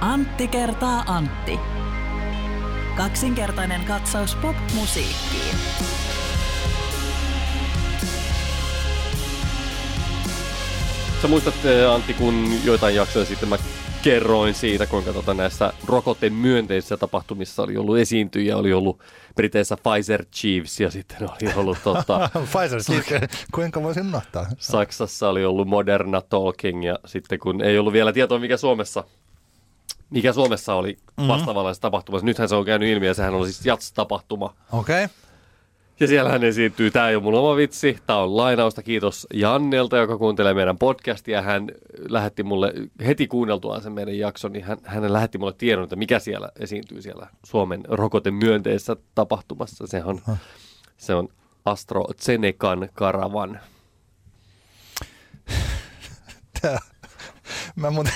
[0.00, 1.58] Antti kertaa Antti.
[2.96, 5.56] Kaksinkertainen katsaus pop-musiikkiin.
[11.22, 11.54] Sä muistat
[11.94, 13.58] Antti, kun joitain jaksoja sitten mä
[14.02, 19.02] kerroin siitä, kuinka tota näissä rokoten myönteisissä tapahtumissa oli ollut esiintyjä, oli ollut
[19.34, 24.46] Briteissä Pfizer Chiefs ja sitten oli ollut tota, Pfizer Chiefs, kuinka voisin unohtaa?
[24.58, 29.04] Saksassa oli ollut Moderna Talking ja sitten kun ei ollut vielä tietoa, mikä Suomessa
[30.10, 31.28] mikä Suomessa oli mm-hmm.
[31.28, 32.26] vastaavanlaisessa tapahtumassa.
[32.26, 34.54] Nythän se on käynyt ilmi ja sehän on siis Jats-tapahtuma.
[34.72, 35.04] Okei.
[35.04, 35.16] Okay.
[36.00, 40.18] Ja siellähän esiintyy, tämä ei ole mun oma vitsi, tämä on lainausta, kiitos Jannelta, joka
[40.18, 41.42] kuuntelee meidän podcastia.
[41.42, 41.68] Hän
[42.08, 42.72] lähetti mulle,
[43.06, 47.02] heti kuunneltuaan sen meidän jakson, niin hän, hän lähetti mulle tiedon, että mikä siellä esiintyy
[47.02, 49.86] siellä Suomen rokoten myönteisessä tapahtumassa.
[49.86, 50.36] Se on, huh.
[50.96, 51.28] se on
[51.64, 53.60] AstraZenecan karavan.
[56.62, 56.78] Tämä,
[57.76, 58.12] mä muuten,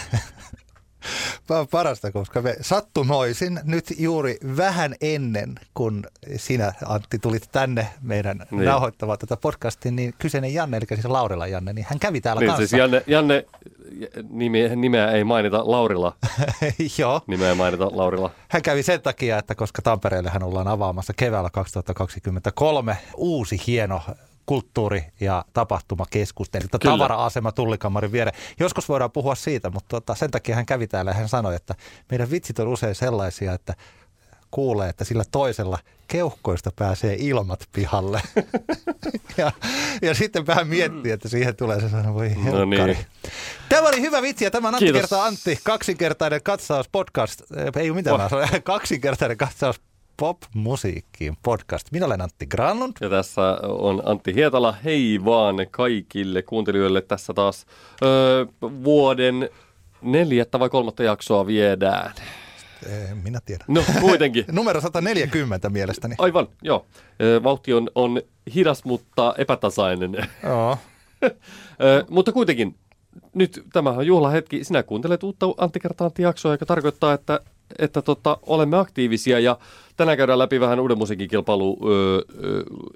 [1.70, 6.06] parasta, koska me sattumoisin nyt juuri vähän ennen, kun
[6.36, 8.64] sinä Antti tulit tänne meidän niin.
[8.64, 12.48] nauhoittamaan tätä podcastia, niin kyseinen Janne, eli siis Laurila Janne, niin hän kävi täällä niin,
[12.48, 12.66] kanssa.
[12.66, 13.46] Siis Janne, Janne
[14.30, 16.16] nime, nimeä ei mainita Laurila.
[16.98, 17.20] Joo.
[17.26, 18.30] Nimeä ei mainita Laurila.
[18.48, 24.02] Hän kävi sen takia, että koska Tampereelle hän ollaan avaamassa keväällä 2023 uusi hieno
[24.50, 28.38] kulttuuri- ja tapahtumakeskus, eli tavara-asema tullikamarin viereen.
[28.60, 31.74] Joskus voidaan puhua siitä, mutta tota, sen takia hän kävi täällä ja hän sanoi, että
[32.10, 33.74] meidän vitsit on usein sellaisia, että
[34.50, 35.78] kuulee, että sillä toisella
[36.08, 38.22] keuhkoista pääsee ilmat pihalle.
[39.38, 39.52] ja,
[40.02, 42.96] ja sitten vähän miettii, että siihen tulee se sana, voi no niin.
[43.68, 47.42] Tämä oli hyvä vitsi ja tämä on Antti kertaa Antti, kaksinkertainen katsaus podcast,
[47.76, 48.30] ei ole mitään, oh.
[48.64, 49.80] kaksinkertainen katsaus
[50.20, 51.86] pop-musiikkiin podcast.
[51.92, 52.92] Minä olen Antti Granlund.
[53.00, 54.74] Ja tässä on Antti Hietala.
[54.84, 57.00] Hei vaan kaikille kuuntelijoille.
[57.00, 57.66] Tässä taas
[58.02, 59.48] öö, vuoden
[60.02, 62.12] neljättä vai kolmatta jaksoa viedään.
[63.22, 63.64] Minä tiedän.
[63.68, 64.44] No kuitenkin.
[64.52, 66.14] Numero 140 mielestäni.
[66.18, 66.86] Aivan, joo.
[67.42, 68.22] Vauhti on, on
[68.54, 70.28] hidas, mutta epätasainen.
[70.42, 70.78] Joo.
[72.10, 72.74] mutta kuitenkin,
[73.34, 74.64] nyt tämä on juhlahetki.
[74.64, 77.40] Sinä kuuntelet uutta Antti Antti jaksoa, joka tarkoittaa, että
[77.78, 79.58] että tota, olemme aktiivisia ja
[79.96, 81.78] tänään käydään läpi vähän uuden musiikkikilpailu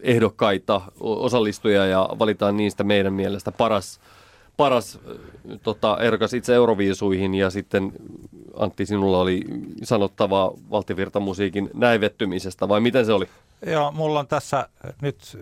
[0.03, 4.01] ehdokkaita, osallistujia ja valitaan niistä meidän mielestä paras,
[4.57, 4.99] paras
[5.63, 7.93] tota, ehdokas itse Euroviisuihin ja sitten
[8.57, 9.45] Antti, sinulla oli
[9.83, 13.29] sanottavaa valtivirtamusiikin näivettymisestä vai miten se oli?
[13.67, 14.69] Joo, mulla on tässä
[15.03, 15.39] nyt,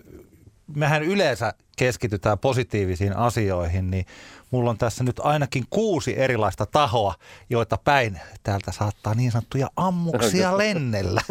[0.75, 4.05] mehän yleensä keskitytään positiivisiin asioihin, niin
[4.53, 7.13] mulla on tässä nyt ainakin kuusi erilaista tahoa,
[7.49, 11.21] joita päin täältä saattaa niin sanottuja ammuksia lennellä.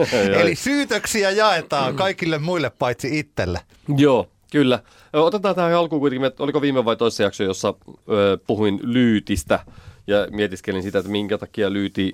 [0.40, 3.60] Eli syytöksiä jaetaan kaikille muille paitsi itselle.
[3.96, 4.82] Joo, kyllä.
[5.12, 9.58] Otetaan tähän alkuun kuitenkin, että oliko viime vai toisessa jakso, jossa ö, puhuin lyytistä
[10.06, 12.12] ja mietiskelin sitä, että minkä takia lyyti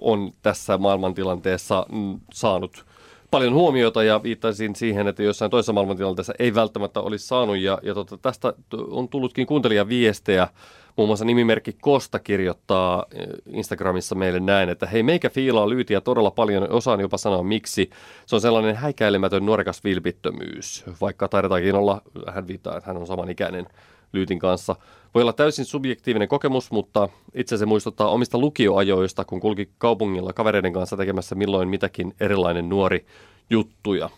[0.00, 2.86] on tässä maailmantilanteessa mm, saanut
[3.30, 7.58] paljon huomiota ja viittaisin siihen, että jossain toisessa maailmantilanteessa ei välttämättä olisi saanut.
[7.58, 8.52] Ja, ja tota, tästä
[8.90, 10.48] on tullutkin kuuntelijaviestejä.
[10.96, 16.30] Muun muassa nimimerkki Kosta kirjoittaa eh, Instagramissa meille näin, että hei meikä fiilaa lyytiä todella
[16.30, 17.90] paljon, osaan jopa sanoa miksi.
[18.26, 23.66] Se on sellainen häikäilemätön nuorekas vilpittömyys, vaikka taidetaankin olla, hän viittaa, että hän on samanikäinen
[24.12, 24.76] Lyytin kanssa.
[25.14, 30.72] Voi olla täysin subjektiivinen kokemus, mutta itse se muistuttaa omista lukioajoista, kun kulki kaupungilla kavereiden
[30.72, 33.06] kanssa tekemässä milloin mitäkin erilainen nuori
[33.50, 34.10] juttuja.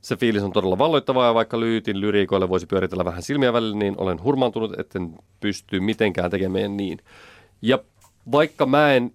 [0.00, 3.94] Se fiilis on todella valloittavaa ja vaikka Lyytin lyriikoille voisi pyöritellä vähän silmiä välillä, niin
[3.98, 6.98] olen hurmaantunut, etten pysty mitenkään tekemään niin.
[7.62, 7.78] Ja
[8.32, 9.12] vaikka mä en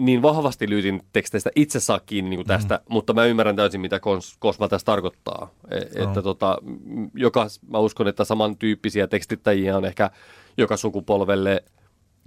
[0.00, 2.92] niin vahvasti lyytin teksteistä itse saa kiinni niin tästä, mm.
[2.92, 5.50] mutta mä ymmärrän täysin, mitä kos, Kosma tässä tarkoittaa.
[5.70, 6.08] E, no.
[6.08, 6.58] Että tota,
[7.14, 10.10] joka, mä uskon, että samantyyppisiä tekstittäjiä on ehkä
[10.56, 11.64] joka sukupolvelle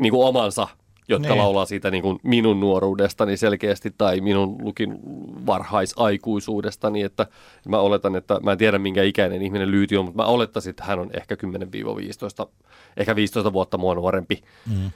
[0.01, 0.67] niin kuin omansa,
[1.07, 1.37] jotka niin.
[1.37, 4.99] laulaa siitä niin kuin minun nuoruudestani selkeästi tai minun lukin
[5.45, 7.01] varhaisaikuisuudestani.
[7.01, 7.27] Että
[7.67, 10.83] mä oletan, että mä en tiedä minkä ikäinen ihminen lyyti on, mutta mä olettaisin, että
[10.83, 11.35] hän on ehkä
[12.45, 12.47] 10-15,
[12.97, 14.41] ehkä 15 vuotta mua nuorempi.
[14.69, 14.91] Mm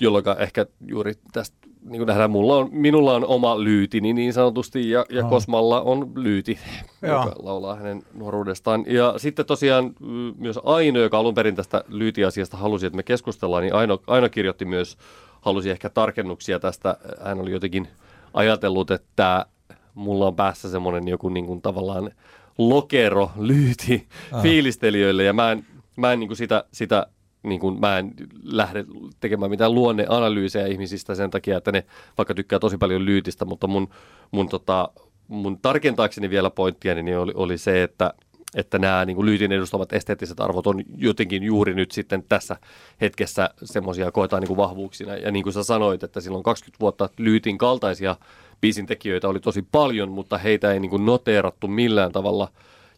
[0.00, 4.90] jolloin ehkä juuri tästä niin kuin nähdään, mulla on, minulla on oma lyyti niin, sanotusti,
[4.90, 5.30] ja, ja oh.
[5.30, 6.58] Kosmalla on lyyti,
[7.02, 7.18] Joo.
[7.18, 8.84] joka laulaa hänen nuoruudestaan.
[8.86, 13.62] Ja sitten tosiaan mm, myös Aino, joka alun perin tästä lyytiasiasta halusi, että me keskustellaan,
[13.62, 14.96] niin Aino, Aino kirjoitti myös,
[15.40, 16.96] halusi ehkä tarkennuksia tästä.
[17.24, 17.88] Hän oli jotenkin
[18.34, 19.46] ajatellut, että
[19.94, 22.10] mulla on päässä semmoinen joku niin kuin tavallaan
[22.58, 24.42] lokero lyyti oh.
[24.42, 25.66] fiilistelijöille, ja mä en,
[25.96, 27.06] mä en niin kuin sitä, sitä
[27.42, 28.84] niin kuin mä en lähde
[29.20, 31.84] tekemään mitään luonneanalyysejä ihmisistä sen takia, että ne
[32.18, 33.88] vaikka tykkää tosi paljon lyytistä, mutta mun,
[34.30, 34.88] mun, tota,
[35.28, 38.14] mun tarkentaakseni vielä pointtia niin oli, oli se, että
[38.54, 42.56] että nämä niin kuin lyytin edustavat esteettiset arvot on jotenkin juuri nyt sitten tässä
[43.00, 45.16] hetkessä semmoisia koetaan niin kuin vahvuuksina.
[45.16, 48.16] Ja niin kuin sä sanoit, että silloin 20 vuotta lyytin kaltaisia
[48.60, 52.48] biisin tekijöitä oli tosi paljon, mutta heitä ei niin kuin noteerattu millään tavalla.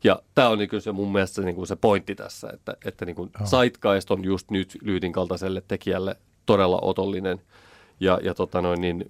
[0.04, 3.16] Ja tämä on niin se mun mielestä niin kuin se pointti tässä, että, että niin
[3.16, 3.46] kuin oh.
[3.46, 6.16] Zeitgeist on just nyt lyytin kaltaiselle tekijälle
[6.46, 7.40] todella otollinen.
[8.00, 9.04] Ja, ja tota noin, niin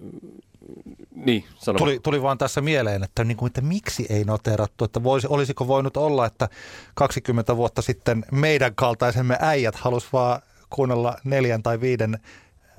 [1.15, 1.77] niin, sano.
[1.77, 5.67] Tuli, tuli vaan tässä mieleen, että, niin kuin, että miksi ei noterattu, että voisi, olisiko
[5.67, 6.49] voinut olla, että
[6.93, 12.19] 20 vuotta sitten meidän kaltaisemme äijät halus vaan kuunnella neljän tai viiden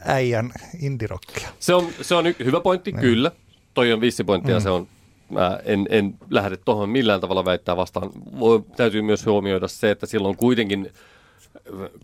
[0.04, 1.48] äijän indirokkia.
[1.58, 3.00] Se on, se on y- hyvä pointti, niin.
[3.00, 3.30] kyllä.
[3.74, 4.62] Toi on viisi pointtia, mm.
[4.62, 4.88] se on
[5.34, 8.10] Mä en, en lähde tuohon millään tavalla väittää vastaan.
[8.38, 10.92] Voi, täytyy myös huomioida se, että silloin kuitenkin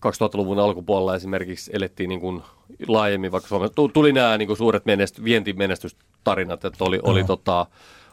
[0.06, 2.42] 2000-luvun alkupuolella esimerkiksi elettiin niin kuin
[2.88, 7.66] laajemmin, vaikka Suomessa tuli nämä niin kuin suuret menest, vientimenestystarinat, että oli, oli tota,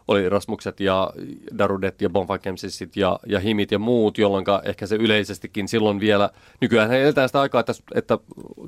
[0.08, 1.12] oli Rasmukset ja
[1.58, 6.30] Darudet ja Bonfakemsisit ja, ja Himit ja muut, jolloin ehkä se yleisestikin silloin vielä,
[6.62, 8.18] nykyään eletään sitä aikaa, että, että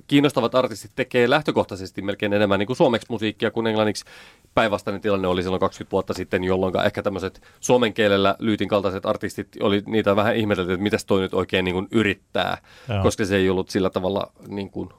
[0.07, 4.05] kiinnostavat artistit tekee lähtökohtaisesti melkein enemmän niin kuin suomeksi musiikkia kuin englanniksi.
[4.55, 9.47] Päinvastainen tilanne oli silloin 20 vuotta sitten, jolloin ehkä tämmöiset suomen kielellä lyytin kaltaiset artistit,
[9.61, 12.57] oli niitä vähän ihmetelty, että mitäs toi nyt oikein niin kuin yrittää,
[12.89, 13.03] Joo.
[13.03, 14.89] koska se ei ollut sillä tavalla niin kuin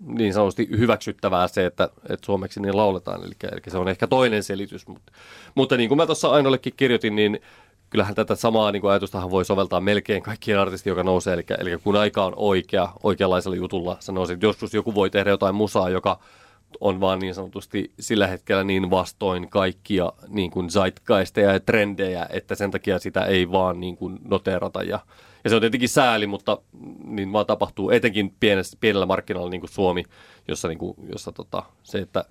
[0.00, 3.24] niin sanotusti hyväksyttävää se, että, että suomeksi niin lauletaan.
[3.24, 4.88] Eli, eli se on ehkä toinen selitys.
[4.88, 5.12] Mutta,
[5.54, 7.40] mutta niin kuin mä tuossa Ainollekin kirjoitin, niin
[7.90, 11.34] kyllähän tätä samaa niin kuin ajatustahan voi soveltaa melkein kaikkien artisti, joka nousee.
[11.34, 15.54] Eli, eli kun aika on oikea, oikeanlaisella jutulla, sanoisin, että joskus joku voi tehdä jotain
[15.54, 16.18] musaa, joka
[16.80, 22.54] on vaan niin sanotusti sillä hetkellä niin vastoin kaikkia niin kuin zeitgeisteja ja trendejä, että
[22.54, 25.00] sen takia sitä ei vaan niin kuin noterata ja
[25.44, 26.58] ja se on tietenkin sääli, mutta
[27.04, 30.04] niin vaan tapahtuu etenkin pienessä, pienellä markkinalla niin kuin Suomi,
[30.48, 32.24] jossa, niin kuin, jossa tota, se, että,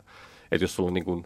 [0.52, 1.26] että jos sulla on niin kuin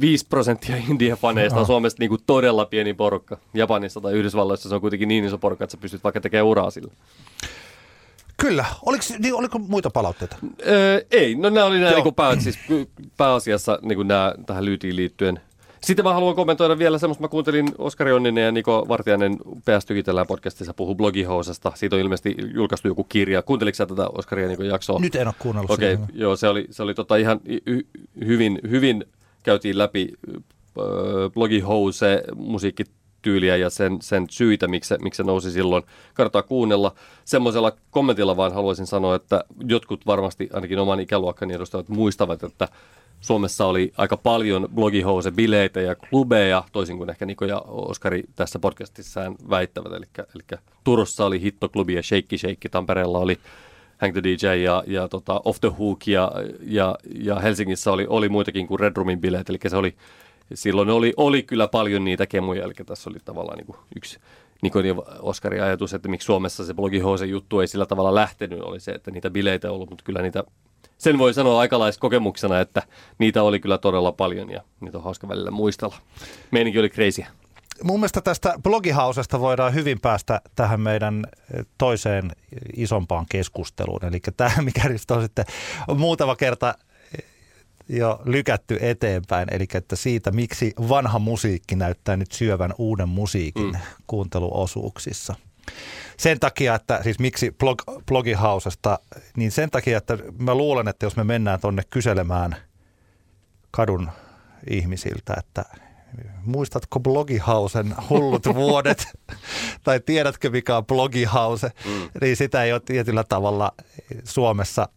[0.00, 3.38] 5 prosenttia India-faneista on Suomesta niin kuin todella pieni porukka.
[3.54, 6.70] Japanissa tai Yhdysvalloissa se on kuitenkin niin iso porukka, että sä pystyt vaikka tekemään uraa
[6.70, 6.92] sillä.
[8.42, 8.64] Kyllä.
[8.86, 10.36] Oliko, niin, oliko muita palautteita?
[10.66, 11.34] Öö, ei.
[11.34, 12.58] No nämä oli nämä niin pää, siis
[13.16, 15.40] pääasiassa niin kuin nämä tähän lyytiin liittyen–
[15.84, 20.26] sitten mä haluan kommentoida vielä semmoista, mä kuuntelin Oskari Onninen ja Niko Vartiainen PS Tykitellään
[20.26, 21.72] podcastissa puhu blogihousesta.
[21.74, 23.42] Siitä on ilmeisesti julkaistu joku kirja.
[23.42, 25.00] Kuunteliko sä tätä Oskari ja Niko jaksoa?
[25.00, 27.86] Nyt en ole kuunnellut Okei, okay, joo, se oli, se oli tota ihan y-
[28.26, 29.04] hyvin, hyvin
[29.42, 30.12] käytiin läpi
[31.34, 32.84] blogihouse musiikki
[33.22, 35.82] tyyliä ja sen, sen syitä, miksi miksi se nousi silloin.
[36.14, 36.94] Kannattaa kuunnella.
[37.24, 42.68] Semmoisella kommentilla vaan haluaisin sanoa, että jotkut varmasti ainakin oman ikäluokkani edustajat muistavat, että
[43.20, 49.34] Suomessa oli aika paljon blogihouse-bileitä ja klubeja, toisin kuin ehkä Niko ja Oskari tässä podcastissaan
[49.50, 49.92] väittävät.
[49.92, 53.38] Eli, eli Turussa oli hittoklubi ja Shake Shake, Tampereella oli
[53.98, 58.28] Hang the DJ ja, ja tota Off the Hook ja, ja, ja Helsingissä oli, oli
[58.28, 59.94] muitakin kuin Red Roomin bileet, eli se oli,
[60.54, 64.18] silloin oli, oli kyllä paljon niitä kemuja, eli tässä oli tavallaan niin kuin yksi
[64.62, 64.70] ja
[65.20, 69.10] Oskarin ajatus, että miksi Suomessa se blogihose juttu ei sillä tavalla lähtenyt, oli se, että
[69.10, 70.44] niitä bileitä ollut, mutta kyllä niitä
[70.98, 72.82] sen voi sanoa aikalaiskokemuksena, että
[73.18, 75.96] niitä oli kyllä todella paljon ja niitä on hauska välillä muistella.
[76.50, 77.24] Meininki oli crazy.
[77.82, 81.26] Mun mielestä tästä blogihausesta voidaan hyvin päästä tähän meidän
[81.78, 82.30] toiseen
[82.76, 84.04] isompaan keskusteluun.
[84.04, 85.44] Eli tämä, mikä on sitten
[85.96, 86.74] muutama kerta
[87.88, 93.78] jo lykätty eteenpäin, eli että siitä, miksi vanha musiikki näyttää nyt syövän uuden musiikin mm.
[94.06, 95.34] kuunteluosuuksissa
[96.16, 98.98] sen takia, että siis miksi blog, blogihausesta,
[99.36, 102.56] niin sen takia, että mä luulen, että jos me mennään tonne kyselemään
[103.70, 104.10] kadun
[104.70, 105.64] ihmisiltä, että
[106.44, 109.06] muistatko blogihausen hullut vuodet,
[109.84, 112.08] tai tiedätkö mikä on blogihause, mm.
[112.20, 113.72] niin sitä ei ole tietyllä tavalla
[114.24, 114.88] Suomessa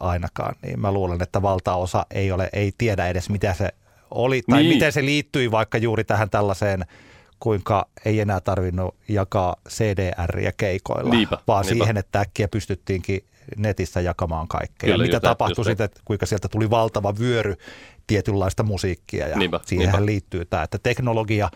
[0.00, 3.68] ainakaan, niin mä luulen, että valtaosa ei, ole, ei tiedä edes mitä se
[4.10, 4.74] oli, tai niin.
[4.74, 6.84] miten se liittyi vaikka juuri tähän tällaiseen–
[7.44, 11.84] kuinka ei enää tarvinnut jakaa CDR-ja keikoilla, niinpä, vaan niinpä.
[11.84, 13.24] siihen, että äkkiä pystyttiinkin
[13.56, 14.86] netissä jakamaan kaikkea.
[14.86, 17.56] Kyllä, ja mitä tapahtui sitten, kuinka sieltä tuli valtava vyöry
[18.06, 20.06] tietynlaista musiikkia ja niinpä, siihenhän niinpä.
[20.06, 21.50] liittyy tämä, että teknologia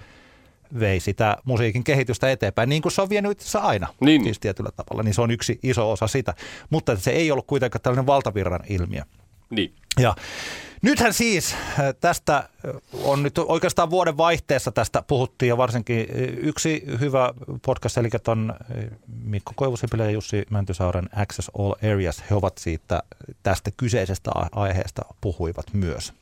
[0.80, 4.24] vei sitä musiikin kehitystä eteenpäin, niin kuin se on vienyt aina, niin.
[4.24, 6.34] siis tietyllä tavalla, niin se on yksi iso osa sitä,
[6.70, 9.02] mutta se ei ollut kuitenkaan tällainen valtavirran ilmiö.
[9.50, 9.74] Niin.
[10.00, 10.14] Ja
[10.82, 12.48] Nythän siis äh, tästä äh,
[13.04, 16.06] on nyt oikeastaan vuoden vaihteessa tästä puhuttiin ja varsinkin äh,
[16.36, 17.34] yksi hyvä
[17.66, 18.54] podcast, eli on
[19.24, 22.24] Mikko Koivusipilä ja Jussi Mäntysaaren Access All Areas.
[22.30, 23.02] He ovat siitä
[23.42, 26.12] tästä kyseisestä aiheesta puhuivat myös.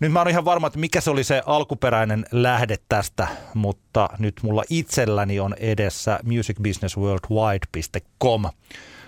[0.00, 4.40] Nyt mä oon ihan varma, että mikä se oli se alkuperäinen lähde tästä, mutta nyt
[4.42, 8.44] mulla itselläni on edessä musicbusinessworldwide.com,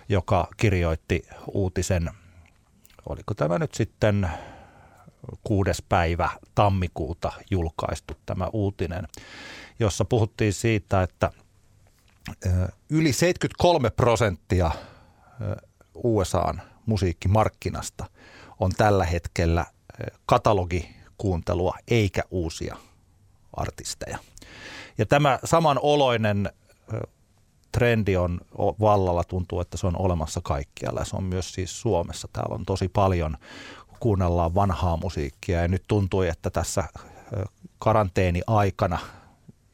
[0.09, 2.11] joka kirjoitti uutisen–
[3.07, 4.31] oliko tämä nyt sitten
[5.45, 9.09] kuudes päivä tammikuuta julkaistu tämä uutinen.
[9.79, 11.31] jossa puhuttiin siitä, että
[12.91, 14.71] yli 73 prosenttia
[15.95, 18.07] USAn musiikkimarkkinasta
[18.61, 19.67] on tällä hetkellä
[20.27, 22.77] katalogikuuntelua eikä uusia
[23.53, 24.19] artisteja.
[24.99, 26.51] Ja tämä samanoloinen
[27.73, 28.41] trendi on
[28.81, 31.05] vallalla, tuntuu, että se on olemassa kaikkialla.
[31.05, 32.29] Se on myös siis Suomessa.
[32.33, 33.37] Täällä on tosi paljon,
[34.01, 36.85] kuunnellaan vanhaa musiikkia ja nyt tuntui, että tässä
[37.79, 38.99] karanteeni-aikana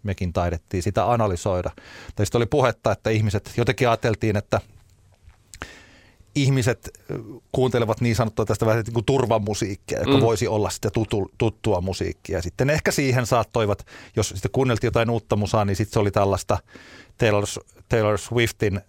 [0.02, 1.70] mekin taidettiin sitä analysoida.
[2.14, 4.60] Tästä oli puhetta, että ihmiset, jotenkin ajateltiin, että
[6.36, 6.90] ihmiset
[7.52, 10.20] kuuntelevat niin sanottua tästä vähän niin kuin turvamusiikkia, joka mm.
[10.20, 12.42] voisi olla sitten tutu, tuttua musiikkia.
[12.42, 16.58] Sitten ehkä siihen saattoivat, jos sitten kuunneltiin jotain uutta musaa, niin sitten se oli tällaista
[17.18, 17.44] Taylor,
[17.88, 18.82] Taylor Swiftin uh,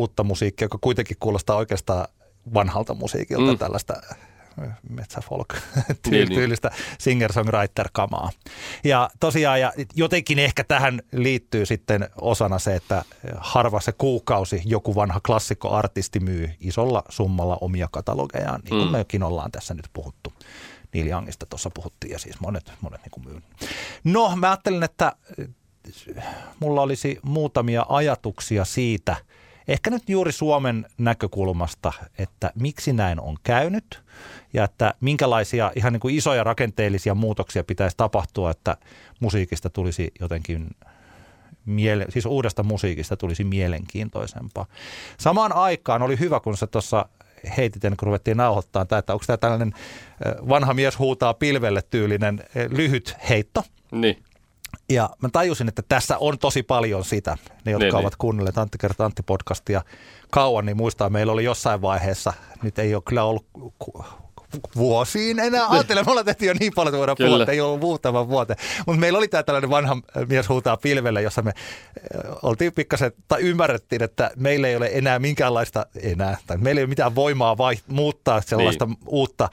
[0.00, 2.08] uutta musiikkia, joka kuitenkin kuulostaa oikeastaan
[2.54, 3.58] vanhalta musiikilta, mm.
[3.58, 3.94] tällaista
[4.90, 6.28] metsäfolk niin, niin.
[6.28, 8.30] tyylistä singer-songwriter-kamaa.
[8.84, 13.04] Ja tosiaan, ja jotenkin ehkä tähän liittyy sitten osana se, että
[13.36, 18.92] harva se kuukausi joku vanha klassikkoartisti myy isolla summalla omia katalogejaan, niin kuin mm.
[18.92, 20.32] mekin ollaan tässä nyt puhuttu.
[20.94, 23.42] Neil Youngista tuossa puhuttiin ja siis monet, monet niin myy.
[24.04, 25.12] No, mä ajattelin, että
[26.60, 29.16] mulla olisi muutamia ajatuksia siitä,
[29.68, 34.02] ehkä nyt juuri Suomen näkökulmasta, että miksi näin on käynyt
[34.52, 38.76] ja että minkälaisia ihan niin kuin isoja rakenteellisia muutoksia pitäisi tapahtua, että
[39.20, 40.70] musiikista tulisi jotenkin
[41.66, 44.66] miele- siis uudesta musiikista tulisi mielenkiintoisempaa.
[45.18, 47.08] Samaan aikaan oli hyvä, kun sä tuossa
[47.56, 49.72] heitit ennen kuin ruvettiin nauhoittaa että onko tämä tällainen
[50.48, 53.64] vanha mies huutaa pilvelle tyylinen lyhyt heitto.
[53.90, 54.22] Niin.
[54.92, 57.38] Ja mä tajusin, että tässä on tosi paljon sitä.
[57.64, 58.18] Ne, jotka niin, ovat niin.
[58.18, 59.82] kuunnelleet Antti kertaa Antti podcastia
[60.30, 63.46] kauan, niin muistaa, meillä oli jossain vaiheessa, nyt ei ole kyllä ollut
[64.76, 65.60] vuosiin enää.
[65.60, 65.70] Niin.
[65.70, 68.56] Ajattelen, me ollaan tehty jo niin paljon, että voidaan puhua, että ei ollut muutama vuote.
[68.86, 69.96] Mutta meillä oli tämä tällainen vanha
[70.28, 71.52] mies huutaa pilvelle, jossa me
[72.42, 76.88] oltiin pikkasen, tai ymmärrettiin, että meillä ei ole enää minkäänlaista enää, tai meillä ei ole
[76.88, 78.98] mitään voimaa vai, muuttaa sellaista niin.
[79.06, 79.48] uutta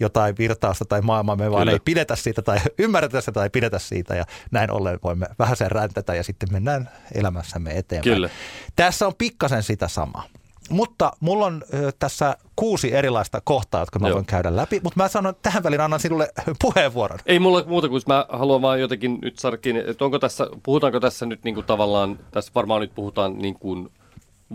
[0.00, 4.14] jotain virtausta tai maailmaa, me vaan ei pidetä siitä tai ymmärretä sitä tai pidetä siitä
[4.14, 8.14] ja näin ollen voimme vähän sen räntätä ja sitten mennään elämässämme eteenpäin.
[8.14, 8.30] Kyllä.
[8.76, 10.24] Tässä on pikkasen sitä samaa.
[10.70, 11.62] Mutta mulla on
[11.98, 14.14] tässä kuusi erilaista kohtaa, jotka mä Joo.
[14.14, 16.28] voin käydä läpi, mutta mä sanon tähän väliin annan sinulle
[16.62, 17.18] puheenvuoron.
[17.26, 21.00] Ei mulla muuta kuin mä haluan vaan jotenkin nyt saada kiinni, että onko tässä, puhutaanko
[21.00, 23.88] tässä nyt niin kuin tavallaan, tässä varmaan nyt puhutaan niin kuin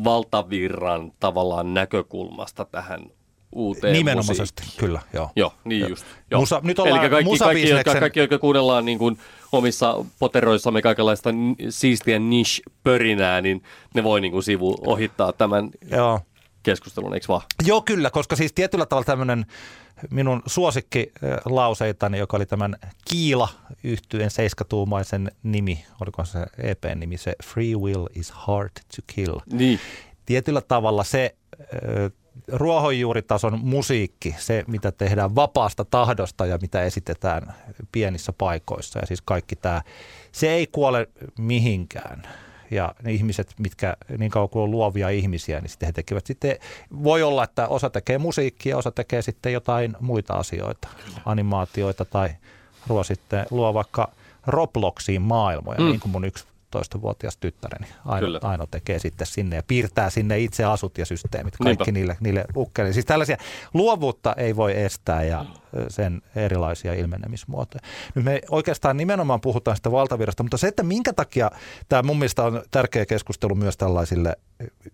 [0.04, 3.02] valtavirran tavallaan näkökulmasta tähän
[3.56, 4.80] uuteen Nimenomaisesti, musiikkiin.
[4.80, 5.30] kyllä, joo.
[5.36, 5.90] Joo, niin joo.
[5.90, 6.06] just.
[6.32, 6.42] Joo.
[6.42, 9.18] Musa, nyt ollaan Eli kaikki, kaikki, jotka, kaikki, jotka kuunnellaan niin kuin
[9.52, 11.30] omissa poteroissamme kaikenlaista
[11.70, 16.20] siistiä niche-pörinää, niin ne voi niin kuin sivu ohittaa tämän joo.
[16.64, 17.42] keskustelun, eikö vaan?
[17.66, 19.46] Joo, kyllä, koska siis tietyllä tavalla tämmöinen
[20.10, 22.76] minun suosikkilauseitani, joka oli tämän
[23.10, 23.50] Kiila
[23.84, 29.40] yhtyen seiskatuumaisen nimi, oliko se EP-nimi, se Free Will is Hard to Kill.
[29.52, 29.80] Niin.
[30.26, 31.36] Tietyllä tavalla se
[32.48, 37.54] ruohonjuuritason musiikki, se mitä tehdään vapaasta tahdosta ja mitä esitetään
[37.92, 39.82] pienissä paikoissa ja siis kaikki tämä,
[40.32, 41.08] se ei kuole
[41.40, 42.24] mihinkään.
[42.72, 46.58] Ja ne ihmiset, mitkä niin kauan kuin on luovia ihmisiä, niin sitten he tekevät sitten,
[47.04, 50.88] voi olla, että osa tekee musiikkia, osa tekee sitten jotain muita asioita,
[51.26, 52.30] animaatioita tai
[52.90, 54.12] luo sitten, luo vaikka
[54.48, 55.86] Robloxiin maailmoja, mm.
[55.86, 57.88] niin kuin mun yksi 12-vuotias tyttäreni.
[58.06, 62.16] Aino, Aino tekee sitten sinne ja piirtää sinne itse asut ja systeemit, kaikki Niinpä.
[62.22, 62.94] niille, niille.
[62.94, 63.38] Siis tällaisia
[63.74, 65.46] luovuutta ei voi estää ja
[65.88, 67.82] sen erilaisia ilmenemismuotoja.
[68.16, 71.52] Nyt me oikeastaan nimenomaan puhutaan sitä valtavirrasta, mutta se, että minkä takia
[71.90, 74.36] tämä mun mielestä on tärkeä keskustelu myös tällaisille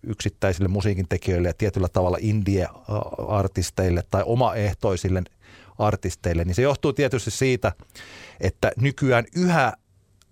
[0.04, 5.24] yksittäisille musiikin tekijöille ja tietyllä tavalla indie-artisteille tai omaehtoisille
[5.78, 7.72] artisteille, niin se johtuu tietysti siitä,
[8.40, 9.74] että nykyään yhä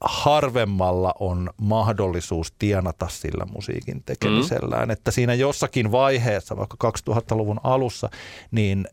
[0.01, 4.87] harvemmalla on mahdollisuus tienata sillä musiikin tekemisellään.
[4.87, 4.91] Mm.
[4.91, 8.09] Että siinä jossakin vaiheessa, vaikka 2000-luvun alussa,
[8.51, 8.87] niin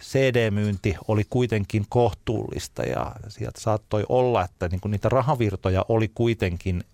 [0.00, 6.84] CD-myynti oli kuitenkin kohtuullista ja sieltä saattoi olla, että niin niitä rahavirtoja oli kuitenkin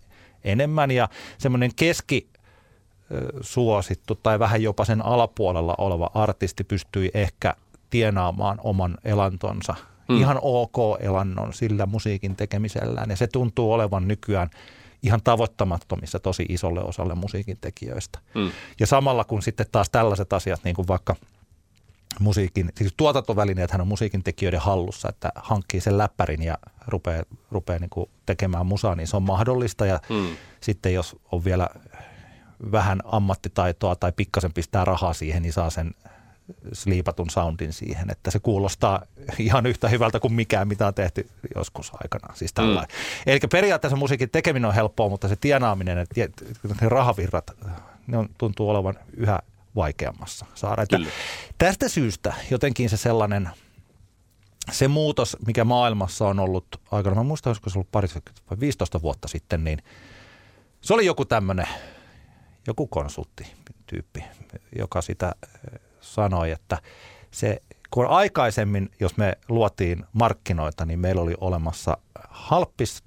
[0.44, 2.28] enemmän ja semmoinen keski
[3.40, 7.54] suosittu tai vähän jopa sen alapuolella oleva artisti pystyi ehkä
[7.90, 9.74] tienaamaan oman elantonsa–
[10.10, 10.20] mm.
[10.20, 13.10] ihan ok elannon sillä musiikin tekemisellään.
[13.10, 14.50] Ja se tuntuu olevan nykyään
[15.02, 18.18] ihan tavoittamattomissa tosi isolle osalle musiikin tekijöistä.
[18.34, 18.50] Mm.
[18.80, 21.16] Ja samalla kun sitten taas tällaiset asiat, niin kuin vaikka
[22.20, 27.78] musiikin, siis tuotantovälineet hän on musiikin tekijöiden hallussa, että hankkii sen läppärin ja rupeaa, rupeaa
[27.78, 29.86] niin kuin tekemään musaa, niin se on mahdollista.
[29.86, 30.26] Ja mm.
[30.60, 31.68] sitten jos on vielä
[32.72, 35.94] vähän ammattitaitoa tai pikkasen pistää rahaa siihen, niin saa sen
[36.72, 39.02] sliipatun soundin siihen, että se kuulostaa
[39.38, 42.34] ihan yhtä hyvältä kuin mikään, mitä on tehty joskus aikana.
[42.34, 42.86] Siis mm.
[43.26, 46.28] Eli periaatteessa musiikin tekeminen on helppoa, mutta se tienaaminen, että
[46.80, 47.50] ne rahavirrat,
[48.06, 49.38] ne on, tuntuu olevan yhä
[49.76, 50.82] vaikeammassa saada.
[50.82, 50.98] Että
[51.58, 53.50] tästä syystä jotenkin se sellainen,
[54.72, 59.02] se muutos, mikä maailmassa on ollut aikana, mä muistan, olisiko se ollut parikymmentä vai 15
[59.02, 59.78] vuotta sitten, niin
[60.80, 61.66] se oli joku tämmöinen,
[62.66, 64.24] joku konsulttityyppi,
[64.78, 65.34] joka sitä
[66.00, 66.78] sanoi, että
[67.30, 71.96] se, kun aikaisemmin, jos me luotiin markkinoita, niin meillä oli olemassa
[72.28, 73.02] halppis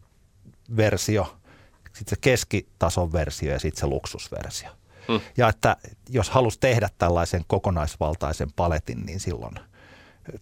[0.77, 1.37] versio,
[1.83, 4.69] sitten se keskitason versio ja sitten se luksusversio.
[5.07, 5.19] Hmm.
[5.37, 5.77] Ja että
[6.09, 9.55] jos halusi tehdä tällaisen kokonaisvaltaisen paletin, niin silloin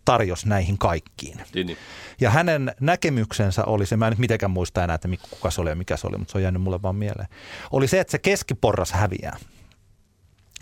[0.05, 1.41] tarjosi näihin kaikkiin.
[1.53, 1.77] Niin, niin.
[2.21, 5.69] Ja hänen näkemyksensä oli se, mä en nyt mitenkään muista enää, että kuka se oli
[5.69, 7.27] ja mikä se oli, mutta se on jäänyt mulle vaan mieleen,
[7.71, 9.37] oli se, että se keskiporras häviää.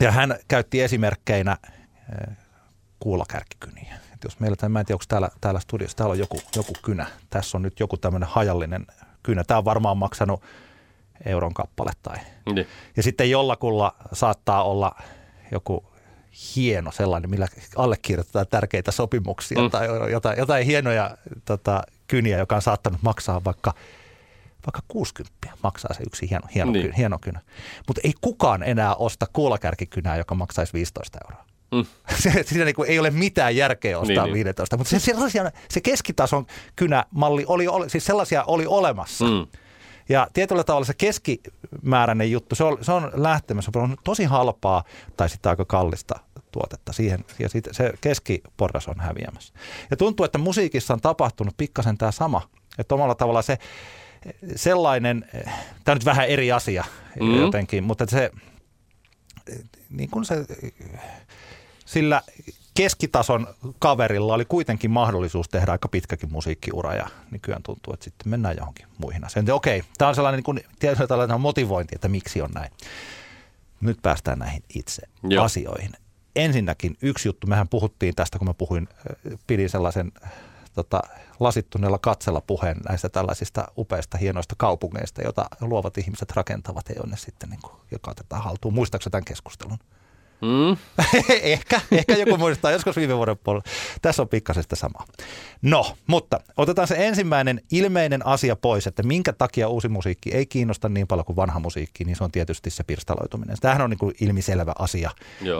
[0.02, 1.58] Ja hän käytti esimerkkeinä
[3.00, 3.96] kuulakärkikyniä.
[4.14, 7.08] Et jos meillä, mä en tiedä, onko täällä, täällä studiossa, täällä on joku, joku kynä.
[7.30, 8.88] Tässä on nyt joku tämmöinen hajallinen
[9.24, 9.44] kynä.
[9.44, 10.44] Tämä on varmaan maksanut
[11.26, 11.92] euron kappale.
[12.04, 12.18] Tai.
[12.54, 12.68] Niin.
[12.98, 14.96] Ja sitten jollakulla saattaa olla
[15.52, 15.86] joku
[16.56, 19.70] hieno sellainen, millä allekirjoitetaan tärkeitä sopimuksia mm.
[19.70, 23.74] tai jotain, jotain hienoja tota, kyniä, joka on saattanut maksaa vaikka
[24.66, 26.84] vaikka 60 maksaa se yksi hieno, hieno, niin.
[26.84, 27.42] kynä, hieno kynä.
[27.88, 31.49] Mutta ei kukaan enää osta kuulakärkikynää, joka maksaisi 15 euroa.
[31.72, 31.86] Mm.
[32.46, 34.80] Siinä niin kuin ei ole mitään järkeä ostaa niin, 15, niin.
[34.80, 36.46] mutta se, sellaisia, se keskitason
[36.76, 39.26] kynämalli oli, siis sellaisia oli olemassa.
[39.26, 39.48] Mm.
[40.10, 44.84] Ja tietyllä tavalla se keskimääräinen juttu, se on, se on lähtemässä, se on tosi halpaa
[45.18, 46.20] tai sitten aika kallista
[46.52, 49.54] tuotetta siihen, ja sit se keskiporras on häviämässä.
[49.92, 53.58] Ja tuntuu, että musiikissa on tapahtunut pikkasen tämä sama, että omalla tavalla se
[54.56, 55.26] sellainen,
[55.84, 56.84] tämä on nyt vähän eri asia
[57.20, 57.36] mm.
[57.36, 58.32] jotenkin, mutta se,
[59.90, 60.46] niin kuin se
[61.90, 62.22] sillä
[62.74, 63.48] keskitason
[63.80, 68.88] kaverilla oli kuitenkin mahdollisuus tehdä aika pitkäkin musiikkiura ja nykyään tuntuu, että sitten mennään johonkin
[68.98, 69.54] muihin asioihin.
[69.54, 70.62] Okei, tämä on sellainen niin kuin,
[71.08, 72.72] tällainen motivointi, että miksi on näin.
[73.82, 75.44] Nyt päästään näihin itse Joo.
[75.44, 75.92] asioihin.
[76.36, 78.88] Ensinnäkin yksi juttu, mehän puhuttiin tästä, kun mä puhuin,
[79.48, 80.12] pidin sellaisen
[80.74, 81.02] tota,
[81.40, 87.50] lasittuneella katsella puheen näistä tällaisista upeista, hienoista kaupungeista, joita luovat ihmiset rakentavat ja jonne sitten
[87.50, 88.74] niin kuin, joka otetaan haltuun.
[88.74, 89.80] Muistaakseni tämän keskustelun?
[90.42, 90.78] Mm.
[91.42, 93.64] ehkä, ehkä joku muistaa joskus viime vuoden puolella.
[94.02, 95.06] Tässä on pikkasen sitä samaa.
[95.62, 100.90] No, mutta otetaan se ensimmäinen ilmeinen asia pois, että minkä takia uusi musiikki ei kiinnosta
[100.90, 103.58] niin paljon kuin vanha musiikki, niin se on tietysti se pirstaloituminen.
[103.62, 105.12] Tämähän on niin kuin ilmiselvä asia.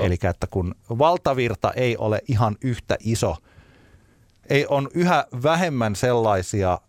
[0.02, 3.36] Eli että kun valtavirta ei ole ihan yhtä iso,
[4.50, 6.80] ei on yhä vähemmän sellaisia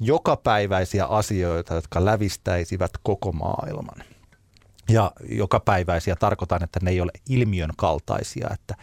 [0.00, 4.04] jokapäiväisiä asioita, jotka lävistäisivät koko maailman–
[4.88, 8.74] ja jokapäiväisiä tarkoitan, että ne ei ole ilmiön kaltaisia, että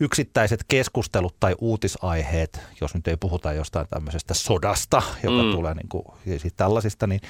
[0.00, 5.50] yksittäiset keskustelut tai uutisaiheet, jos nyt ei puhuta jostain tämmöisestä sodasta, joka mm.
[5.50, 6.04] tulee niin kuin,
[6.38, 7.20] siis tällaisista, niin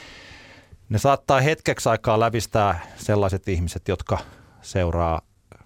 [0.89, 4.19] ne saattaa hetkeksi aikaa lävistää sellaiset ihmiset, jotka
[4.63, 5.23] seuraa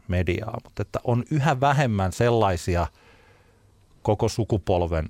[0.09, 2.87] mediaa, mutta että on yhä vähemmän sellaisia
[4.03, 5.09] koko sukupolven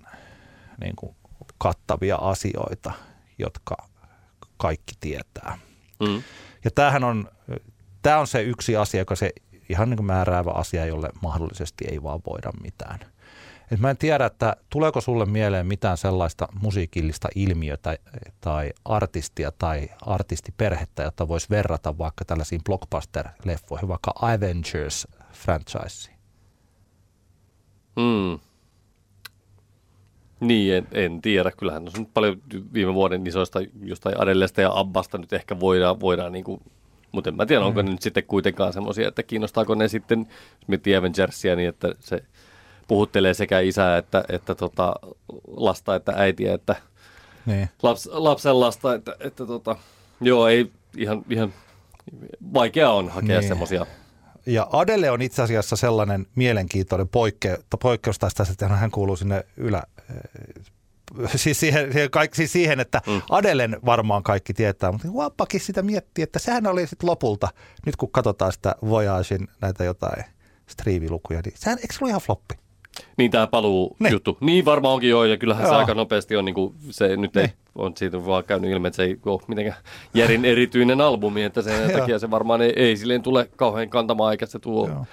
[0.81, 1.17] niin kuin
[1.59, 2.93] kattavia asioita,
[3.39, 3.77] jotka
[4.57, 5.59] kaikki tietää.
[6.01, 6.23] Mm.
[6.67, 7.29] Ja tämähän on,
[8.03, 9.31] tämä on se yksi asia, joka se
[9.69, 13.01] ihan niin kuin määräävä asia, jolle mahdollisesti ei vaan voida mitään.
[13.71, 17.99] Et mä en tiedä, että tuleeko sulle mieleen mitään sellaista musiikillista ilmiötä
[18.41, 26.11] tai artistia tai artistiperhettä, jota voisi verrata vaikka tällaisiin blockbuster-leffoihin, vaikka Avengers franchise.
[28.01, 28.46] Hmm.
[30.41, 31.51] Niin, en, en tiedä.
[31.51, 36.33] Kyllähän on nyt paljon viime vuoden isoista jostain Adellesta ja Abbasta nyt ehkä voidaan, voidaan
[36.33, 36.61] niin kuin,
[37.13, 37.87] mutta en mä tiedä, onko mm.
[37.87, 40.19] ne nyt sitten kuitenkaan semmoisia, että kiinnostaako ne sitten,
[40.61, 42.23] jos miettii Avengersia, niin että se
[42.89, 44.95] puhuttelee sekä isää että, että tota,
[45.47, 46.77] lasta, että äitiä, että
[47.47, 47.69] niin.
[47.83, 49.77] laps, lapsen lasta, että, että tota,
[50.21, 51.53] joo, ei ihan, ihan
[52.55, 53.49] vaikea on hakea niin.
[53.49, 53.87] semmoisia
[54.47, 59.83] ja Adele on itse asiassa sellainen mielenkiintoinen poikke, poikkeus tästä, että hän kuuluu sinne ylä,
[61.37, 63.23] siis siihen, siihen, kaikki, siis siihen että mm.
[63.31, 67.49] Adelen varmaan kaikki tietää, mutta Wappakin sitä miettii, että sehän oli sitten lopulta,
[67.87, 70.25] nyt kun katsotaan sitä Voyagein näitä jotain
[70.67, 72.55] striimilukuja, niin sehän, eikö se ollut ihan floppi?
[73.17, 74.09] Niin tämä paluu ne.
[74.09, 74.39] juttu.
[74.41, 75.73] Niin varmaan onkin joo, ja kyllähän joo.
[75.73, 77.53] se aika nopeasti on, niin kuin, se nyt ei ne.
[77.77, 79.79] On siitä vaan käynyt ilmi, että se ei ole mitenkään
[80.15, 84.47] Järin erityinen albumi, että sen takia se varmaan ei, ei silleen tule kauhean kantamaan, eikä
[84.47, 85.07] se tuo joo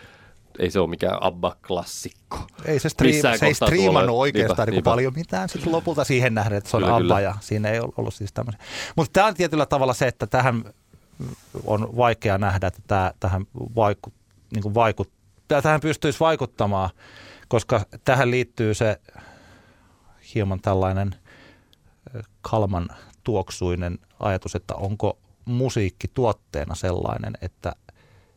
[0.60, 2.38] ei se ole mikään ABBA-klassikko.
[2.66, 6.70] Ei se, striim, se ei striimannut oikeastaan niin paljon mitään sitten lopulta siihen nähden, että
[6.70, 7.20] se on kyllä, ABBA kyllä.
[7.20, 8.62] ja siinä ei ollut siis tämmöisiä.
[8.96, 10.64] Mutta tämä on tietyllä tavalla se, että tähän
[11.66, 13.46] on vaikea nähdä, että tämä, tähän
[13.76, 14.14] vaiku,
[14.54, 15.12] niin kuin vaikut,
[15.48, 16.90] tähän pystyisi vaikuttamaan,
[17.48, 19.00] koska tähän liittyy se
[20.36, 21.16] hieman tällainen
[22.42, 22.90] kalman
[23.24, 27.74] tuoksuinen ajatus, että onko musiikki tuotteena sellainen, että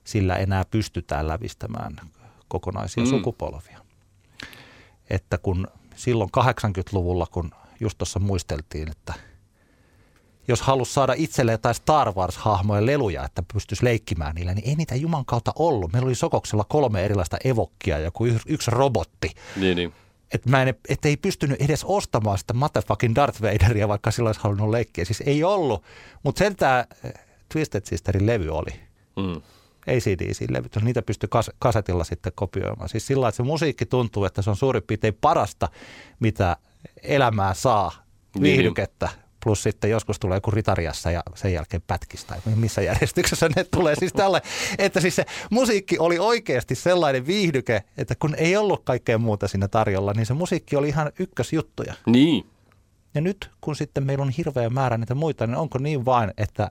[0.05, 1.97] sillä enää pystytään lävistämään
[2.49, 3.11] kokonaisia mm.
[3.11, 3.79] sukupolvia.
[5.11, 7.51] Että kun silloin 80-luvulla, kun
[7.81, 9.15] just tuossa muisteltiin, että
[10.49, 14.95] jos halusi saada itselleen jotain Star Wars-hahmojen leluja, että pystyisi leikkimään niillä, niin ei niitä
[14.95, 15.93] Juman kautta ollut.
[15.93, 19.31] Meillä oli Sokoksella kolme erilaista evokkia ja joku yksi robotti.
[19.57, 19.93] Niin, niin.
[20.35, 24.41] Että mä en, et ei pystynyt edes ostamaan sitä motherfucking Darth Vaderia, vaikka silloin olisi
[24.43, 25.05] halunnut leikkiä.
[25.05, 25.83] Siis ei ollut,
[26.23, 27.13] mutta sen tämä eh,
[27.53, 28.71] Twisted Sisterin levy oli.
[29.17, 29.43] Mm.
[29.87, 32.89] ACDC-levyt, niitä pystyy kas- kasetilla sitten kopioimaan.
[32.89, 35.69] Siis sillä että se musiikki tuntuu, että se on suurin piirtein parasta,
[36.21, 36.57] mitä
[37.03, 37.93] elämää saa
[38.35, 39.09] Niin, viihdykettä.
[39.47, 42.37] Plus sitten joskus tulee joku ritariassa ja sen jälkeen pätkistä.
[42.57, 43.95] Missä järjestyksessä ne tulee.
[43.95, 44.43] Siis tälle,
[44.79, 49.69] että siis se musiikki oli oikeasti sellainen viihdyke, että kun ei ollut kaikkea muuta siinä
[49.69, 51.95] tarjolla, niin se musiikki oli ihan ykkösjuttuja.
[52.07, 52.51] Niin.
[53.15, 56.71] Ja nyt kun sitten meillä on hirveä määrä niitä muita, niin onko niin vain, että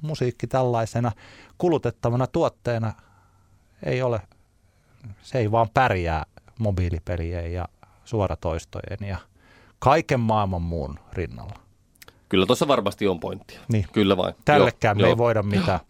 [0.00, 1.12] musiikki tällaisena
[1.58, 2.92] kulutettavana tuotteena
[3.82, 4.20] ei ole,
[5.22, 6.26] se ei vaan pärjää
[6.58, 7.68] mobiilipelien ja
[8.04, 9.16] suoratoistojen ja
[9.78, 11.61] kaiken maailman muun rinnalla.
[12.32, 13.60] Kyllä tuossa varmasti on pointtia.
[13.72, 13.86] Niin.
[13.92, 14.34] Kyllä vain.
[14.44, 15.80] Tällekään Joo, me ei voida mitään.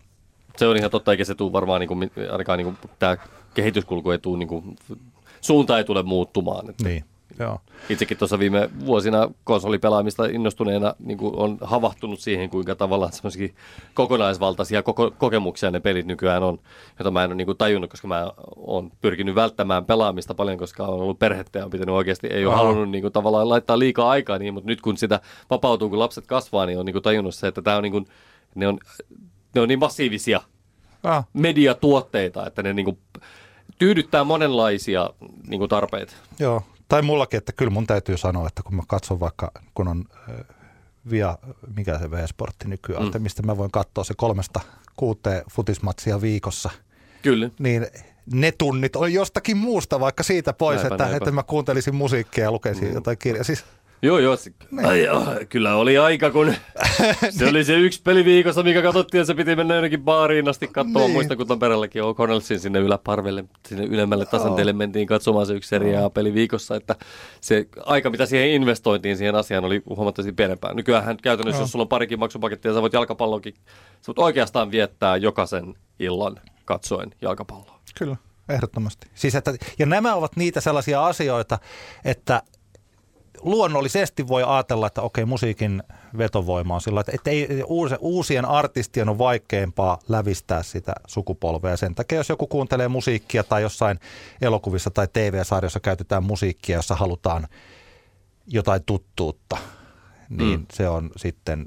[0.57, 3.17] Se on ihan totta, eikä se tule varmaan, niin kuin, ainakaan niin kuin, tämä
[3.55, 4.77] kehityskulku ei tule, niin kuin,
[5.41, 6.71] suunta ei tule muuttumaan.
[6.71, 7.05] Että Niin,
[7.39, 7.61] joo.
[7.89, 13.49] Itsekin tuossa viime vuosina konsolipelaamista innostuneena niin kuin on havahtunut siihen, kuinka tavallaan semmoisia
[13.95, 16.59] kokonaisvaltaisia koko, kokemuksia ne pelit nykyään on,
[16.99, 20.87] jota mä en ole niin kuin tajunnut, koska mä oon pyrkinyt välttämään pelaamista paljon, koska
[20.87, 22.63] on ollut perhettä ja on pitänyt oikeasti, ei ole Aha.
[22.63, 26.27] halunnut niin kuin, tavallaan laittaa liikaa aikaa niin, mutta nyt kun sitä vapautuu, kun lapset
[26.27, 28.07] kasvaa, niin on niin kuin tajunnut se, että tämä on, niin kuin,
[28.55, 28.79] ne on,
[29.55, 30.41] ne on niin massiivisia
[31.05, 32.99] Ah, mediatuotteita, että ne niin kuin,
[33.79, 35.11] tyydyttää monenlaisia
[35.49, 36.13] niin kuin, tarpeita.
[36.39, 36.63] joo.
[36.93, 40.35] Tai mullakin, että kyllä mun täytyy sanoa, että kun mä katson vaikka, kun on äh,
[41.11, 41.39] via,
[41.77, 43.07] mikä se V-sportti nykyään, Mm.
[43.07, 44.61] että mistä mä voin katsoa se kolmesta
[44.97, 46.71] kuuteen futismatsia viikossa,
[47.23, 47.51] Kyllä.
[47.59, 47.87] niin
[48.33, 51.17] ne tunnit on jostakin muusta vaikka siitä pois, Näinpä, että, näinpä.
[51.17, 52.95] että mä kuuntelisin musiikkia ja lukisin mm.
[52.95, 53.45] jotain kirjaa.
[53.45, 53.65] Siis,
[54.05, 54.37] Joo, joo.
[54.37, 54.53] Se,
[54.85, 56.55] ai, joo, kyllä oli aika, kun
[57.39, 60.69] se oli se yksi peli viikossa, mikä katsottiin, ja se piti mennä jonnekin baariin asti
[60.69, 61.05] katsomaan.
[61.05, 61.13] Niin.
[61.13, 66.11] Muistan, kun Tampereellakin on Cornelsin sinne yläparvelle, sinne ylemmälle tasanteelle mentiin katsomaan se yksi seria
[66.11, 66.77] peli viikossa.
[66.77, 66.97] Että
[67.41, 70.75] se aika, mitä siihen investointiin siihen asiaan, oli huomattavasti pienempää.
[70.75, 71.63] Nykyään käytännössä, Joo.
[71.63, 73.55] jos sulla on parikin maksupakettia, sä voit jalkapallokin,
[74.01, 77.81] sä voit oikeastaan viettää jokaisen illan katsoen jalkapalloa.
[77.99, 78.17] Kyllä,
[78.49, 79.07] ehdottomasti.
[79.15, 81.59] Siis että, ja nämä ovat niitä sellaisia asioita,
[82.05, 82.43] että
[83.43, 85.83] luonnollisesti voi ajatella, että okei, musiikin
[86.19, 91.77] vetovoima on sillä, että, että ei, uusi- uusien artistien on vaikeampaa lävistää sitä sukupolvea.
[91.77, 94.01] Sen takia, jos joku kuuntelee musiikkia tai jossain
[94.41, 97.49] elokuvissa tai TV-sarjassa käytetään musiikkia, jossa halutaan
[98.47, 99.57] jotain tuttuutta,
[100.29, 100.67] niin Mm.
[100.73, 101.67] se on sitten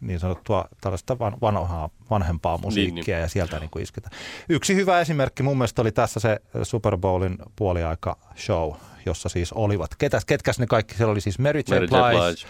[0.00, 3.22] niin sanottua tällaista van- vanhaa, vanhempaa musiikkia niin.
[3.22, 4.16] ja sieltä niin kuin isketään.
[4.48, 8.72] Yksi hyvä esimerkki mun mielestä oli tässä se Super Bowlin puoliaika show,
[9.06, 11.74] jossa siis olivat, ketäs, ketkäs ne kaikki, siellä oli siis Mary J.
[11.74, 11.88] Mary J.
[11.88, 12.46] Blige, Blige,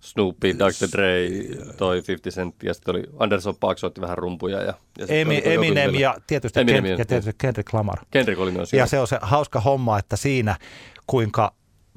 [0.00, 0.88] Snoopy, Dr.
[0.92, 1.28] Dre,
[1.76, 4.62] toi 50 Cent ja sitten oli Anderson Paak soitti vähän rumpuja.
[4.62, 7.98] Ja, ja Emi, Eminem ja tietysti, Eminem, Ken, ja tietysti Kendrick Lamar.
[8.10, 10.56] Kendrick oli myös Ja se on se hauska homma, että siinä
[11.06, 11.52] kuinka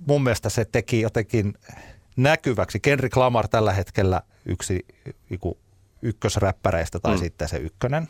[0.07, 1.53] mun mielestä se teki jotenkin
[2.17, 2.79] näkyväksi.
[2.79, 4.85] Kendrick Lamar tällä hetkellä yksi
[5.31, 5.57] iku,
[6.01, 7.19] ykkösräppäreistä tai mm.
[7.19, 8.07] Sitten se ykkönen.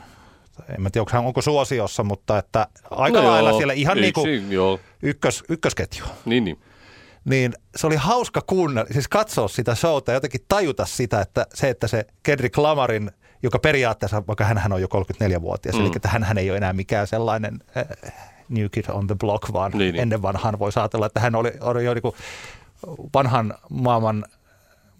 [0.75, 4.05] En mä tiedä, onko, onko suosiossa, mutta että aika No lailla joo, siellä ihan niin
[4.09, 6.05] yksi, kuin Joo, ykkös, ykkösketju.
[6.25, 6.59] niin, niin.
[7.25, 11.69] Niin se oli hauska kuunnella, siis katsoa sitä showta ja jotenkin tajuta sitä, että se,
[11.69, 13.11] että se Kendrick Lamarin,
[13.43, 15.81] joka periaatteessa, vaikka hän on jo 34-vuotias, mm.
[15.81, 18.13] Eli että hän ei ole enää mikään sellainen äh,
[18.49, 20.01] new kid on the block, vaan niin, Niin, niin.
[20.01, 22.13] ennen vanhaan voi ajatella, että hän oli, oli jo niin
[23.13, 24.25] vanhan maailman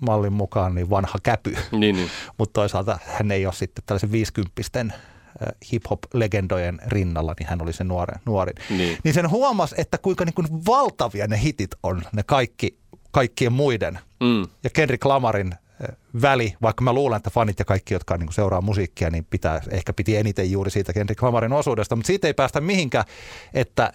[0.02, 2.10] mallin mukaan niin vanha käpy, niin, niin.
[2.38, 7.84] mutta toisaalta hän ei ole sitten tällaisen viisikymppisten äh, hip-hop-legendojen rinnalla, niin hän oli se
[7.84, 8.15] nuori.
[8.26, 8.54] nuori.
[8.70, 8.98] Niin.
[9.04, 12.78] niin sen huomasi, että kuinka niin kuin valtavia ne hitit on, ne kaikki,
[13.12, 14.00] kaikkien muiden.
[14.20, 14.41] Mm.
[14.63, 18.62] Ja Kendrick Lamarin äh, väli, vaikka mä luulen, että fanit ja kaikki, jotka niin seuraa
[18.62, 22.62] musiikkia, niin pitää, ehkä piti eniten juuri siitä Kendrick Lamarin osuudesta, mutta siitä ei päästä
[22.62, 23.06] mihinkään,
[23.54, 23.94] että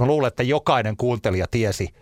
[0.00, 1.94] mä luulen, että jokainen kuuntelija tiesi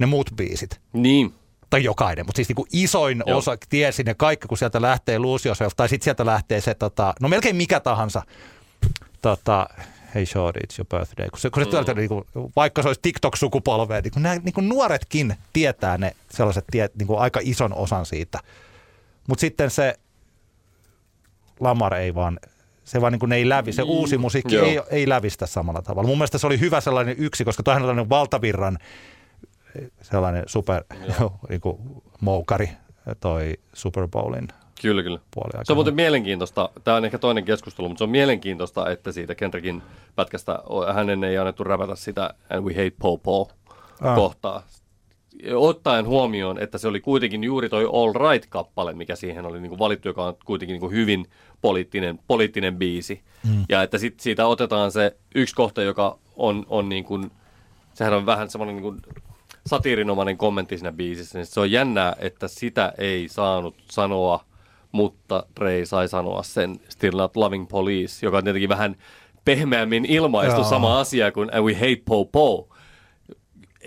[0.00, 1.34] ne muut biisit Niin.
[1.70, 3.38] tai jokainen, mutta siis niin kuin isoin Joo.
[3.38, 7.28] osa tiesi ne kaikki, kun sieltä lähtee Yourself, tai sitten sieltä lähtee se, tota, no
[7.28, 8.22] melkein mikä tahansa,
[9.22, 9.66] tota,
[10.14, 11.70] hei shorty, it's your birthday, kun se, kun se Mm.
[11.70, 12.24] tuolta, niin kuin,
[12.56, 17.06] vaikka se olisi TikTok-sukupolvea, niin kuin, nämä, niin kuin nuoretkin tietää ne sellaiset tie, niin
[17.06, 18.38] kuin aika ison osan siitä.
[19.28, 19.94] Mutta sitten se
[21.60, 22.40] Lamar ei vaan,
[22.84, 24.66] se vaan niin kuin ei lävi, se uusi musiikki Joo.
[24.66, 26.08] ei, ei lävistä samalla tavalla.
[26.08, 28.78] Mun mielestä se oli hyvä sellainen yksi, koska toihan on valtavirran
[30.02, 30.84] sellainen super
[31.48, 31.78] niin kuin
[32.20, 32.70] moukari,
[33.20, 34.48] toi Super Bowlin
[34.82, 35.18] Kyllä, kyllä.
[35.34, 39.12] puoli Se on muuten mielenkiintoista, tämä on ehkä toinen keskustelu, mutta se on mielenkiintoista, että
[39.12, 39.82] siitä Kendrickin
[40.16, 40.58] pätkästä
[40.94, 43.50] hänen ei annettu räpätä sitä And We Hate Popo
[44.00, 44.14] Ah.
[44.14, 44.62] kohtaa.
[45.54, 49.78] Ottaen huomioon, että se oli kuitenkin juuri toi All Right-kappale, mikä siihen oli niin kuin
[49.78, 51.26] valittu, joka on kuitenkin niin kuin hyvin
[51.60, 53.22] poliittinen, poliittinen biisi.
[53.48, 53.64] Mm.
[53.68, 57.30] Ja että sit siitä otetaan se yksi kohta, joka on, on niin kuin,
[57.94, 59.00] sehän on vähän semmoinen niin kuin
[59.66, 64.44] satiirinomainen kommentti siinä biisissä, niin se on jännää, että sitä ei saanut sanoa,
[64.92, 68.96] mutta Ray sai sanoa sen Still Not Loving Police, joka on tietenkin vähän
[69.44, 70.70] pehmeämmin ilmaistu Joo.
[70.70, 72.68] sama asia kuin And We Hate Po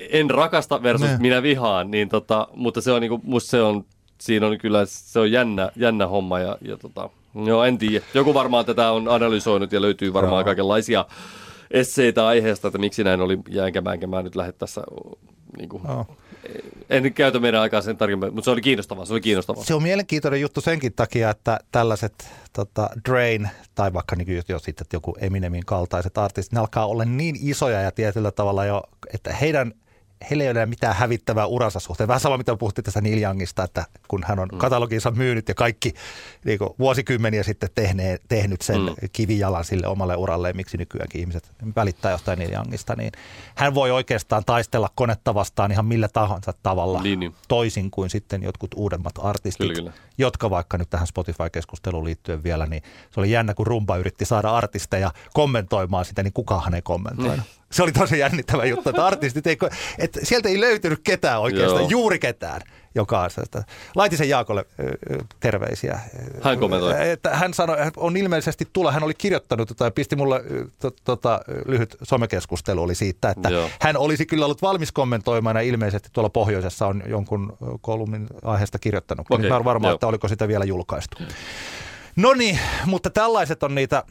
[0.10, 1.18] En rakasta versus Ne.
[1.20, 3.86] minä vihaan, niin tota, mutta se on niinku, musta se on,
[4.22, 7.10] siinä on kyllä, se on jännä, jännä homma ja, ja tota,
[7.46, 8.06] joo en tiedä.
[8.14, 10.46] Joku varmaan tätä on analysoinut ja löytyy varmaan Joo.
[10.46, 11.06] kaikenlaisia
[11.72, 14.82] esseitä aiheesta, että miksi näin oli, ja enkä mä, enkä mä nyt lähde tässä
[15.58, 16.08] niin kuin, Joo.
[16.90, 19.64] en nyt käytä meidän aikaa sen tarkemmin, mutta se oli kiinnostavaa, se oli kiinnostavaa.
[19.64, 24.88] Se on mielenkiintoinen juttu senkin takia, että tällaiset tota, Drain tai vaikka niin jo sitten
[24.94, 29.74] joku Eminemin kaltaiset artistit, ne alkaa olla niin isoja ja tietyllä tavalla jo, että heidän
[30.30, 32.08] heillä ei ole mitään hävittävää uransa suhteen.
[32.08, 35.94] Vähän sama, mitä puhuttiin tästä Neil Youngista, että kun hän on kataloginsa myynyt ja kaikki
[36.46, 38.86] niin kuin vuosikymmeniä sitten tehneet, tehnyt sen Mm.
[38.90, 38.96] mm.
[39.14, 43.12] kivijalan sille omalle uralleen, miksi nykyäänkin ihmiset välittää jostain Neil Youngista, niin
[43.56, 47.36] hän voi oikeastaan taistella konetta vastaan ihan millä tahansa tavalla Niin, niin.
[47.48, 49.92] toisin kuin sitten jotkut uudemmat artistit, Kyllä, kyllä.
[50.18, 54.52] jotka vaikka nyt tähän Spotify-keskusteluun liittyen vielä, niin se oli jännä, kun Rumba yritti saada
[54.56, 57.46] artisteja kommentoimaan sitä, niin kukaan ei kommentoinut.
[57.74, 59.58] Se oli tosi jännittävä juttu, että artistit ei,
[60.00, 61.90] että sieltä ei löytynyt ketään oikeastaan, Joo.
[61.90, 62.62] juuri ketään,
[62.96, 63.64] joka sellaista.
[63.96, 64.66] Laitisen Jaakolle
[65.40, 66.00] terveisiä.
[66.42, 67.10] Hän kommentoi.
[67.12, 70.44] Että hän sanoi, hän on ilmeisesti tulla, hän oli kirjoittanut tai pisti mulle
[70.80, 73.70] to, tota, lyhyt somekeskustelu oli siitä, että Joo.
[73.82, 79.28] hän olisi kyllä ollut valmis kommentoimaan ja ilmeisesti tuolla pohjoisessa on jonkun kolumnin aiheesta kirjoittanut.
[79.30, 79.94] Okei, Niin mä en varma, joo.
[79.94, 81.18] että oliko sitä vielä julkaistu.
[82.16, 84.04] No niin, mutta tällaiset on niitä.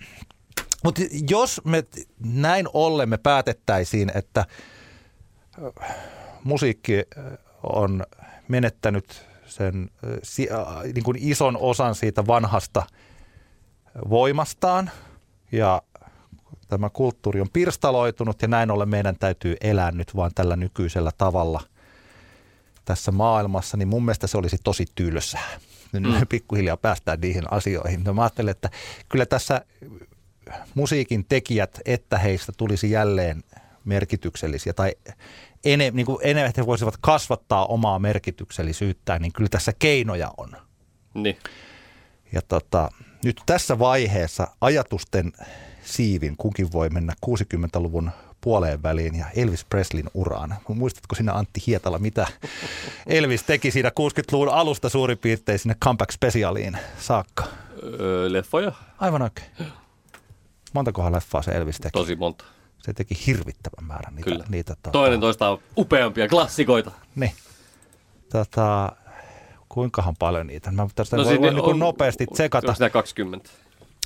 [0.82, 1.84] Mutta jos me
[2.18, 4.46] näin ollen me päätettäisiin, että
[5.62, 5.72] ö,
[6.44, 7.04] musiikki ö,
[7.62, 8.04] on
[8.48, 12.86] menettänyt sen äh, niin kuin ison osan siitä vanhasta
[14.10, 14.90] voimastaan
[15.52, 15.82] ja
[16.68, 21.60] tämä kulttuuri on pirstaloitunut ja näin ollen meidän täytyy elää nyt vaan tällä nykyisellä tavalla
[22.84, 25.48] tässä maailmassa, niin mun mielestä se olisi tosi tylsää.
[25.92, 28.04] Nyt me pikkuhiljaa päästään niihin asioihin.
[28.04, 28.70] No mä ajattelen, että
[29.08, 29.64] kyllä tässä
[30.74, 33.42] musiikin tekijät, että heistä tulisi jälleen
[33.84, 34.92] merkityksellisiä tai
[35.64, 40.56] ene, niin kuin enemmän että he voisivat kasvattaa omaa merkityksellisyyttään, niin kyllä tässä keinoja on.
[41.14, 41.36] Niin.
[42.32, 42.90] Ja tota,
[43.24, 45.32] nyt tässä vaiheessa ajatusten
[45.84, 50.54] siivin kukin voi mennä 60-luvun puoleen väliin ja Elvis Preslin uraan.
[50.68, 52.26] Muistatko sinä Antti Hietala, mitä
[53.06, 57.44] Elvis teki siinä 60-luvun alusta suurin piirtein sinne Comeback Specialiin saakka?
[58.00, 58.72] Öö, leffoja?
[58.98, 59.48] Aivan oikein.
[60.72, 61.92] Montakohan leffaa se Elvis teki?
[61.92, 62.44] Tosi monta.
[62.78, 64.30] Se teki hirvittävän määrän niitä.
[64.30, 64.44] Kyllä.
[64.48, 66.90] niitä tota, Toinen toista upeampia klassikoita.
[67.14, 67.32] Niin.
[68.32, 68.92] Tota,
[69.68, 70.70] kuinkahan paljon niitä?
[70.70, 72.66] Mä tästä no, voi, voi niin kuin nopeasti tsekata.
[72.66, 73.50] Onko siinä 20?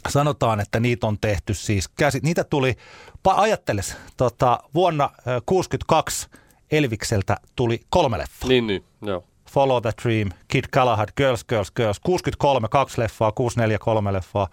[0.09, 2.21] Sanotaan, että niitä on tehty siis käsi.
[2.23, 2.77] Niitä tuli,
[3.25, 6.29] ajatteles, tota, vuonna 1962
[6.71, 8.49] Elvikseltä tuli kolme leffaa.
[8.49, 8.85] Niin, niin.
[9.03, 9.25] Joo.
[9.51, 12.01] Follow the Dream, Kid Galahad, Girls, Girls, Girls.
[12.01, 14.49] 63 kaksi leffaa, 64 kolme leffaa,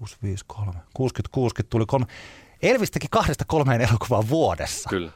[0.00, 2.06] 65 kolme, 60 60 tuli kolme.
[2.62, 4.90] Elvis teki kahdesta kolmeen elokuvaa vuodessa.
[4.90, 5.12] Kyllä.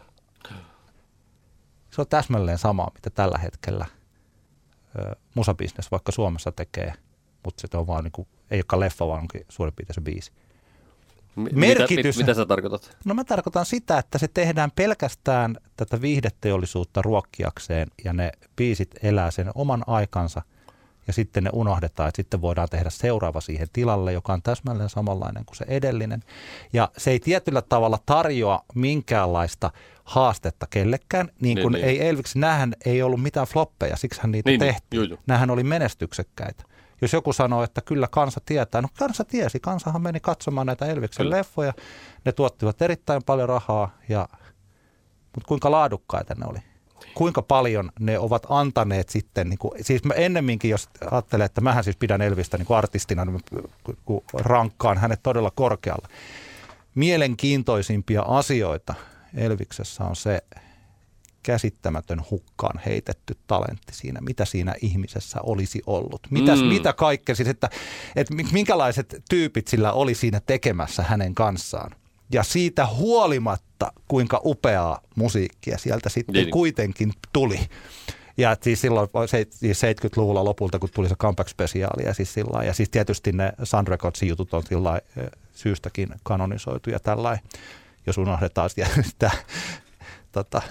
[1.90, 3.86] Se on täsmälleen sama, mitä tällä hetkellä
[4.98, 6.92] ö, musabisnes vaikka Suomessa tekee,
[7.44, 10.32] mutta se on vaan niin kuin, ei olekaan leffa, vaan onkin suurin piirtein se biisi.
[11.36, 12.96] Merkitys- Mitä, mit, mitä sä tarkoitat?
[13.04, 19.30] No mä tarkoitan sitä, että se tehdään pelkästään tätä viihdeteollisuutta ruokkiakseen ja ne biisit elää
[19.30, 20.42] sen oman aikansa
[21.06, 25.44] ja sitten ne unohdetaan, että sitten voidaan tehdä seuraava siihen tilalle, joka on täsmälleen samanlainen
[25.44, 26.22] kuin se edellinen.
[26.72, 29.70] Ja se ei tietyllä tavalla tarjoa minkäänlaista
[30.04, 31.84] haastetta kellekään, niin Niin, kuin niin.
[31.84, 34.74] ei Elviksi, näähän ei ollut mitään floppeja, siksihän niitä Niin, niin.
[34.74, 35.08] tehtiin.
[35.10, 35.18] Juu.
[35.26, 36.64] Nämähän oli menestyksekkäitä.
[37.02, 41.26] Jos joku sanoo, että kyllä kansa tietää, no kansa tiesi, kansahan meni katsomaan näitä Elviksen
[41.26, 41.36] Kyllä.
[41.36, 41.72] leffoja,
[42.24, 44.28] ne tuottivat erittäin paljon rahaa, ja,
[45.34, 46.58] mutta kuinka laadukkaita ne oli?
[47.14, 51.84] Kuinka paljon ne ovat antaneet sitten, niin kuin, siis mä ennemminkin jos ajattelen, että mähän
[51.84, 53.42] siis pidän Elvistä niin kuin artistina, niin
[54.04, 56.08] kun rankkaan hänet todella korkealla.
[56.94, 58.94] Mielenkiintoisimpia asioita
[59.36, 60.42] Elviksessä on se,
[61.44, 66.20] käsittämätön hukkaan heitetty talentti siinä, mitä siinä ihmisessä olisi ollut.
[66.30, 66.66] Mitäs, mm.
[66.66, 67.70] Mitä kaikkea, siis että,
[68.16, 71.90] että minkälaiset tyypit sillä oli siinä tekemässä hänen kanssaan.
[72.34, 76.50] Ja siitä huolimatta, kuinka upeaa musiikkia sieltä sitten niin.
[76.50, 77.60] kuitenkin tuli.
[78.36, 82.90] Ja siis silloin 70-luvulla siis lopulta, kun tuli se comeback-spesiaali ja siis, sillä ja siis
[82.90, 85.00] tietysti ne Sun Recordsin jutut on sillä
[85.54, 87.38] syystäkin kanonisoitu ja tällä
[88.06, 88.70] jos unohdetaan
[89.02, 89.30] sitä
[90.32, 90.62] tota,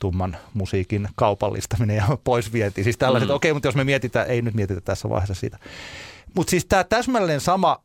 [0.00, 2.84] tumman musiikin kaupallistaminen ja poisvienti.
[2.84, 3.34] Siis tällaiset, mm.
[3.34, 5.58] okei, okay, mutta jos me mietitään, ei nyt mietitä tässä vaiheessa sitä.
[6.34, 7.80] Mutta siis tämä täsmälleen sama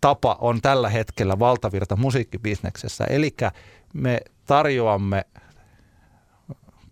[0.00, 3.04] tapa on tällä hetkellä valtavirta musiikkibisneksessä.
[3.04, 3.36] Eli
[3.94, 5.24] me tarjoamme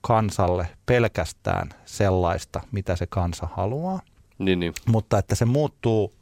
[0.00, 4.00] kansalle pelkästään sellaista, mitä se kansa haluaa.
[4.38, 4.74] Niin, niin.
[4.87, 6.12] Mutta että se muuttuu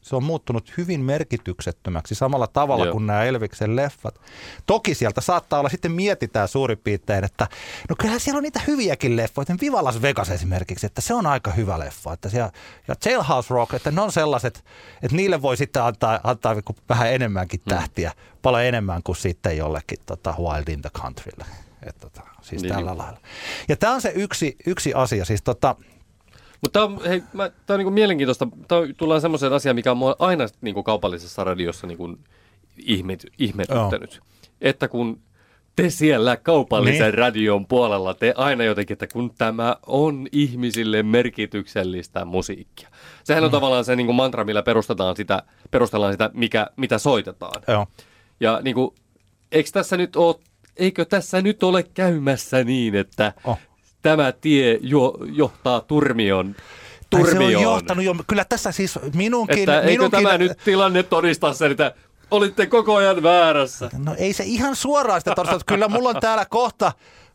[0.00, 2.92] se on muuttunut hyvin merkityksettömäksi samalla tavalla Joo.
[2.92, 4.20] kuin nämä Elviksen leffat.
[4.66, 7.48] Toki sieltä saattaa olla, sitten mietitään suurin piirtein, että
[7.88, 11.50] no kyllähän siellä on niitä hyviäkin leffoja, Viva Las Vegas esimerkiksi, että se on aika
[11.50, 12.12] hyvä leffa.
[12.12, 12.50] Että siellä,
[12.88, 14.64] ja Jailhouse Rock, että ne on sellaiset,
[15.02, 16.56] että niille voi sitten antaa, antaa
[16.88, 17.70] vähän enemmänkin mm.
[17.70, 18.38] tähtiä, mm.
[18.42, 21.44] paljon enemmän kuin sitten jollekin tota, Wild in the Countrylle.
[21.82, 22.98] Että, tota, siis niin, tällä niin.
[22.98, 23.20] lailla.
[23.68, 25.76] Ja tämä on se yksi, yksi asia, siis tota,
[26.66, 28.48] mutta tämä on, hei, mä, tää on niinku mielenkiintoista.
[28.68, 32.18] Tää on, tullaan semmoiseen asiaan, mikä on mua aina niinku kaupallisessa radiossa niinku
[32.76, 34.20] ihmet, ihmetyttänyt.
[34.22, 34.28] Oh.
[34.60, 35.20] Että kun
[35.76, 37.14] te siellä kaupallisen niin.
[37.14, 42.88] radion puolella, te aina jotenkin, että kun tämä on ihmisille merkityksellistä musiikkia.
[43.24, 43.52] Sehän on mm.
[43.52, 47.62] tavallaan se niin kuin mantra, millä perustetaan sitä, perustellaan sitä, mikä, mitä soitetaan.
[47.68, 47.86] Joo.
[48.40, 48.94] Ja niin kuin,
[49.52, 50.36] eikö tässä nyt ole,
[50.76, 53.58] eikö tässä nyt ole käymässä niin, että oh
[54.02, 56.56] tämä tie jo, johtaa turmion
[57.10, 57.50] turmioon.
[57.52, 58.14] Se on johtanut jo.
[58.26, 59.58] Kyllä tässä siis minunkin...
[59.58, 60.22] Että eikö minunkin...
[60.22, 61.94] tämä nyt tilanne todista sen, että
[62.30, 63.90] olitte koko ajan väärässä?
[63.98, 65.60] No ei se ihan suoraan sitä todista.
[65.66, 66.92] Kyllä mulla on täällä kohta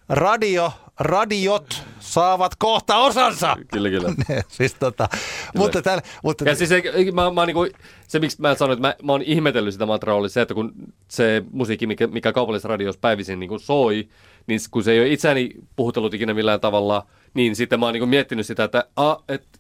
[0.09, 3.57] radio, radiot saavat kohta osansa.
[3.73, 4.13] Kyllä, kyllä.
[4.47, 5.23] siis tota, kyllä.
[5.55, 6.49] Mutta, täällä, mutta...
[6.49, 6.69] Ja siis
[7.13, 7.67] mä, mä, niinku,
[8.07, 10.73] se, miksi mä sanoin, että mä, mä oon ihmetellyt sitä mantraa, oli se, että kun
[11.07, 14.09] se musiikki, mikä, mikä kaupallisessa radiossa päivisin niin soi,
[14.51, 18.09] niin kun se ei ole itseäni puhutellut ikinä millään tavalla, niin sitten mä oon niin
[18.09, 19.59] miettinyt sitä, että, a, että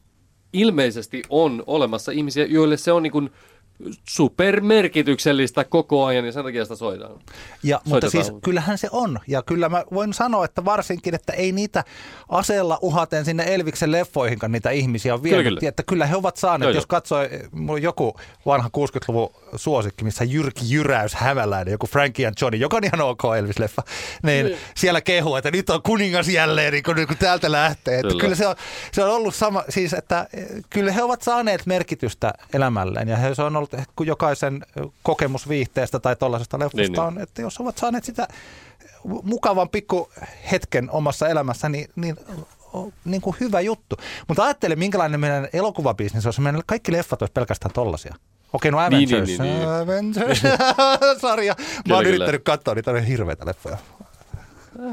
[0.53, 3.29] ilmeisesti on olemassa ihmisiä, joille se on niin kuin
[4.09, 7.19] supermerkityksellistä koko ajan ja sen takia sitä soidaan.
[7.63, 9.19] Ja, mutta siis kyllähän se on.
[9.27, 11.83] Ja kyllä mä voin sanoa, että varsinkin, että ei niitä
[12.29, 15.43] aseella uhaten sinne Elviksen leffoihinkaan niitä ihmisiä on vielä.
[15.43, 15.69] Kyllä, kyllä.
[15.69, 17.19] Että kyllä he ovat saaneet, kyllä, jos katsoo,
[17.51, 22.77] mulla on joku vanha 60-luvun suosikki, missä Jyrki Jyräys Hämäläinen, joku Frankie and Johnny, joka
[22.77, 23.83] on ihan ok Elvis-leffa,
[24.23, 24.53] niin mm.
[24.75, 27.95] siellä kehuu, että nyt on kuningas jälleen, niin kun, niin kun täältä lähtee.
[27.95, 28.21] Että kyllä.
[28.21, 28.55] kyllä se on,
[28.91, 30.27] se on ollut sama, siis että
[30.69, 34.65] kyllä he ovat saaneet merkitystä elämälleen ja he, se on ollut kuin jokaisen
[35.03, 38.27] kokemus viihteestä tai tuollaisesta leffasta niin, niin, on, että jos ovat saaneet sitä
[39.23, 40.11] mukavan pikku
[40.51, 42.17] hetken omassa elämässä, niin, niin
[43.05, 43.95] niin kuin hyvä juttu.
[44.27, 46.41] Mutta ajattele, minkälainen meidän elokuvabisnes olisi.
[46.41, 48.15] Meidän kaikki leffat olisi pelkästään tollasia.
[48.53, 49.27] Okei, no Avengers.
[49.27, 49.69] Niin, niin, niin, niin.
[49.69, 51.55] Avengers-sarja.
[51.89, 53.77] Mä oon yrittänyt katsoa niitä hirveitä leffoja.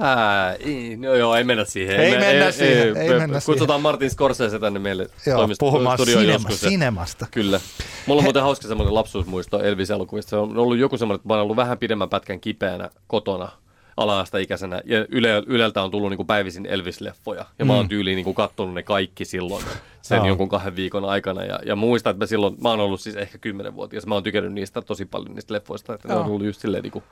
[0.01, 2.01] Ää, ei, no joo, ei mennä siihen.
[2.01, 2.97] Ei, ei mennä ei, siihen.
[2.97, 3.83] Ei, ei, ei mennä kutsutaan siihen.
[3.83, 6.61] Martin Scorsese tänne meille joo, puhumaan sinema, joskus.
[6.61, 7.27] sinemasta.
[7.31, 7.61] Kyllä.
[8.07, 8.27] Mulla on He...
[8.27, 10.31] muuten hauska semmoinen lapsuusmuisto Elvis-elokuvista.
[10.31, 13.49] Se on ollut joku semmoinen, että mä oon ollut vähän pidemmän pätkän kipeänä kotona
[13.97, 17.45] ala ikäisenä ja Yle, Yleltä on tullut niin kuin päivisin Elvis-leffoja.
[17.59, 17.67] Ja mm.
[17.67, 17.89] mä oon mm.
[17.89, 19.65] tyyliin niin kuin kattonut ne kaikki silloin
[20.09, 21.45] sen jonkun kahden viikon aikana.
[21.45, 24.07] Ja, ja muistan, että mä silloin, mä oon ollut siis ehkä kymmenenvuotias.
[24.07, 26.93] Mä oon tykännyt niistä tosi paljon niistä leffoista, että ne on ollut just silleen niin
[26.93, 27.05] kuin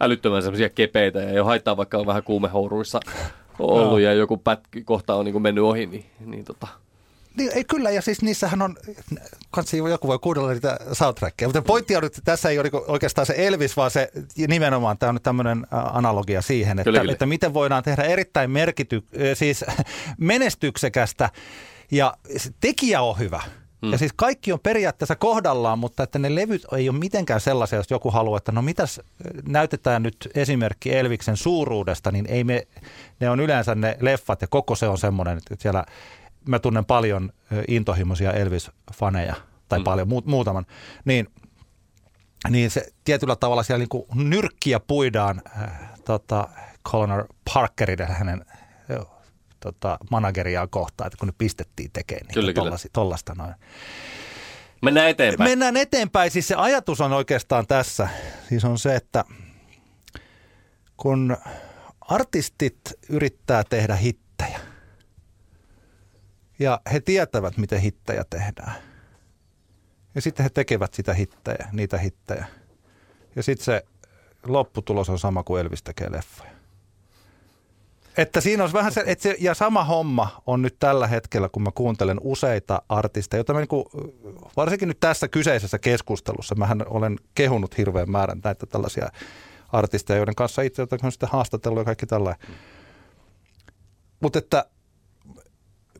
[0.00, 1.20] älyttömän semmoisia kepeitä.
[1.20, 3.00] Ja jo haittaa vaikka on vähän kuumehouruissa
[3.58, 6.66] ollut ja joku pätki kohta on niin kuin mennyt ohi, niin, niin tota,
[7.36, 8.76] niin, ei, kyllä, ja siis niissähän on,
[9.50, 13.26] kansi joku voi kuunnella niitä soundtrackia, mutta pointti on, että tässä ei ole niinku oikeastaan
[13.26, 14.10] se Elvis, vaan se
[14.48, 17.12] nimenomaan, tämä on nyt tämmöinen analogia siihen, että, kyllä, kyllä.
[17.12, 19.02] että miten voidaan tehdä erittäin merkity,
[19.34, 19.64] siis
[20.18, 21.30] menestyksekästä,
[21.90, 22.14] ja
[22.60, 23.42] tekijä on hyvä.
[23.82, 23.92] Hmm.
[23.92, 27.90] Ja siis kaikki on periaatteessa kohdallaan, mutta että ne levyt ei ole mitenkään sellaisia, jos
[27.90, 29.00] joku haluaa, että no mitäs
[29.48, 32.66] näytetään nyt esimerkki Elviksen suuruudesta, niin ei me,
[33.20, 35.84] ne on yleensä ne leffat ja koko se on semmoinen, että siellä
[36.48, 37.32] mä tunnen paljon
[37.68, 39.34] intohimoisia Elvis-faneja,
[39.68, 39.84] tai mm.
[39.84, 40.66] paljon, mu- muutaman,
[41.04, 41.28] niin,
[42.50, 46.48] niin se tietyllä tavalla siellä niin nyrkkiä puidaan äh, tota,
[46.88, 48.44] Colonel Parkerin hänen
[49.72, 53.54] tota, manageriaan kohtaan, että kun ne pistettiin tekemään niin kyllä, tollasi, tollasta noin.
[54.82, 55.50] Mennään eteenpäin.
[55.50, 56.30] Mennään eteenpäin.
[56.30, 58.08] Siis se ajatus on oikeastaan tässä.
[58.48, 59.24] Siis on se, että
[60.96, 61.36] kun
[62.00, 64.60] artistit yrittää tehdä hittejä–
[66.58, 68.74] ja he tietävät, miten hittejä tehdään.
[70.14, 72.46] Ja sitten he tekevät sitä hittejä, niitä hittejä.
[73.36, 73.84] Ja sitten se
[74.46, 76.53] lopputulos on sama kuin Elvis tekee leffoja.
[78.16, 81.62] Että siinä olisi vähän se, että se, ja sama homma on nyt tällä hetkellä, kun
[81.62, 83.84] mä kuuntelen useita artisteja, joita mä niin kuin,
[84.56, 89.08] varsinkin nyt tässä kyseisessä keskustelussa, mähän olen kehunut hirveän määrän näitä tällaisia
[89.72, 92.48] artisteja, joiden kanssa itse on sitten haastatellut ja kaikki tällainen.
[94.20, 94.64] Mutta että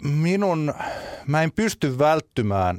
[0.03, 0.75] minun,
[1.27, 2.79] mä en pysty välttymään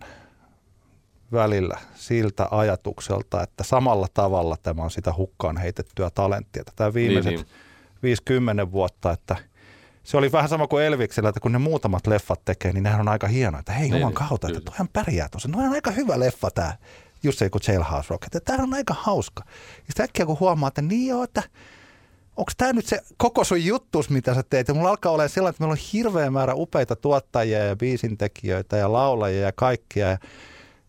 [1.32, 6.64] välillä siltä ajatukselta, että samalla tavalla tämä on sitä hukkaan heitettyä talenttia.
[6.76, 7.65] Tämä viimeiset niin, niin
[8.06, 9.36] 50 vuotta, että
[10.04, 13.08] se oli vähän sama kuin Elviksellä, että kun ne muutamat leffat tekee, niin nehän on
[13.08, 15.50] aika hienoa, että hei, juman niin, kautta, että tuohan pärjää tuossa.
[15.50, 16.74] No on aika hyvä leffa tämä,
[17.24, 19.44] just se kuin Jailhouse Rock, että tämä on aika hauska.
[19.48, 21.44] Ja sitten äkkiä kun huomaa, että niin joo, että
[22.38, 24.68] onko tämä nyt se koko sun juttus, mitä sä teet?
[24.68, 28.94] Ja mulla alkaa olla sellainen, että meillä on hirveä määrä upeita tuottajia ja biisintekijöitä ja
[28.94, 30.08] laulajia ja kaikkia.
[30.08, 30.18] Ja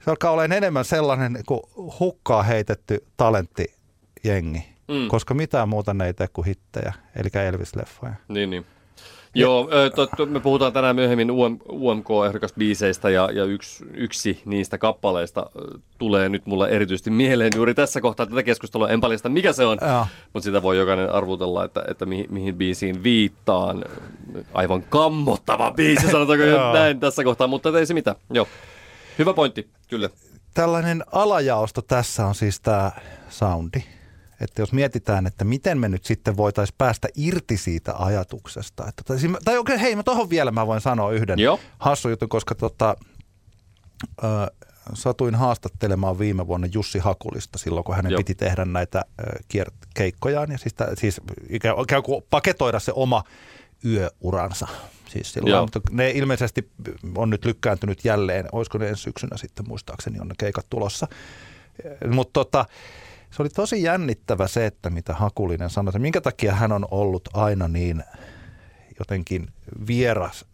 [0.05, 1.61] se alkaa olla enemmän sellainen kuin
[2.01, 5.09] hukkaa heitetty talenttijengi mm.
[5.09, 8.14] koska mitään muuta ne ei tee kuin hittejä, eli Elvis-leffoja.
[8.28, 8.66] Niin, niin.
[9.37, 15.51] Joo, to, to, me puhutaan tänään myöhemmin UM, UMK-ehdokasbiiseistä ja, ja yksi, yksi niistä kappaleista
[15.99, 18.89] tulee nyt mulle erityisesti mieleen juuri tässä kohtaa tätä keskustelua.
[18.89, 20.07] En paljasta mikä se on, ja.
[20.32, 23.84] mutta sitä voi jokainen arvutella, että, että mihin, mihin biisiin viittaan.
[24.55, 28.16] Aivan kammottava biisi, sanotaanko jo näin tässä kohtaa, mutta ei se mitään.
[28.30, 28.49] Joo.
[29.18, 30.11] Hyvä pointti, kyllä.
[30.55, 32.91] Tällainen alajaosto tässä on siis tämä
[33.28, 33.96] soundi
[34.41, 38.89] että jos mietitään, että miten me nyt sitten voitaisiin päästä irti siitä ajatuksesta.
[38.89, 41.61] Että, tai, tai okei, hei, mä tohon vielä mä voin sanoa yhden Joo.
[41.78, 42.97] hassu jutun, koska tota,
[44.24, 44.26] ö,
[44.95, 48.18] satuin haastattelemaan viime vuonna Jussi Hakulista silloin, kun hänen Joo.
[48.18, 49.05] piti tehdä näitä
[49.49, 53.24] kiert- keikkojaan ja siis, siis ikään, ikään kuin paketoida se oma
[53.84, 54.68] yöuransa.
[55.09, 56.70] Siis silloin, mutta ne ilmeisesti
[57.16, 61.09] on nyt lykkääntynyt jälleen, olisiko ne ensi syksynä sitten muistaakseni on ne keikat tulossa.
[62.11, 62.66] Mutta tota,
[63.37, 67.28] se oli tosi jännittävä se, että mitä Hakulinen sanoi, että minkä takia hän on ollut
[67.34, 68.05] aina niin
[68.99, 69.49] jotenkin
[69.87, 70.45] vieras,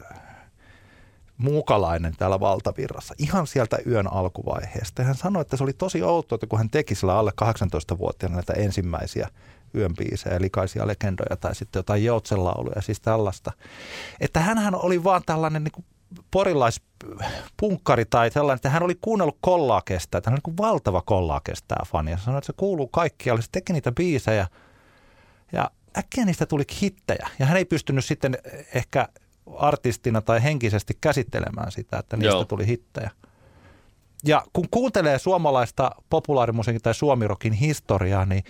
[1.36, 5.02] muukalainen täällä valtavirrassa, ihan sieltä yön alkuvaiheesta.
[5.02, 8.52] Hän sanoi, että se oli tosi outoa, että kun hän teki sillä alle 18-vuotiaana näitä
[8.52, 9.28] ensimmäisiä
[9.74, 13.52] yönbiisejä, likaisia legendoja tai sitten jotain joutsenlauluja, siis tällaista.
[14.20, 15.84] Että hän oli vaan tällainen niin
[16.30, 22.10] porilaispunkkari tai sellainen, että hän oli kuunnellut Kollaakesta, että hän oli niin valtava Kollaakesta fani.
[22.10, 23.42] Ja sanoi, että se kuuluu kaikkialle.
[23.42, 24.46] Se teki niitä biisejä
[25.52, 27.28] ja äkkiä niistä tuli hittejä.
[27.38, 28.38] Ja hän ei pystynyt sitten
[28.74, 29.08] ehkä
[29.56, 32.44] artistina tai henkisesti käsittelemään sitä, että niistä Joo.
[32.44, 33.10] tuli hittejä.
[34.24, 38.44] Ja kun kuuntelee suomalaista populaarimusiikin tai suomirokin historiaa, niin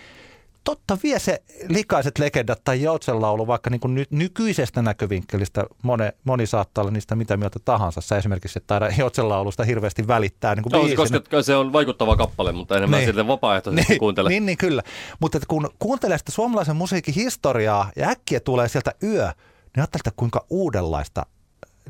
[0.63, 6.45] totta vie se likaiset legendat tai joutsenlaulu vaikka niin kuin ny- nykyisestä näkövinkkelistä moni, moni
[6.45, 8.01] saattaa olla niistä mitä mieltä tahansa.
[8.01, 10.55] Sä esimerkiksi et taida joutsenlaulusta hirveästi välittää.
[10.55, 13.07] Niin kuin no, koska se on vaikuttava kappale, mutta enemmän niin.
[13.07, 14.29] sitten vapaaehtoisesti niin, kuuntele.
[14.29, 14.83] Niin, niin, kyllä.
[15.19, 19.33] Mutta kun kuuntelee sitä suomalaisen musiikin historiaa ja äkkiä tulee sieltä yö, niin
[19.77, 21.25] ajattelee, kuinka uudenlaista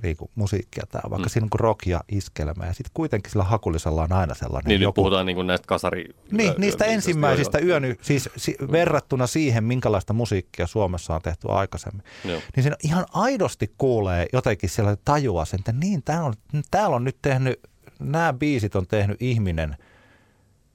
[0.04, 1.30] niin kuin musiikkia tämä, vaikka mm.
[1.30, 4.82] siinä on kuin rock ja iskelmä ja sitten kuitenkin sillä hakulisella on aina sellainen Niin
[4.82, 4.90] joku...
[4.90, 6.06] nyt puhutaan niin kuin näistä kasari...
[6.32, 12.04] Niin, niistä ensimmäisistä yön, siis si, verrattuna siihen, minkälaista musiikkia Suomessa on tehty aikaisemmin.
[12.26, 12.42] Joo.
[12.56, 16.34] Niin siinä ihan aidosti kuulee jotenkin siellä tajua sen, että niin, täällä on,
[16.72, 17.60] täällä on nyt tehnyt,
[18.00, 19.78] nämä biisit on tehnyt ihminen,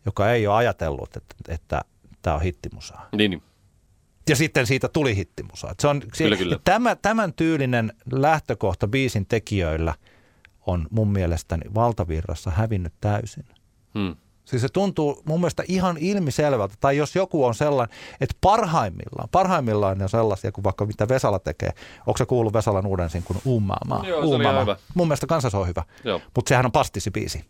[0.06, 1.82] joka ei ole ajatellut, että, että
[2.22, 3.08] tämä on hittimusaa.
[3.16, 3.42] Niin, niin
[4.28, 5.74] ja sitten siitä tuli hittimusa.
[5.80, 6.58] Se on, kyllä, kyllä.
[6.64, 9.94] Tämä, tämän tyylinen lähtökohta biisin tekijöillä
[10.66, 13.44] on mun mielestäni valtavirrassa hävinnyt täysin.
[13.94, 14.16] Hmm.
[14.44, 20.02] Siis se tuntuu mun mielestä ihan ilmiselvältä, tai jos joku on sellainen, että parhaimmillaan, parhaimmillaan
[20.02, 21.70] on sellaisia kuin vaikka mitä Vesala tekee.
[22.06, 24.04] Onko se kuullut Vesalan uuden kuin Uumaamaa?
[24.06, 24.76] Joo, se oli hyvä.
[24.94, 25.82] Mun mielestä kanssa se on hyvä,
[26.34, 27.44] mutta sehän on pastisibiisi.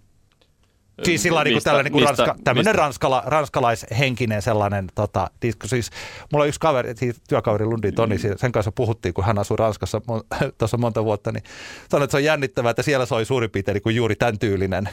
[1.05, 5.67] Siis sillä niin kuin tällainen niin ranska, tämmöinen ranskala, ranskalaishenkinen sellainen tota, disko.
[5.67, 5.91] Siis
[6.33, 8.35] mulla on yksi kaveri, siis työkaveri Lundin Toni, mm.
[8.37, 10.01] sen kanssa puhuttiin, kun hän asui Ranskassa
[10.59, 11.43] tuossa monta vuotta, niin
[11.91, 14.89] sanoin, että se on jännittävää, että siellä soi suurin piirtein niin kuin juuri tämän tyylinen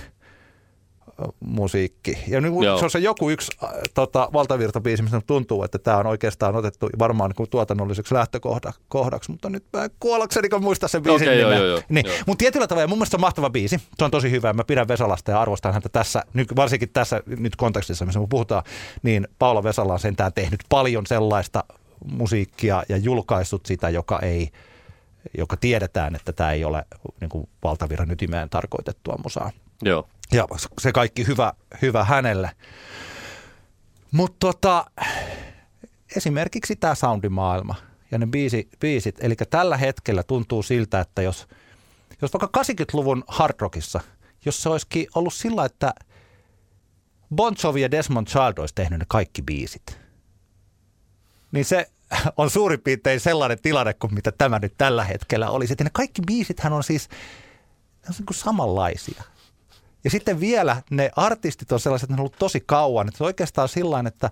[1.40, 2.18] musiikki.
[2.28, 6.08] Ja niin, se on se joku yksi äh, tota, valtavirtabiisi, missä tuntuu, että tämä on
[6.08, 11.40] oikeastaan otettu varmaan niin tuotannolliseksi lähtökohdaksi, mutta nyt mä kuollakseni kun muista sen biisin okay,
[11.40, 12.06] joo, niin.
[12.26, 13.82] Mutta tietyllä tavalla mun mielestä se on mahtava biisi.
[13.98, 14.54] Se on tosi hyvä.
[14.54, 16.24] Mä pidän Vesalasta ja arvostan häntä tässä,
[16.56, 18.64] varsinkin tässä nyt kontekstissa, missä me puhutaan,
[19.04, 21.64] niin Paula Vesala on sentään tehnyt paljon sellaista
[22.12, 24.50] musiikkia ja julkaissut sitä, joka ei
[25.38, 26.86] joka tiedetään, että tämä ei ole
[27.22, 29.52] niin kuin valtavirran ytimeen tarkoitettua musaa.
[29.82, 30.10] Joo.
[30.32, 30.48] Ja
[30.82, 32.52] se kaikki hyvä, hyvä hänelle.
[34.12, 34.86] Mutta tota,
[36.16, 37.76] esimerkiksi tämä soundimaailma
[38.12, 41.48] ja ne biisi, biisit, eli tällä hetkellä tuntuu siltä, että jos,
[42.22, 44.00] jos vaikka 80-luvun hard rockissa,
[44.46, 45.94] jos se olisikin ollut sillä, että
[47.36, 50.00] Bon Jovi ja Desmond Child olisi tehnyt ne kaikki biisit,
[51.52, 51.92] niin se
[52.38, 55.74] on suurin piirtein sellainen tilanne kuin mitä tämä nyt tällä hetkellä olisi.
[55.74, 59.24] Että ne kaikki biisithän on siis ne on niin kuin samanlaisia.
[60.06, 63.08] Ja sitten vielä ne artistit on sellaiset, että ne on ollut tosi kauan.
[63.08, 64.30] Että se on oikeastaan sillä että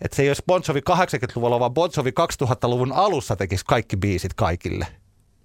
[0.00, 4.34] että se ei olisi Bon Jovi 80-luvulla, vaan Bon Jovi 2000-luvun alussa tekisi kaikki biisit
[4.34, 4.86] kaikille.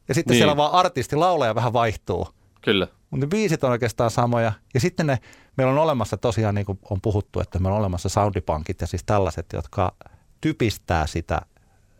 [0.07, 0.39] Ja sitten niin.
[0.39, 2.27] siellä vaan artisti, laulaja vähän vaihtuu.
[2.61, 2.87] Kyllä.
[3.09, 4.51] Mutta ne biisit on oikeastaan samoja.
[4.73, 5.19] Ja sitten ne,
[5.57, 9.03] meillä on olemassa tosiaan, niin kuin on puhuttu, että meillä on olemassa soundipankit ja siis
[9.05, 9.95] tällaiset, jotka
[10.41, 11.41] typistää sitä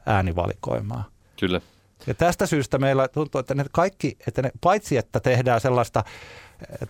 [0.05, 1.03] äänivalikoimaa.
[1.39, 1.61] Kyllä.
[2.07, 6.03] Ja tästä syystä meillä tuntuu, että ne kaikki, että ne, paitsi että tehdään sellaista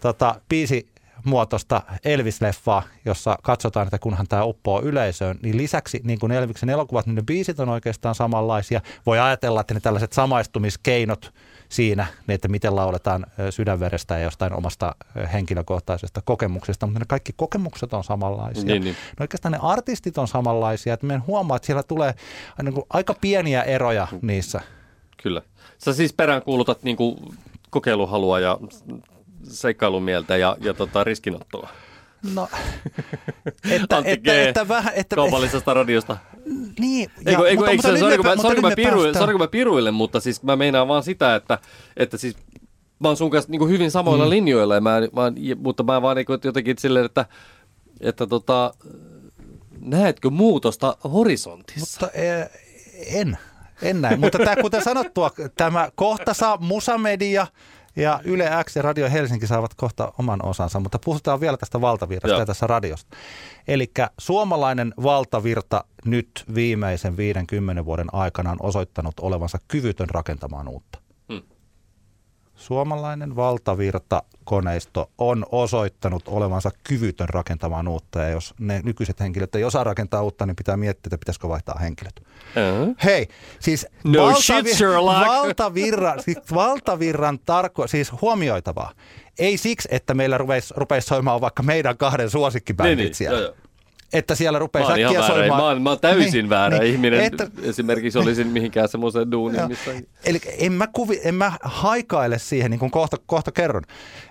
[0.01, 0.89] tota, biisi
[1.25, 7.05] muotoista Elvis-leffaa, jossa katsotaan, että kunhan tämä uppoo yleisöön, niin lisäksi niin kuin Elviksen elokuvat,
[7.05, 8.81] niin ne biisit on oikeastaan samanlaisia.
[9.05, 11.33] Voi ajatella, että ne tällaiset samaistumiskeinot
[11.69, 14.95] siinä, niin että miten lauletaan sydänverestä ja jostain omasta
[15.33, 18.65] henkilökohtaisesta kokemuksesta, mutta ne kaikki kokemukset on samanlaisia.
[18.65, 18.95] Niin, niin.
[19.19, 22.13] No oikeastaan ne artistit on samanlaisia, että me huomaa, että siellä tulee
[22.63, 24.61] niin kuin aika pieniä eroja niissä.
[25.23, 25.41] Kyllä.
[25.77, 27.17] Sä siis peräänkuulutat niin kuin
[27.69, 28.59] kokeiluhalua ja
[29.43, 31.69] seikkailumieltä ja, ja tota, riskinottoa.
[32.33, 32.47] No,
[33.71, 34.35] että, Antti että, G.
[34.35, 36.17] että, vähän, että, kaupallisesta radiosta.
[36.79, 37.99] Niin, ja, eikö, eikö, mutta, eikö, mutta,
[38.41, 41.59] sori, kun mä, piruille, kun mä piruille, mutta siis mä meinaan vaan sitä, että,
[41.97, 42.35] että siis
[42.99, 44.29] mä oon sun kanssa niin hyvin samoilla mm.
[44.29, 47.25] linjoilla, ja mä, mä, mutta mä vaan niin jotenkin silleen, että,
[48.01, 48.73] että tota,
[49.81, 52.05] näetkö muutosta horisontissa?
[52.05, 52.49] Mutta e,
[53.07, 53.37] en,
[53.81, 54.17] en näe.
[54.17, 57.47] mutta tämä, kuten sanottua, tämä kohta saa Musamedia–
[57.95, 62.33] ja Yle X ja Radio Helsinki saavat kohta oman osansa, mutta puhutaan vielä tästä valtavirrasta
[62.33, 62.39] Joo.
[62.39, 63.17] ja tässä radiosta.
[63.67, 70.99] Eli suomalainen valtavirta nyt viimeisen 50 vuoden aikana on osoittanut olevansa kyvytön rakentamaan uutta
[72.59, 78.19] suomalainen valtavirta koneisto on osoittanut olevansa kyvytön rakentamaan uutta.
[78.19, 81.79] Ja jos ne nykyiset henkilöt ei osaa rakentaa uutta, niin pitää miettiä, että pitäisikö vaihtaa
[81.79, 82.15] henkilöt.
[82.19, 82.95] Uh-huh.
[83.03, 83.27] Hei,
[83.59, 88.91] siis no valtavi- shit, valtavirran, siis valtavirran tarko, siis huomioitavaa.
[89.39, 93.39] Ei siksi, että meillä rupeisi, rupeisi soimaan vaikka meidän kahden suosikkibändit niin, niin siellä.
[93.39, 93.53] Joo
[94.13, 95.61] että siellä rupeaa säkkiä soimaan.
[95.61, 97.19] Mä oon, mä oon täysin niin, väärä niin, ihminen.
[97.19, 99.91] Että, Esimerkiksi olisin mihinkään semmoiseen duuniin, missä...
[100.25, 103.83] Eli en mä, kuvi, en mä haikaile siihen, niin kuin kohta, kohta kerron,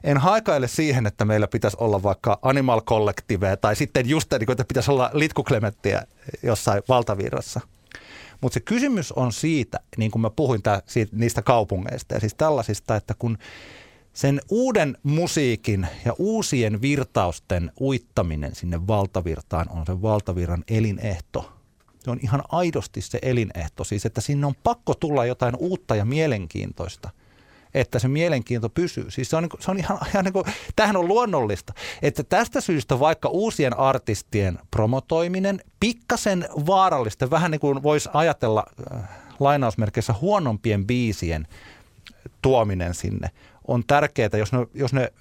[0.05, 4.55] en haikaile siihen, että meillä pitäisi olla vaikka Animal Collective tai sitten just, niin kuin,
[4.55, 6.03] että pitäisi olla litkuklementtiä
[6.43, 7.61] jossain valtavirrassa.
[8.41, 12.35] Mutta se kysymys on siitä, niin kuin mä puhuin tää, siitä, niistä kaupungeista ja siis
[12.35, 13.39] tällaisista, että kun
[14.19, 21.53] sen uuden musiikin ja uusien virtausten uittaminen sinne valtavirtaan on sen valtavirran elinehto.
[21.99, 26.05] Se on ihan aidosti se elinehto, siis että sinne on pakko tulla jotain uutta ja
[26.05, 27.11] mielenkiintoista
[27.75, 29.11] että se mielenkiinto pysyy.
[29.11, 30.45] Siis se on, se on ihan, ihan niin kuin,
[30.77, 31.73] tämähän on luonnollista.
[32.03, 38.65] Että tästä syystä vaikka uusien artistien promotoiminen, pikkasen vaarallista, vähän niin kuin voisi ajatella
[38.95, 39.09] äh,
[39.41, 41.47] lainausmerkeissä huonompien biisien
[42.43, 43.31] tuominen sinne
[43.69, 45.13] on tärkeää, jos ne, jos ne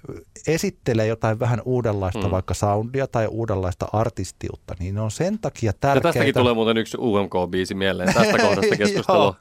[0.46, 2.30] esittelee jotain vähän uudenlaista mm.
[2.30, 6.10] vaikka soundia tai uudenlaista artistiutta, niin ne on sen takia tärkeää.
[6.10, 9.36] Ja tästäkin tulee muuten yksi UMK-biisi mieleen tästä kohdasta keskustelua.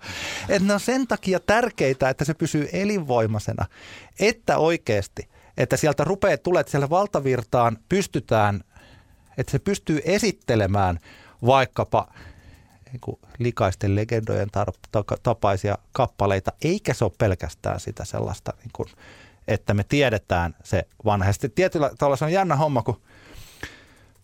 [0.49, 3.65] että ne on sen takia tärkeitä, että se pysyy elinvoimaisena,
[4.19, 8.61] että oikeasti, että sieltä rupeaa tulee, että siellä valtavirtaan pystytään,
[9.37, 10.99] että se pystyy esittelemään
[11.45, 12.07] vaikkapa
[12.91, 14.49] niin kuin likaisten legendojen
[15.23, 18.89] tapaisia kappaleita, eikä se ole pelkästään sitä sellaista, niin kuin,
[19.47, 21.31] että me tiedetään se vanha.
[21.31, 23.01] Sitten tietyllä tavalla se on jännä homma, kun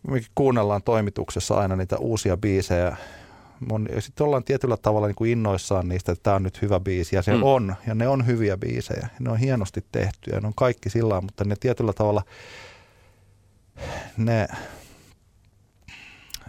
[0.08, 2.98] me kuunnellaan toimituksessa aina niitä uusia biisejä,
[4.00, 7.22] sitten ollaan tietyllä tavalla niin kuin innoissaan niistä, että tämä on nyt hyvä biisi, ja
[7.22, 7.44] se mm.
[7.44, 11.22] on, ja ne on hyviä biisejä, ne on hienosti tehty, ja ne on kaikki sillä
[11.22, 12.24] mutta ne tietyllä tavalla,
[14.18, 14.48] ne,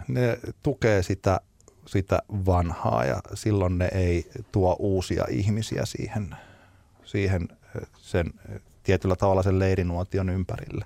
[0.07, 1.39] ne tukee sitä
[1.87, 6.35] sitä vanhaa ja silloin ne ei tuo uusia ihmisiä siihen,
[7.03, 7.47] siihen
[7.97, 8.33] sen
[8.83, 10.85] tietyllä tavalla sen leirinuotion ympärille.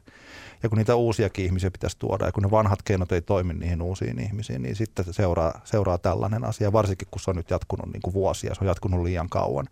[0.64, 3.82] Ja kun niitä uusiakin ihmisiä pitäisi tuoda ja kun ne vanhat keinot ei toimi niihin
[3.82, 8.02] uusiin ihmisiin, niin sitten seuraa, seuraa tällainen asia, varsinkin kun se on nyt jatkunut niin
[8.02, 9.68] kuin vuosia, se on jatkunut liian kauan.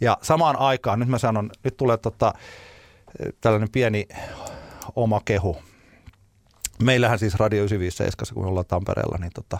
[0.00, 2.34] Ja samaan aikaan, nyt mä sanon, nyt tulee tota,
[3.40, 4.08] tällainen pieni
[4.96, 5.56] oma kehu.
[6.82, 9.58] Meillähän siis Radio 957, kun ollaan Tampereella, niin tota,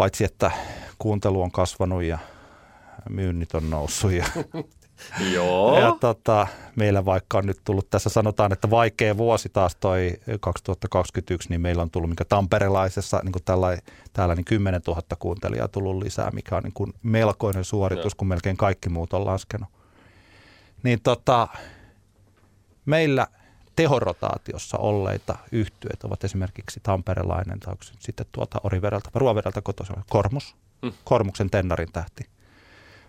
[0.00, 0.50] paitsi että
[0.98, 2.18] kuuntelu on kasvanut ja
[3.08, 4.24] myynnit on noussut ja
[5.34, 5.80] Joo.
[5.80, 6.46] Ja tota,
[6.76, 11.82] meillä vaikka on nyt tullut, tässä sanotaan, että vaikea vuosi taas toi 2021, niin meillä
[11.82, 13.78] on tullut mikä tamperelaisessa, niin kuin tällä,
[14.12, 18.16] täällä niin 10 000 kuuntelijaa tullut lisää, mikä on niin kuin melkoinen suoritus, Joo.
[18.16, 19.68] kun melkein kaikki muut on laskenut.
[20.82, 21.48] Niin tota,
[22.84, 23.26] meillä
[23.82, 30.92] tehorotaatiossa olleita yhtyöt ovat esimerkiksi tamperelainen tai sitten tuolta Orivereltä, Ruoverelta kotoisin, Kormus, Mm.
[31.04, 32.22] Kormuksen tennarin tähti.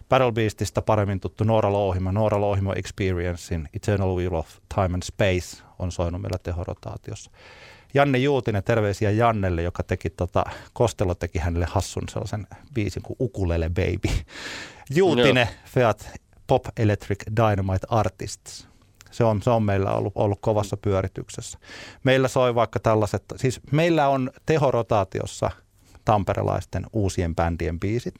[0.10, 5.64] Battle Beastista paremmin tuttu Noora Louhimo, Noora Louhimo Experiencein Eternal Wheel of Time and Space
[5.80, 7.32] on soinut meillä tehorotaatiossa.
[7.94, 10.44] Janne Juutinen, terveisiä Jannelle, joka teki tota,
[10.74, 14.24] Kostelo teki hänelle hassun sellaisen biisin kuin Ukulele Baby.
[14.96, 16.10] Juutinen, Fiat
[16.48, 18.71] Pop Electric Dynamite Artists.
[19.12, 21.60] Se on, se on meillä ollut, ollut kovassa pyörityksessä.
[22.04, 25.52] Meillä soi vaikka tällaiset, siis meillä on tehorotaatiossa
[26.06, 28.16] tamperelaisten uusien bändien biisit,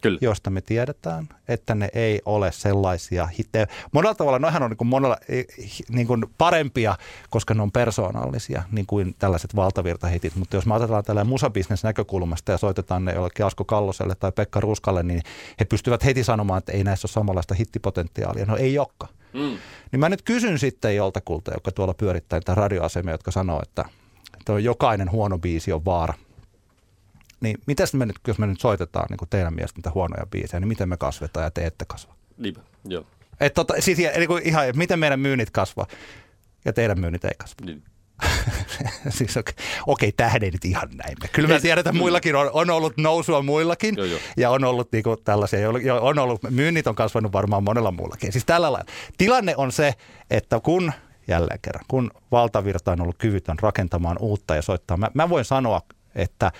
[0.00, 0.18] Kyllä.
[0.20, 3.66] joista me tiedetään, että ne ei ole sellaisia hittejä.
[3.92, 5.16] Monella tavalla noihän on niin kuin monella,
[5.88, 6.96] niin kuin parempia,
[7.30, 10.36] koska ne on persoonallisia, niin kuin tällaiset valtavirtahitit.
[10.36, 14.60] Mutta jos me otetaan tällä musabisnes näkökulmasta ja soitetaan ne jollekin Asko Kalloselle tai Pekka
[14.60, 15.22] Ruskalle, niin
[15.60, 18.46] he pystyvät heti sanomaan, että ei näissä ole samanlaista hittipotentiaalia.
[18.46, 19.14] No ei olekaan.
[19.32, 19.58] Mm.
[19.92, 23.84] Niin mä nyt kysyn sitten joltakulta, joka tuolla pyörittää niitä radioasemia, jotka sanoo, että,
[24.34, 26.14] että jokainen huono biisi on vaara.
[27.40, 30.68] Niin mitäs me nyt, jos me nyt soitetaan niin teidän mielestä niitä huonoja biisejä, niin
[30.68, 32.14] miten me kasvetaan ja te ette kasva?
[32.38, 33.06] Niinpä, joo.
[33.40, 35.86] Et tota, siis kuin ihan, miten meidän myynnit kasvaa
[36.64, 37.66] ja teidän myynnit ei kasva.
[37.66, 37.82] Niin.
[39.18, 39.54] siis okei,
[39.86, 41.16] okei tähän ei nyt ihan näin.
[41.32, 44.20] Kyllä me tiedetään, muillakin on, on ollut nousua muillakin Joo, joo.
[44.36, 48.32] ja on ollut niinku tällaisia, jo- on ollut, myynnit on kasvanut varmaan monella muullakin.
[48.32, 48.90] Siis tällä lailla.
[49.18, 49.94] Tilanne on se,
[50.30, 50.92] että kun
[51.28, 55.80] jälleen kerran, kun valtavirta on ollut kyvytön rakentamaan uutta ja soittaa, mä, mä voin sanoa,
[56.14, 56.52] että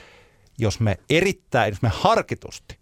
[0.58, 2.81] jos me erittäin, jos me harkitusti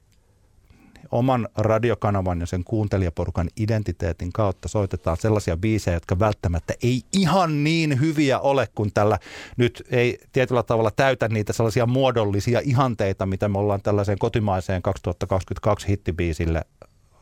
[1.13, 8.01] oman radiokanavan ja sen kuuntelijaporukan identiteetin kautta soitetaan sellaisia biisejä, jotka välttämättä ei ihan niin
[8.01, 9.19] hyviä ole, kun tällä
[9.57, 15.89] nyt ei tietyllä tavalla täytä niitä sellaisia muodollisia ihanteita, mitä me ollaan tällaiseen kotimaiseen 2022
[15.89, 16.63] hittibiisille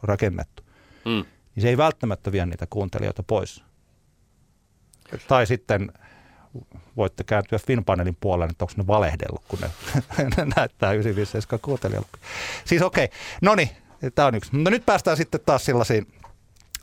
[0.03, 0.63] rakennettu.
[1.05, 1.25] Mm.
[1.55, 3.65] Niin se ei välttämättä vie niitä kuuntelijoita pois.
[5.29, 5.93] Tai sitten
[6.99, 9.71] voitte kääntyä Finpanelin puolelle, että onko ne valehdellut, kun ne,
[10.19, 12.09] ne näyttää 957 kuuntelijalle.
[12.65, 13.19] Siis okei, okay.
[13.43, 13.71] no niin,
[14.15, 14.55] tämä on yksi.
[14.55, 16.07] Mutta nyt päästään sitten taas sellaisiin,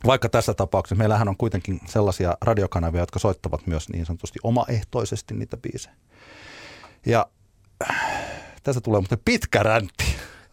[0.06, 5.58] vaikka tässä tapauksessa meillähän on kuitenkin sellaisia radiokanavia, jotka soittavat myös niin sanotusti omaehtoisesti niitä
[5.58, 5.96] biisejä.
[7.06, 7.26] Ja
[8.64, 10.05] tässä tulee muuten pitkä räntti.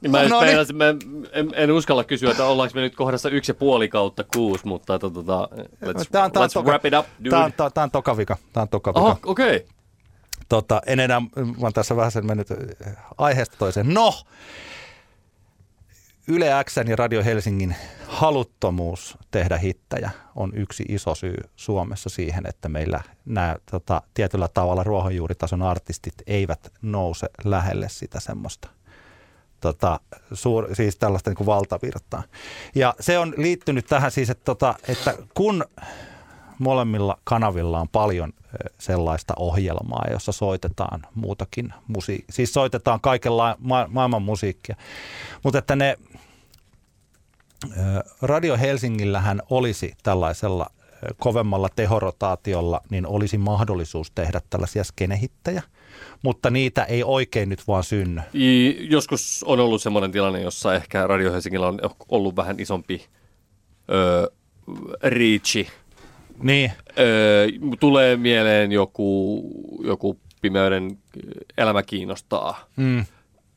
[0.08, 0.76] Mä, No no, niin.
[0.76, 0.84] mä
[1.32, 4.98] en, en, uskalla kysyä, että ollaanko me nyt kohdassa yksi ja puoli kautta kuusi, mutta
[4.98, 5.48] tota, tota,
[5.84, 7.30] let's, Tää on- tää on let's toka- wrap it up, dude.
[7.30, 8.36] Tämä on, tää, tää on tokavika.
[8.52, 9.00] Tämä on tokavika.
[9.00, 9.56] Aha, okei.
[9.56, 9.68] Okay.
[10.48, 11.28] tota, en enää, mä
[11.62, 13.94] oon tässä vähän sen mennyt äh, aiheesta toiseen.
[13.94, 14.12] No,
[16.28, 17.76] Yle Xn ja Radio Helsingin
[18.06, 24.82] haluttomuus tehdä hittejä on yksi iso syy Suomessa siihen, että meillä nämä tota, tietyllä tavalla
[24.82, 28.68] ruohonjuuritason artistit eivät nouse lähelle sitä semmoista
[29.62, 30.00] tota,
[30.32, 32.22] suur, siis tällaista niin kuin valtavirtaa.
[32.74, 35.64] Ja se on liittynyt tähän siis, että, tota, että kun
[36.58, 38.32] molemmilla kanavilla on paljon
[38.78, 42.32] sellaista ohjelmaa, jossa soitetaan muutakin musiikkia.
[42.32, 44.76] Siis soitetaan kaikenla ma- maailman musiikkia.
[45.44, 45.96] Mutta että ne
[48.22, 50.70] Radio Helsingillähän olisi tällaisella
[51.18, 55.62] kovemmalla tehorotaatiolla, niin olisi mahdollisuus tehdä tällaisia skenehittejä,
[56.22, 58.20] mutta niitä ei oikein nyt vaan synny.
[58.34, 61.78] I- Joskus on ollut semmoinen tilanne, jossa ehkä Radio Helsingillä on
[62.08, 63.04] ollut vähän isompi
[63.90, 64.26] öö,
[65.02, 65.68] reachi.
[66.42, 67.46] Niin, Öö,
[67.80, 69.42] tulee mieleen joku,
[69.84, 70.98] joku pimeyden
[71.58, 73.04] elämä kiinnostaa mm,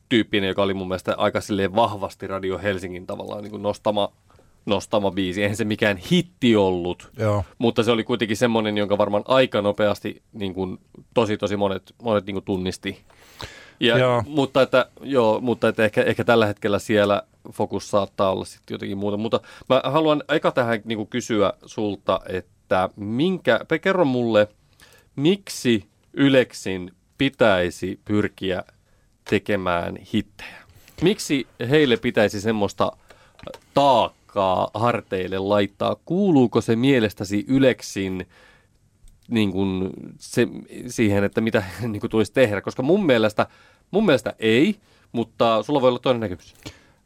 [0.08, 4.12] tyyppinen, joka oli mun mielestä aika silleen vahvasti Radio Helsingin tavallaan niin kuin nostama,
[4.66, 5.42] nostama biisi.
[5.42, 7.44] Eihän se mikään hitti ollut, joo.
[7.58, 10.78] mutta se oli kuitenkin semmoinen, jonka varmaan aika nopeasti niin kuin,
[11.14, 12.98] tosi tosi monet, monet niin kuin tunnisti.
[13.80, 14.24] Ja, Joo.
[14.26, 18.98] Mutta, että, joo, mutta että ehkä, ehkä tällä hetkellä siellä fokus saattaa olla sitten jotenkin
[18.98, 19.16] muuta.
[19.16, 24.48] Mutta mä haluan eka tähän niin kuin kysyä sulta, että minkä, kerro mulle,
[25.16, 28.64] miksi Yleksin pitäisi pyrkiä
[29.30, 30.56] tekemään hittejä?
[31.02, 32.92] Miksi heille pitäisi semmoista
[33.74, 34.25] taakkaa
[34.74, 35.96] harteille laittaa?
[36.04, 38.26] Kuuluuko se mielestäsi Yleksin
[39.28, 40.48] niin kuin se,
[40.86, 42.60] siihen, että mitä niin kuin tulisi tehdä?
[42.60, 43.46] Koska mun mielestä,
[43.90, 44.76] mun mielestä ei,
[45.12, 46.54] mutta sulla voi olla toinen näkemys.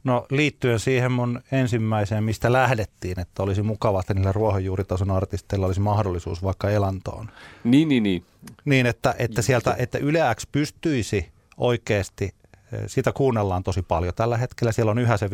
[0.05, 5.81] No liittyen siihen mun ensimmäiseen, mistä lähdettiin, että olisi mukava, että niillä ruohonjuuritason artisteilla olisi
[5.81, 7.31] mahdollisuus vaikka elantoon.
[7.65, 8.25] Niin, niin, niin.
[8.65, 12.35] Niin, että, että sieltä, että Yle X pystyisi oikeasti,
[12.87, 14.73] sitä kuunnellaan tosi paljon tällä hetkellä.
[14.73, 15.31] Siellä on yhä se 500-600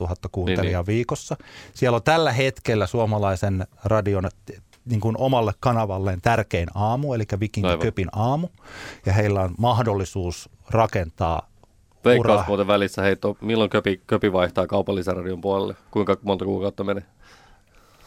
[0.00, 1.36] 000 kuuntelijaa Niin, niin, viikossa.
[1.74, 4.28] Siellä on tällä hetkellä suomalaisen radion
[4.84, 7.66] niin kuin omalle kanavalleen tärkein aamu, eli Viking.
[7.80, 8.48] Köpin aamu.
[9.06, 11.50] Ja heillä on mahdollisuus rakentaa
[12.04, 15.74] Veikkaus muuten välissä, hei, to, milloin köpi, köpi vaihtaa kaupallisen radion puolelle?
[15.90, 17.02] Kuinka monta kuukautta menee?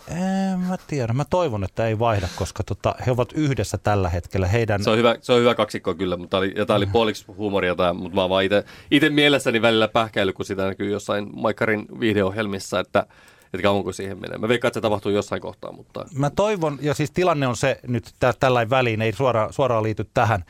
[0.08, 1.14] En mä tiedä.
[1.14, 4.48] Mä toivon, että ei vaihda, koska tota, he ovat yhdessä tällä hetkellä.
[4.48, 4.84] Heidän...
[4.84, 7.76] Se on hyvä, se on hyvä kaksikko kyllä, mutta oli, ja tämä oli puoliksi huumoria,
[7.76, 8.44] tää, mutta mä vaan
[8.92, 13.06] itse mielessäni välillä pähkäily, kun sitä näkyy jossain Maikkarin viihdeohjelmissa, että
[13.46, 14.38] että kauanko siihen menee.
[14.38, 16.06] Mä veikkaan, että se tapahtuu jossain kohtaa, mutta...
[16.16, 20.44] Mä toivon, ja siis tilanne on se nyt tällainen väliin, ei suoraan, suoraan liity tähän,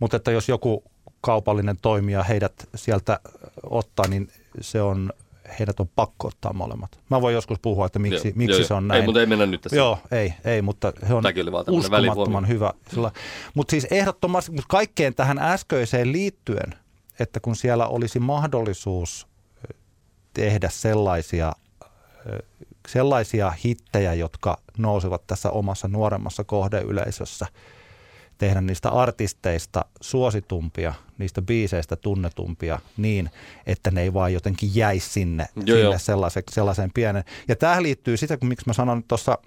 [0.00, 0.84] mutta että jos joku
[1.20, 3.20] kaupallinen toimija heidät sieltä
[3.70, 4.28] ottaa, niin
[4.60, 5.12] se on
[5.58, 7.00] heidät on pakko ottaa molemmat.
[7.10, 9.00] Mä voin joskus puhua, että miksi, joo, miksi joo, se on näin.
[9.00, 9.76] Ei, mutta ei mennä nyt tässä.
[9.76, 11.24] Joo, ei, ei mutta he on
[11.68, 12.72] uskomattoman hyvä.
[13.54, 16.74] Mutta siis ehdottomasti, mutta kaikkeen tähän äskeiseen liittyen,
[17.20, 19.26] että kun siellä olisi mahdollisuus
[20.34, 21.52] tehdä sellaisia,
[22.88, 27.46] sellaisia hittejä, jotka nousevat tässä omassa nuoremmassa kohdeyleisössä–
[28.38, 33.30] tehdä niistä artisteista suositumpia, niistä biiseistä tunnetumpia niin,
[33.66, 37.24] että ne ei vaan jotenkin jäisi sinne, joo, sinne sellaiseen, sellaiseen pienen.
[37.48, 39.38] Ja tämä liittyy sitä, kun miksi mä sanon tuossa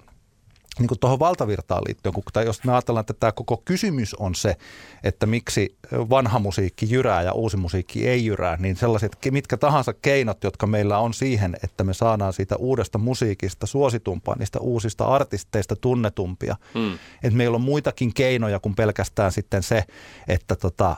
[0.79, 4.35] niin kuin tuohon valtavirtaan liittyen, kun, tai jos me ajatellaan, että tämä koko kysymys on
[4.35, 4.55] se,
[5.03, 10.43] että miksi vanha musiikki jyrää ja uusi musiikki ei jyrää, niin sellaiset mitkä tahansa keinot,
[10.43, 16.55] jotka meillä on siihen, että me saadaan siitä uudesta musiikista suositumpaa, niistä uusista artisteista tunnetumpia.
[16.75, 16.93] Mm.
[17.23, 19.83] Että meillä on muitakin keinoja kuin pelkästään sitten se,
[20.27, 20.95] että tota,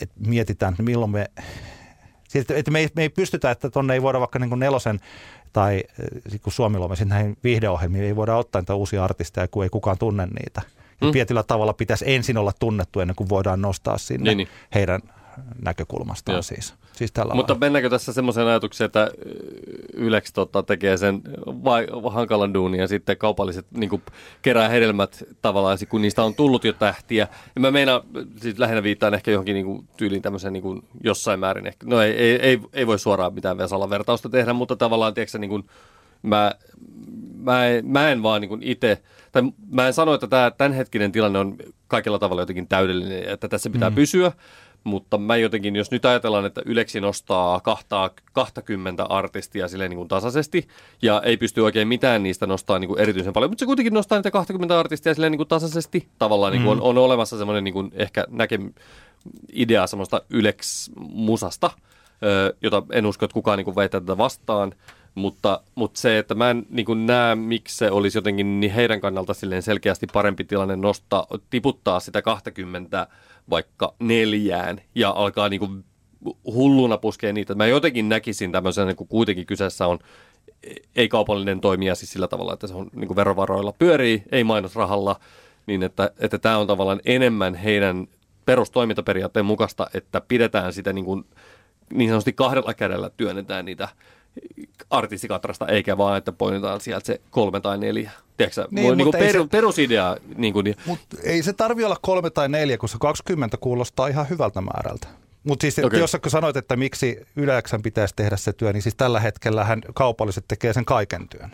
[0.00, 1.26] että mietitään, että milloin me
[2.34, 5.00] että me ei, me ei pystytä, että tuonne ei voida vaikka niin kuin nelosen
[5.52, 5.82] tai
[6.32, 9.98] eh, kun Suomi sitten näihin viihdeohjelmiin ei voida ottaa niitä uusia artisteja, kun ei kukaan
[9.98, 10.62] tunne niitä.
[11.00, 11.12] Ja mm.
[11.12, 14.48] tietyllä tavalla pitäisi ensin olla tunnettu ennen kuin voidaan nostaa sinne niin, niin.
[14.74, 15.00] heidän
[15.62, 16.42] näkökulmastaan Joo.
[16.42, 16.74] siis.
[16.92, 17.66] siis tällä Mutta lailla.
[17.66, 19.10] mennäänkö tässä semmoiseen ajatukseen, että
[19.96, 24.02] Ylex tota, tekee sen vai, hankalan duunin ja sitten kaupalliset niin
[24.42, 27.28] kerää hedelmät tavallaan, kun niistä on tullut jo tähtiä.
[27.54, 28.00] Ja mä meinaan,
[28.36, 31.86] siis lähinnä viittaan ehkä johonkin niin kuin, tyyliin tämmöiseen niin kuin, jossain määrin ehkä.
[31.86, 35.50] No ei, ei, ei, ei voi suoraan mitään Vesalan vertausta tehdä, mutta tavallaan, tiedätkö, niin
[35.50, 35.64] kuin,
[36.22, 36.52] mä,
[37.36, 41.38] mä, en, mä en vaan niin itse, tai mä en sano, että tämä tämänhetkinen tilanne
[41.38, 43.96] on kaikilla tavalla jotenkin täydellinen, että tässä pitää mm.
[43.96, 44.32] pysyä,
[44.84, 47.60] mutta mä jotenkin, jos nyt ajatellaan, että Yleksi nostaa
[48.32, 50.68] 20 artistia silleen niin kuin tasaisesti,
[51.02, 54.18] ja ei pysty oikein mitään niistä nostaa niin kuin erityisen paljon, mutta se kuitenkin nostaa
[54.18, 56.08] niitä 20 artistia silleen niin kuin tasaisesti.
[56.18, 56.82] Tavallaan niin kuin mm.
[56.82, 58.60] on, on olemassa semmoinen niin kuin ehkä näke,
[59.52, 61.70] idea semmoista Yleks-musasta,
[62.62, 64.72] jota en usko, että kukaan niin kuin väittää tätä vastaan.
[65.14, 69.34] Mutta, mutta se, että mä en niin näe, miksi se olisi jotenkin niin heidän kannalta
[69.34, 73.06] silleen selkeästi parempi tilanne nostaa, tiputtaa sitä 20
[73.50, 75.84] vaikka neljään ja alkaa niin kuin
[76.44, 77.54] hulluna puskea niitä.
[77.54, 79.98] Mä jotenkin näkisin tämmöisen, niin kuin kuitenkin kyseessä on
[80.96, 85.20] ei kaupallinen toimija siis sillä tavalla, että se on niin verovaroilla pyörii, ei mainosrahalla,
[85.66, 88.06] niin että, että tämä on tavallaan enemmän heidän
[88.44, 91.24] perustoimintaperiaatteen mukaista, että pidetään sitä niin, kuin,
[91.92, 93.88] niin sanotusti kahdella kädellä työnnetään niitä
[94.90, 98.10] artistikatrasta, eikä vaan, että poimitaan sieltä se kolme tai neljä.
[98.36, 100.16] Tiedätkö, niin, niin kuin per, se, perusidea.
[100.36, 100.76] Niin kuin, niin.
[100.86, 105.08] Mutta ei se tarvi olla kolme tai neljä, kun se 20 kuulostaa ihan hyvältä määrältä.
[105.44, 106.00] Mutta siis, okay.
[106.00, 110.44] jos sanoit, että miksi Yleksän pitäisi tehdä se työ, niin siis tällä hetkellä hän kaupalliset
[110.48, 111.50] tekee sen kaiken työn.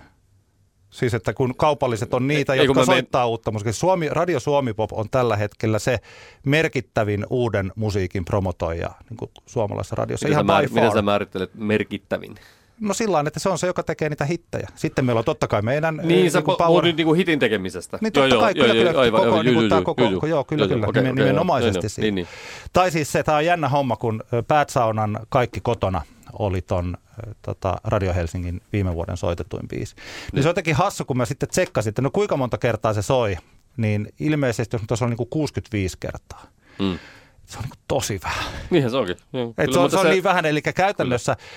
[0.90, 3.28] Siis että kun kaupalliset on niitä, Ei, jotka soittaa men...
[3.28, 3.72] uutta musiikkia.
[3.72, 5.98] Suomi, Radio Suomi Pop on tällä hetkellä se
[6.46, 10.28] merkittävin uuden musiikin promotoija niin kuin suomalaisessa radiossa.
[10.28, 12.34] Miten, Ihan sä, miten sä määrittelet merkittävin?
[12.80, 14.68] No sillä että se on se, joka tekee niitä hittejä.
[14.74, 16.00] Sitten meillä on totta kai meidän...
[16.02, 16.84] Niin, eh, sä niin power...
[16.84, 17.98] nyt niin hitin tekemisestä.
[18.00, 20.26] Niin totta joo, kai, joo, kyllä, joo, kyllä, aivan, koko, joo, niin joo, koko, joo,
[20.26, 22.04] joo, kyllä, kyllä, okay, nimenomaisesti okay, siinä.
[22.04, 22.26] Niin, niin.
[22.72, 26.02] Tai siis se, tämä on jännä homma, kun Päätsaunan Kaikki kotona
[26.38, 26.96] oli ton
[27.42, 29.94] tota, Radio Helsingin viime vuoden soitetuin biisi.
[29.96, 30.04] Niin.
[30.32, 33.02] niin se on jotenkin hassu, kun mä sitten tsekkasin, että no kuinka monta kertaa se
[33.02, 33.36] soi,
[33.76, 36.46] niin ilmeisesti jos tuossa on niin kuin 65 kertaa.
[36.78, 36.98] Mm.
[37.46, 38.44] Se on niin kuin tosi vähän.
[38.70, 39.16] Niinhän se onkin.
[39.32, 41.48] Joo, Et se on, se on niin vähän, eli käytännössä kyllä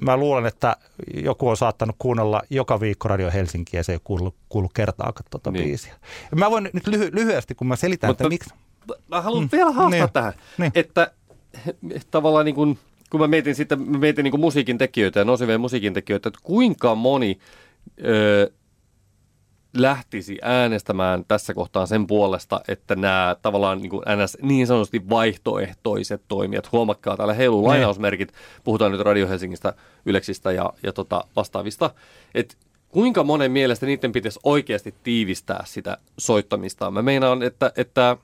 [0.00, 0.76] mä luulen, että
[1.14, 5.50] joku on saattanut kuunnella joka viikko Radio Helsinkiä ja se ei kuulu, kuulu kertaakaan tuota
[5.50, 5.64] niin.
[5.64, 5.94] biisiä.
[6.34, 8.50] Mä voin nyt lyhy- lyhyesti, kun mä selitän, Mutta, että miksi...
[9.08, 9.48] Mä haluan mm.
[9.52, 10.12] vielä haastaa niin.
[10.12, 10.72] tähän, niin.
[10.74, 11.10] että
[12.10, 12.78] tavallaan niin kuin,
[13.10, 16.40] kun mä mietin, sitten, mä mietin niin kuin musiikin tekijöitä ja nousevia musiikin tekijöitä, että
[16.42, 17.38] kuinka moni...
[18.04, 18.50] Öö,
[19.76, 26.22] lähtisi äänestämään tässä kohtaa sen puolesta, että nämä tavallaan niin, kuin NS, niin sanotusti vaihtoehtoiset
[26.28, 27.68] toimijat, huomakkaa täällä heilu niin.
[27.68, 28.32] lainausmerkit,
[28.64, 29.74] puhutaan nyt Radio Helsingistä,
[30.06, 31.90] Yleksistä ja, ja tota vastaavista,
[32.34, 32.54] että
[32.88, 36.90] kuinka monen mielestä niiden pitäisi oikeasti tiivistää sitä soittamista.
[36.90, 38.16] Mä meinaan, että, että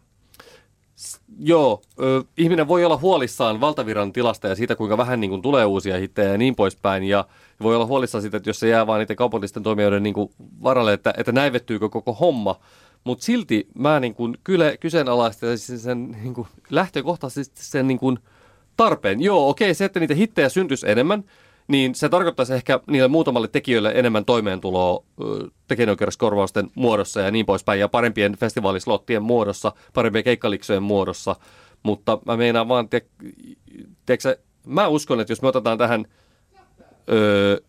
[1.39, 5.65] Joo, ö, ihminen voi olla huolissaan valtaviran tilasta ja siitä, kuinka vähän niin kuin, tulee
[5.65, 7.05] uusia hittejä ja niin poispäin.
[7.05, 7.25] Ja
[7.63, 10.31] voi olla huolissaan siitä, että jos se jää vaan niiden kaupallisten toimijoiden niin kuin,
[10.63, 12.61] varalle, että, että näivettyykö koko homma.
[13.05, 18.19] Mutta silti mä niin kuin, kyllä kyseenalaistaisin sen niin kuin, lähtökohtaisesti sen niin kuin,
[18.77, 19.21] tarpeen.
[19.21, 21.25] Joo, okei, se, että niitä hittejä syntyisi enemmän,
[21.71, 25.05] niin se tarkoittaisi ehkä niille muutamalle tekijöille enemmän toimeentuloa
[25.69, 31.37] tekijänoikeuskorvausten muodossa ja niin poispäin, ja parempien festivaalislottien muodossa, parempien keikkaliksojen muodossa.
[31.83, 33.07] Mutta mä meinaan vaan, te,
[34.07, 36.07] tiedätkö, mä uskon, että jos me otetaan tähän,
[37.13, 37.61] öö,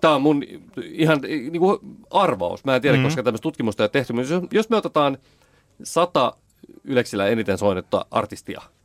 [0.00, 0.42] tämä on mun
[0.82, 1.78] ihan niin kuin
[2.10, 3.06] arvaus, mä en tiedä, mm-hmm.
[3.06, 5.18] koska tämmöistä tutkimusta ei ole tehty, mutta jos, jos me otetaan
[5.82, 6.32] sata
[6.84, 8.62] Yleksillä eniten soinnetta artistia–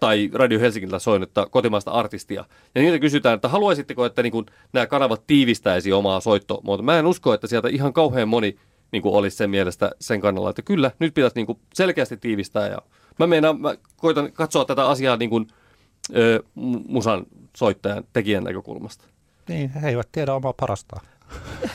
[0.00, 2.44] tai Radio Helsingiltä soinutta kotimaista artistia.
[2.74, 6.84] Ja niiltä kysytään, että haluaisitteko, että niin kuin, nämä kanavat tiivistäisi omaa soittomuotoa.
[6.84, 8.56] Mä en usko, että sieltä ihan kauhean moni
[8.92, 12.68] niin kuin olisi sen mielestä sen kannalla, että kyllä, nyt pitäisi niin kuin selkeästi tiivistää.
[12.68, 12.78] Ja
[13.18, 15.46] mä, meinaan, mä koitan katsoa tätä asiaa niin kuin,
[16.16, 16.42] ö,
[16.88, 17.26] musan
[17.56, 19.04] soittajan, tekijän näkökulmasta.
[19.48, 21.06] Niin, he eivät tiedä omaa parastaan.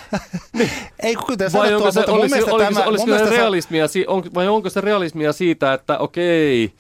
[0.58, 0.72] niin.
[1.04, 4.70] Ei kuten vai onko se, olisi, olisi, tämä, olisi, olisi se realismia, on, vai onko
[4.70, 6.74] se realismia siitä, että okei,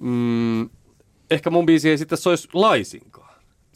[0.00, 0.70] mm,
[1.30, 3.28] ehkä mun biisi ei sitten soisi laisinkaan.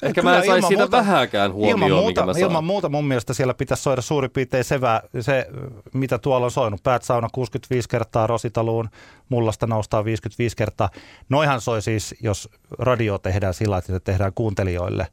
[0.03, 3.05] Ehkä Kyllä, mä en saisi siitä muuta, vähäkään huomioon, ilman muuta, mä Ilman muuta mun
[3.05, 4.80] mielestä siellä pitäisi soida suurin piirtein se,
[5.20, 5.46] se
[5.94, 6.82] mitä tuolla on soinut.
[6.82, 8.88] Päät sauna 65 kertaa, Rositaluun,
[9.28, 10.90] mullasta noustaa 55 kertaa.
[11.28, 12.48] Noihan soi siis, jos
[12.78, 15.07] radio tehdään sillä että se tehdään kuuntelijoille,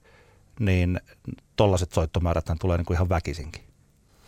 [0.60, 1.00] niin
[1.56, 3.64] tollaiset soittomäärät tulee niin kuin ihan väkisinkin.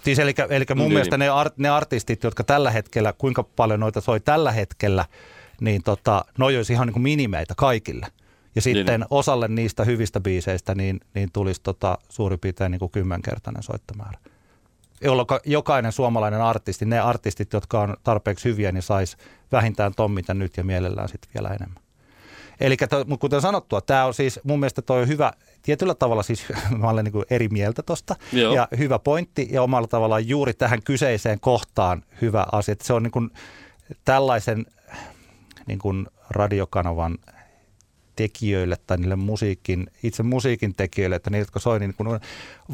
[0.04, 3.80] Siis eli, eli mun niin, mielestä ne, art, ne artistit, jotka tällä hetkellä, kuinka paljon
[3.80, 5.06] noita soi tällä hetkellä–
[5.62, 8.08] niin tota, noi olisi ihan niin kuin minimeitä kaikille.
[8.56, 9.08] Ja sitten niin.
[9.10, 14.18] osalle niistä hyvistä biiseistä niin, niin tulisi tota suurin piirtein niin kuin kymmenkertainen soittomäärä.
[15.04, 19.18] Jolloin jokainen suomalainen artisti, ne artistit, jotka on tarpeeksi hyviä, niin saisi
[19.52, 21.84] vähintään ton, mitä nyt ja mielellään sitten vielä enemmän.
[22.62, 22.78] Eli
[23.20, 25.32] kuten sanottua, tämä on siis mun mielestä toi hyvä,
[25.62, 26.46] tietyllä tavalla siis
[26.82, 28.16] mä olen niin eri mieltä tosta
[28.54, 32.72] ja hyvä pointti ja omalla tavallaan juuri tähän kyseiseen kohtaan hyvä asia.
[32.72, 33.30] Että se on niin kuin
[34.06, 34.66] tällaisen
[35.68, 37.18] niin kuin radiokanavan
[38.16, 42.20] tekijöille tai niille musiikin, itse musiikin tekijöille, että niille, jotka soi, niin kuin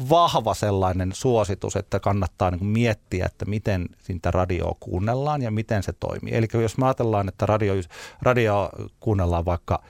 [0.08, 5.82] vahva sellainen suositus, että kannattaa niin kuin miettiä, että miten sitä radioa kuunnellaan ja miten
[5.82, 6.34] se toimii.
[6.34, 7.74] Eli jos me ajatellaan, että radio,
[8.22, 8.70] radio
[9.00, 9.82] kuunnellaan vaikka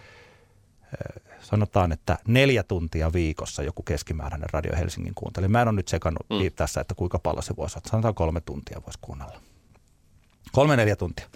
[0.82, 5.48] eh, sanotaan, että neljä tuntia viikossa joku keskimääräinen Radio Helsingin kuunteli.
[5.48, 6.36] Mä en ole nyt sekannut mm.
[6.56, 7.90] tässä, että kuinka paljon se voisi olla.
[7.90, 9.40] Sanotaan kolme tuntia voisi kuunnella.
[10.52, 11.26] Kolme neljä tuntia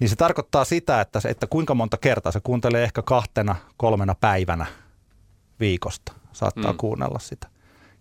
[0.00, 4.66] niin se tarkoittaa sitä, että, että kuinka monta kertaa se kuuntelee ehkä kahtena, kolmena päivänä
[5.60, 6.78] viikosta saattaa mm.
[6.78, 7.46] kuunnella sitä.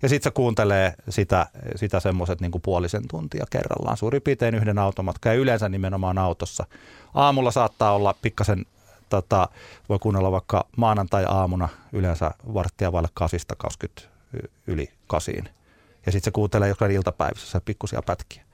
[0.02, 5.30] Ja sitten se kuuntelee sitä, sitä semmoiset niin puolisen tuntia kerrallaan, suurin piirtein yhden automatka
[5.30, 6.66] ja yleensä nimenomaan autossa.
[7.14, 8.66] Aamulla saattaa olla pikkasen,
[9.10, 9.50] tota,
[9.90, 14.02] voi kuunnella vaikka maanantai-aamuna yleensä varttia vaille kasista 20
[14.68, 15.50] yli kasiin.
[16.06, 18.45] Ja sitten se kuuntelee joka iltapäivässä pikkusia pätkiä.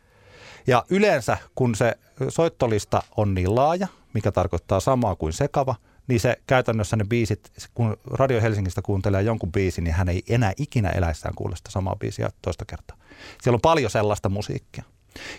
[0.68, 1.95] Ja yleensä, kun se
[2.30, 5.76] soittolista on niin laaja, mikä tarkoittaa samaa kuin sekava,
[6.07, 10.53] niin se käytännössä ne biisit, kun Radio Helsingistä kuuntelee jonkun biisin, niin hän ei enää
[10.57, 12.97] ikinä eläissään kuule sitä samaa biisiä toista kertaa.
[13.41, 14.84] Siellä on paljon sellaista musiikkia.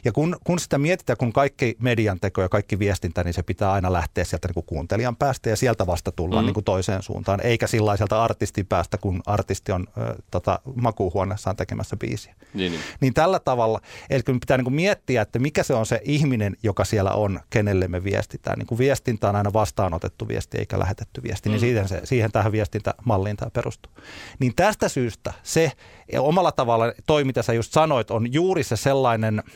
[0.04, 3.72] Ja kun, kun sitä mietitään, kun kaikki median teko ja kaikki viestintä, niin se pitää
[3.72, 6.46] aina lähteä sieltä niin kuin kuuntelijan päästä ja sieltä vasta tullaan mm.
[6.46, 11.96] niin kuin toiseen suuntaan, eikä sellaiselta artistin päästä, kun artisti on ö, tota, makuuhuoneessaan tekemässä
[11.96, 12.34] biisiä.
[12.54, 12.82] Niin, niin.
[13.00, 16.56] niin tällä tavalla, eli kun pitää niin kuin miettiä, että mikä se on se ihminen,
[16.62, 18.58] joka siellä on, kenelle me viestitään.
[18.58, 21.64] Niin kuin viestintä on aina vastaanotettu viesti eikä lähetetty viesti, niin mm.
[21.64, 23.92] niin siihen, se, siihen tähän viestintämalliin tämä perustuu.
[24.38, 25.72] Niin tästä syystä se
[26.18, 29.42] omalla tavalla toi, mitä sä just sanoit, on juuri se sellainen–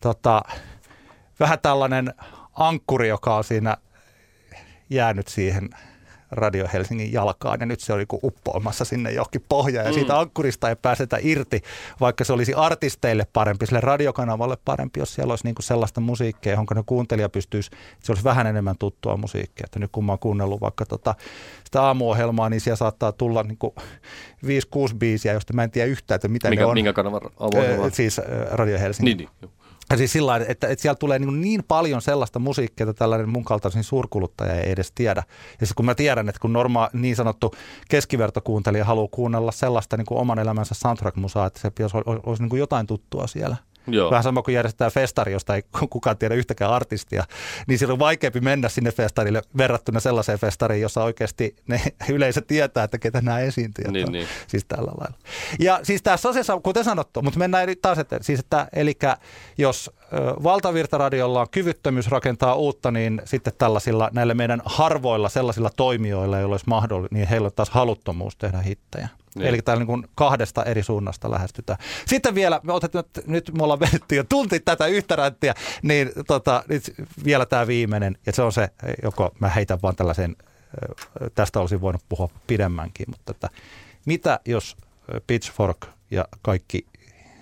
[0.00, 0.42] tota,
[1.40, 2.14] vähän tällainen
[2.54, 3.76] ankkuri, joka on siinä
[4.90, 5.70] jäänyt siihen
[6.30, 9.94] Radio Helsingin jalkaan ja nyt se oli kuin uppoamassa sinne johonkin pohjaan ja mm.
[9.94, 11.62] siitä ankkurista ei pääsetä irti,
[12.00, 16.52] vaikka se olisi artisteille parempi, sille radiokanavalle parempi, jos siellä olisi niin kuin sellaista musiikkia,
[16.52, 17.70] johon ne kuuntelija pystyisi,
[18.02, 19.64] se olisi vähän enemmän tuttua musiikkia.
[19.64, 21.14] Että nyt kun mä oon kuunnellut vaikka tota,
[21.64, 23.74] sitä aamuohjelmaa, niin siellä saattaa tulla niin kuin
[24.44, 26.74] 5-6 biisiä, josta mä en tiedä yhtään, että mitä minkä, ne on.
[26.74, 27.90] Minkä kanavan aamuohjelma?
[27.90, 28.20] Siis
[28.50, 29.16] Radio Helsingin.
[29.16, 29.50] Niin, niin.
[29.90, 33.44] Ja siis sillä että, että siellä tulee niin, niin paljon sellaista musiikkia, että tällainen mun
[33.44, 35.22] kaltaisen suurkuluttaja ei edes tiedä.
[35.60, 37.54] Ja siis kun mä tiedän, että kun norma niin sanottu
[37.88, 42.60] keskivertokuuntelija haluaa kuunnella sellaista niin kuin oman elämänsä soundtrack-musaa, että se olisi, olisi niin kuin
[42.60, 43.56] jotain tuttua siellä–
[43.94, 44.10] Joo.
[44.10, 47.24] Vähän sama kuin järjestetään festari, josta ei kukaan tiedä yhtäkään artistia,
[47.66, 52.84] niin silloin on vaikeampi mennä sinne festarille verrattuna sellaiseen festariin, jossa oikeasti ne yleisö tietää,
[52.84, 54.12] että ketä nämä esiintyjät niin, on.
[54.12, 54.26] Niin.
[54.46, 55.18] Siis tällä lailla.
[55.58, 58.98] Ja siis tässä on kuten sanottu, mutta mennään taas, että, siis että, eli
[59.58, 59.90] jos
[60.42, 66.68] valtavirtaradiolla on kyvyttömyys rakentaa uutta, niin sitten tällaisilla näillä meidän harvoilla sellaisilla toimijoilla, joilla olisi
[66.68, 69.08] mahdollista, niin heillä on taas haluttomuus tehdä hittejä.
[69.38, 69.48] Niin.
[69.48, 71.78] Eli täällä niin kahdesta eri suunnasta lähestytään.
[72.06, 76.64] Sitten vielä, me otettiin, nyt me ollaan vedetty jo tunti tätä yhtä ränttiä, niin tota,
[76.68, 78.68] nyt vielä tämä viimeinen, ja se on se,
[79.02, 80.36] joko mä heitän vaan tällaisen,
[81.34, 83.48] tästä olisin voinut puhua pidemmänkin, mutta että
[84.06, 84.76] Mitä jos
[85.26, 86.86] Pitchfork ja kaikki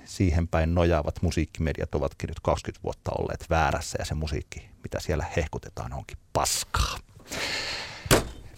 [0.04, 5.24] siihen päin nojaavat musiikkimediat ovatkin nyt 20 vuotta olleet väärässä ja se musiikki, mitä siellä
[5.36, 6.98] hehkutetaan, onkin paskaa.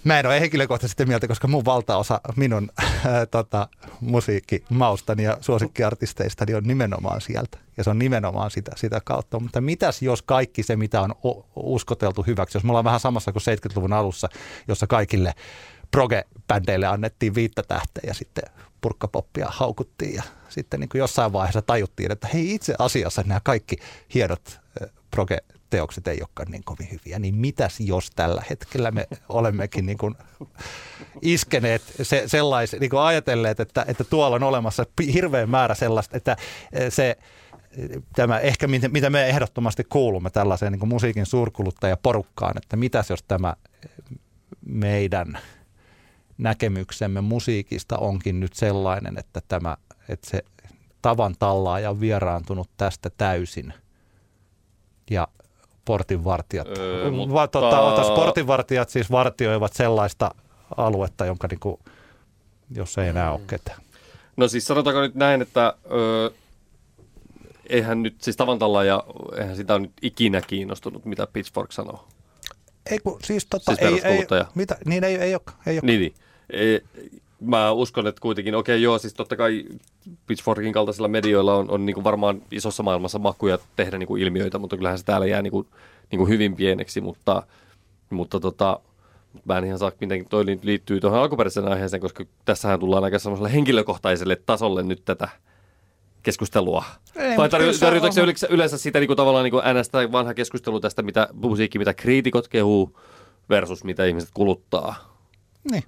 [0.09, 2.71] Mä en ole henkilökohtaisesti mieltä, koska mun valtaosa minun
[3.07, 3.69] ää, tota,
[4.01, 7.59] musiikkimaustani ja suosikkiartisteistani on nimenomaan sieltä.
[7.77, 9.41] Ja se on nimenomaan sitä, sitä kautta.
[9.41, 11.15] Mutta mitäs jos kaikki se, mitä on
[11.57, 14.29] uskoteltu hyväksi, jos me ollaan vähän samassa kuin 70-luvun alussa,
[14.69, 15.35] jossa kaikille
[15.97, 18.45] proge-bändeille annettiin viittä tähteä ja sitten
[18.81, 23.77] purkkapoppia haukuttiin ja sitten niin kuin jossain vaiheessa tajuttiin, että hei itse asiassa nämä kaikki
[24.15, 24.61] hienot
[25.11, 25.39] proge
[25.71, 30.15] teokset ei olekaan niin kovin hyviä, niin mitäs jos tällä hetkellä me olemmekin niin kuin
[31.23, 36.37] iskeneet se, sellais, niin kuin ajatelleet, että, että tuolla on olemassa hirveän määrä sellaista, että
[36.89, 37.17] se
[38.17, 43.55] tämä ehkä mitä me ehdottomasti kuulumme tällaiseen niin kuin musiikin suurkuluttajaporukkaan, että mitäs jos tämä
[44.67, 45.39] meidän
[46.39, 49.77] näkemyksemme musiikista onkin nyt sellainen, että, tämä,
[50.09, 50.43] että se
[51.03, 53.73] tavan tallaaja on vieraantunut tästä täysin.
[55.11, 55.29] Ja
[55.89, 56.67] portinvartijat.
[56.79, 57.35] Öö, mutta...
[57.35, 60.35] Va, tota, portinvartijat siis vartioivat sellaista
[60.77, 61.81] aluetta, jonka niinku,
[62.71, 63.81] jos ei enää ole ketään.
[64.37, 66.31] No siis sanotaanko nyt näin, että öö,
[67.67, 69.05] eihän nyt siis Tavantalla ja
[69.39, 72.09] eihän sitä on nyt ikinä kiinnostunut, mitä Pitchfork sanoo.
[72.91, 75.43] Ei kun, siis, tota, siis ei, ei, mitä, niin ei, ei ole.
[75.67, 75.81] Ei ole.
[75.83, 76.15] Niin, niin.
[76.51, 76.79] E,
[77.41, 79.65] mä uskon, että kuitenkin, okei okay, joo, siis totta kai
[80.27, 84.59] Pitchforkin kaltaisilla medioilla on, on niin kuin varmaan isossa maailmassa makuja tehdä niin kuin ilmiöitä,
[84.59, 85.67] mutta kyllähän se täällä jää niin kuin,
[86.11, 87.43] niin kuin hyvin pieneksi, mutta,
[88.11, 88.81] mutta tota,
[89.45, 93.53] mä en ihan saa, miten toi liittyy tuohon alkuperäiseen aiheeseen, koska tässähän tullaan aika semmoiselle
[93.53, 95.29] henkilökohtaiselle tasolle nyt tätä
[96.23, 96.85] keskustelua.
[97.17, 98.51] Ei, Vai tarkoitatko on...
[98.51, 102.49] yleensä sitä niin kuin tavallaan niin kuin NS vanha keskustelu tästä mitä, musiikki, mitä kriitikot
[102.49, 102.99] kehuu
[103.51, 105.19] versus mitä ihmiset kuluttaa?
[105.71, 105.85] Niin.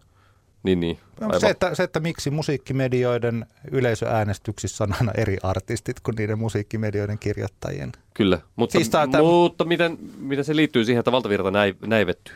[0.62, 0.98] Niin, niin.
[1.38, 7.92] Se että, se, että miksi musiikkimedioiden yleisöäänestyksissä on aina eri artistit kuin niiden musiikkimedioiden kirjoittajien.
[8.14, 9.24] Kyllä, mutta, siis tämän...
[9.24, 11.50] mutta miten, miten se liittyy siihen, että valtavirta
[11.86, 12.34] näivettyy?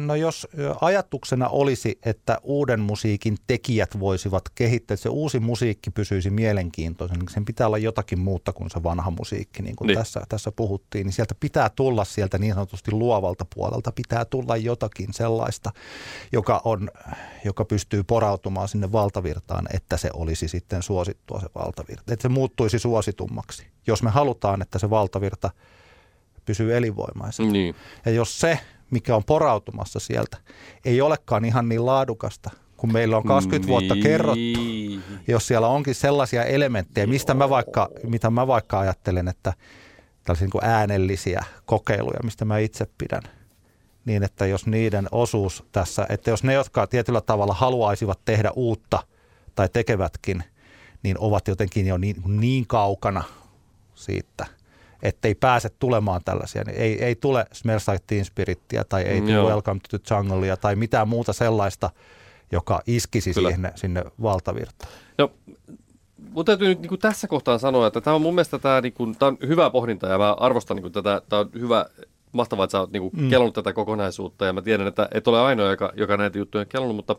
[0.00, 0.48] No jos
[0.80, 7.28] ajatuksena olisi, että uuden musiikin tekijät voisivat kehittää, että se uusi musiikki pysyisi mielenkiintoisen, niin
[7.28, 9.98] sen pitää olla jotakin muuta kuin se vanha musiikki, niin kuin niin.
[9.98, 15.12] Tässä, tässä puhuttiin, niin sieltä pitää tulla sieltä niin sanotusti luovalta puolelta, pitää tulla jotakin
[15.12, 15.70] sellaista,
[16.32, 16.90] joka, on,
[17.44, 22.78] joka pystyy porautumaan sinne valtavirtaan, että se olisi sitten suosittua se valtavirta, että se muuttuisi
[22.78, 25.50] suositummaksi, jos me halutaan, että se valtavirta
[26.44, 27.52] pysyy elinvoimaisena.
[27.52, 27.74] Niin.
[28.06, 28.58] Ja jos se
[28.90, 30.36] mikä on porautumassa sieltä,
[30.84, 33.68] ei olekaan ihan niin laadukasta, kun meillä on 20 niin.
[33.68, 34.60] vuotta kerrottu.
[35.28, 39.52] Jos siellä onkin sellaisia elementtejä, mistä mä vaikka, mitä mä vaikka ajattelen, että
[40.24, 43.22] tällaisia niin kuin äänellisiä kokeiluja, mistä mä itse pidän,
[44.04, 49.02] niin että jos niiden osuus tässä, että jos ne, jotka tietyllä tavalla haluaisivat tehdä uutta
[49.54, 50.44] tai tekevätkin,
[51.02, 53.24] niin ovat jotenkin jo niin, niin kaukana
[53.94, 54.46] siitä–
[55.02, 56.62] ettei pääse tulemaan tällaisia.
[56.66, 60.56] Niin ei, ei tule Smells Like Teen Spirittiä tai ei tule Welcome to the Junglea
[60.56, 61.90] tai mitään muuta sellaista,
[62.52, 64.92] joka iskisi siihen, sinne valtavirtaan.
[65.18, 65.30] No,
[66.32, 68.92] mun täytyy nyt niin kuin tässä kohtaa sanoa, että tämä on mun mielestä tämä, niin
[68.92, 71.86] kuin, tämä on hyvä pohdinta ja mä arvostan niin kuin, tätä, tämä on hyvä,
[72.32, 73.30] mahtavaa, että sä oot niin kuin, mm.
[73.30, 76.68] kelonnut tätä kokonaisuutta ja mä tiedän, että et ole ainoa, joka, joka näitä juttuja on
[76.68, 77.16] kelonnut, mutta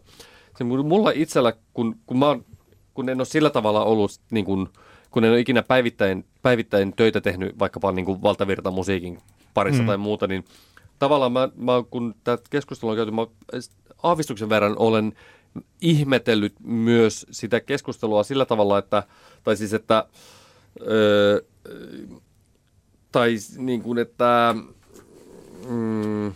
[0.57, 2.45] se, mulla itsellä, kun, kun, mä oon,
[2.93, 4.69] kun en ole sillä tavalla ollut niin kuin,
[5.11, 9.19] kun en ole ikinä päivittäin, päivittäin töitä tehnyt vaikkapa niin kuin valtavirtamusiikin
[9.53, 9.87] parissa mm.
[9.87, 10.45] tai muuta, niin
[10.99, 13.27] tavallaan mä, mä kun tätä keskustelua on käyty, mä
[14.03, 15.13] aavistuksen verran olen
[15.81, 19.03] ihmetellyt myös sitä keskustelua sillä tavalla, että,
[19.43, 20.05] tai siis että,
[20.81, 21.41] öö,
[23.11, 24.55] tai niin kuin, että,
[25.69, 26.33] mm,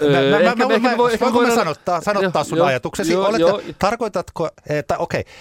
[0.00, 3.12] Mä, voinko mä sanottaa, sanottaa sun jo, ajatuksesi?
[3.12, 3.62] Jo, Olette, jo.
[3.78, 5.32] Tarkoitatko, että okei, okay,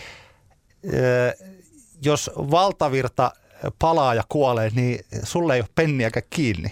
[2.05, 3.31] jos valtavirta
[3.79, 6.71] palaa ja kuolee, niin sulle ei ole penniäkään kiinni.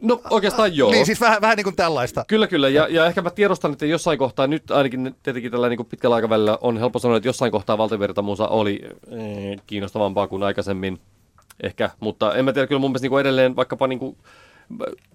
[0.00, 0.90] No oikeastaan joo.
[0.90, 2.24] Niin siis vähän, vähän niin kuin tällaista.
[2.28, 2.68] Kyllä, kyllä.
[2.68, 6.16] Ja, ja ehkä mä tiedostan, että jossain kohtaa, nyt ainakin tietenkin tällä niin kuin pitkällä
[6.16, 11.00] aikavälillä on helppo sanoa, että jossain kohtaa valtavirtamusa oli eh, kiinnostavampaa kuin aikaisemmin
[11.62, 11.90] ehkä.
[12.00, 14.16] Mutta en mä tiedä, kyllä mun mielestä niin kuin edelleen vaikkapa niin kuin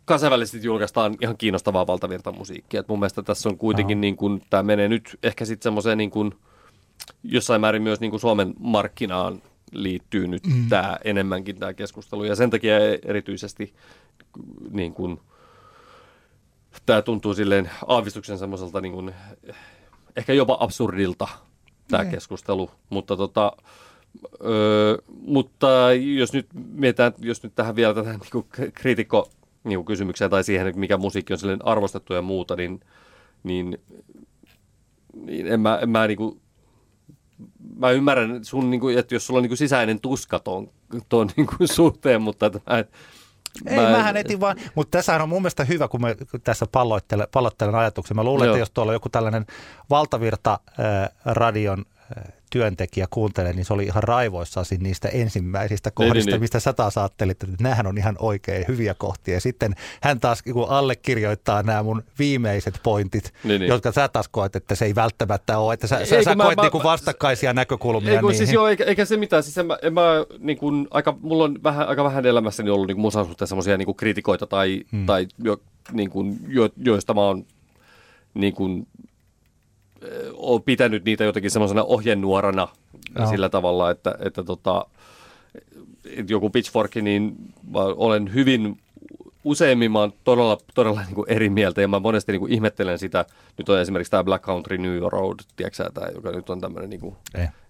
[0.05, 2.80] kansainvälisesti julkaistaan ihan kiinnostavaa valtavirtamusiikkia.
[2.80, 4.01] Et mun mielestä tässä on kuitenkin, no.
[4.01, 6.34] niin kuin, tämä menee nyt ehkä sitten semmoiseen niin kuin,
[7.24, 9.41] jossain määrin myös niin kuin Suomen markkinaan
[9.72, 10.70] liittyy nyt mm.
[10.70, 12.24] tämä enemmänkin tämä keskustelu.
[12.24, 13.74] Ja sen takia erityisesti
[14.72, 15.20] niin kuin,
[16.86, 19.14] tämä tuntuu silleen aavistuksen semmoiselta niin kuin,
[20.16, 21.28] ehkä jopa absurdilta
[21.88, 22.10] tämä mm.
[22.10, 22.72] keskustelu.
[22.89, 23.51] Mutta tota,
[24.45, 25.68] Öö, mutta
[26.16, 29.30] jos nyt mietitään, jos nyt tähän vielä tähän niin kriitikko
[29.64, 32.80] niin kysymykseen tai siihen, mikä musiikki on silleen arvostettu ja muuta, niin
[33.43, 33.78] niin,
[35.14, 36.41] niin en mä, en mä niinku,
[37.80, 40.70] mä ymmärrän sun, niinku, että jos sulla on niinku sisäinen tuska ton,
[41.10, 42.78] ton niinku suhteen, mutta että mä,
[43.68, 47.28] ei, mä mähän etin vaan, mutta tässä on mun mielestä hyvä, kun mä tässä palloittelen,
[47.32, 48.16] palloittelen ajatuksia.
[48.16, 48.56] Mä luulen, Joo.
[48.56, 49.46] että jos tuolla on joku tällainen
[49.90, 51.86] valtavirta äh, radion
[52.18, 56.74] äh, työntekijä kuuntelee, niin se oli ihan raivoissaan niistä ensimmäisistä kohdista, niin, niin, mistä sä
[56.74, 59.34] taas ajattelit, että nämähän on ihan oikein hyviä kohtia.
[59.34, 63.70] Ja sitten hän taas kun allekirjoittaa nämä mun viimeiset pointit, niin, niin.
[63.70, 66.56] jotka sä taas koet, että se ei välttämättä ole, että sä, sä, sä mä, koet
[66.56, 68.14] mä, niinku vastakkaisia mä, näkökulmia.
[68.14, 69.43] Ei, kun, siis joo, eikä, eikä, se mitään.
[69.43, 72.88] Siis en mä, en mä, niin kun, aika, mulla on vähän, aika vähän elämässäni ollut
[72.88, 75.06] niin musan suhteen semmoisia niin kritikoita tai, hmm.
[75.06, 75.58] tai jo,
[75.91, 77.45] niin kun, jo, joista mä oon
[78.34, 78.88] niin kun,
[80.34, 82.68] olen pitänyt niitä jotenkin semmoisena ohjenuorana
[83.20, 83.30] no.
[83.30, 84.86] sillä tavalla, että, että, tota,
[86.30, 87.36] joku pitchfork, niin
[87.74, 88.78] olen hyvin
[89.43, 93.00] useimmin mä oon todella, todella niin kuin eri mieltä ja mä monesti niin kuin ihmettelen
[93.00, 93.26] sitä.
[93.58, 97.00] Nyt on esimerkiksi tämä Black Country New Road, tiedätkö tämä, joka nyt on tämmöinen niin
[97.00, 97.16] kuin,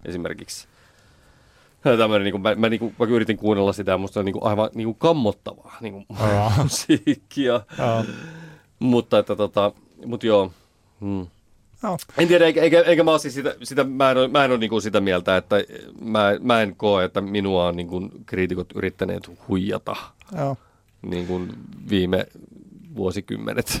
[0.04, 0.68] esimerkiksi
[1.82, 4.32] tämmöinen, niin kuin, mä, mä, niin kuin, mä yritin kuunnella sitä ja musta on niin
[4.32, 6.06] kuin, aivan niin kuin kammottavaa niin kuin,
[6.62, 7.60] musiikkia.
[8.78, 9.72] mutta että tota,
[10.06, 10.52] mut joo.
[11.00, 11.26] Hmm.
[11.82, 11.96] No.
[12.18, 14.58] En tiedä, eikä, eikä, eikä mä, siis sitä, sitä, mä en ole, mä en ole
[14.58, 15.56] niin kuin sitä mieltä, että
[16.00, 19.96] mä, mä en koe, että minua on niin kuin kriitikot yrittäneet huijata
[20.36, 20.56] Joo.
[21.02, 21.52] Niin kuin
[21.90, 22.26] viime
[22.96, 23.80] vuosikymmenet.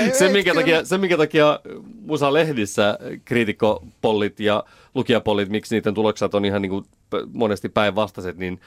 [0.00, 1.60] ei, se, minkä takia, se, minkä takia
[2.06, 6.84] Musa Lehdissä kriitikkopollit ja lukijapollit, miksi niiden tulokset on ihan niin kuin
[7.32, 8.60] monesti päinvastaiset, niin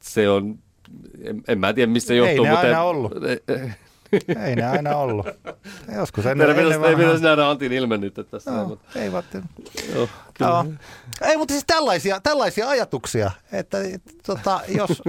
[0.00, 0.58] se on,
[1.24, 2.44] en, en mä tiedä mistä johtuu.
[2.44, 3.12] Ei ne mutta aina ollut.
[4.46, 5.26] Ei ne aina ollut.
[5.96, 8.50] Joskus ennen, ennen pitäisi, Ei pitäisi nähdä Antin ilme nyt tässä.
[8.50, 8.98] No, mutta...
[9.00, 9.42] Ei vatten.
[9.94, 10.64] Joo, kyllä.
[11.22, 13.78] Ei, mutta siis tällaisia, tällaisia ajatuksia, että
[14.26, 15.02] tota, jos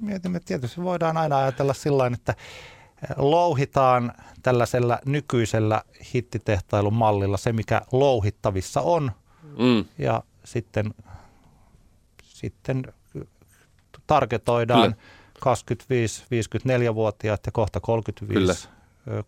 [0.00, 2.34] mietimme, tietysti voidaan aina ajatella sillä että
[3.16, 5.82] louhitaan tällaisella nykyisellä
[6.14, 9.12] hittitehtailun mallilla se, mikä louhittavissa on,
[9.58, 9.84] mm.
[9.98, 10.94] ja sitten,
[12.22, 12.82] sitten
[14.06, 18.68] targetoidaan Kyllä 25, 54-vuotiaat ja kohta 35,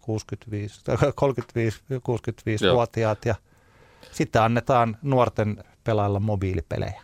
[0.01, 0.81] 65,
[1.15, 3.35] 35, 65-vuotiaat ja
[4.13, 7.03] sitten annetaan nuorten pelailla mobiilipelejä.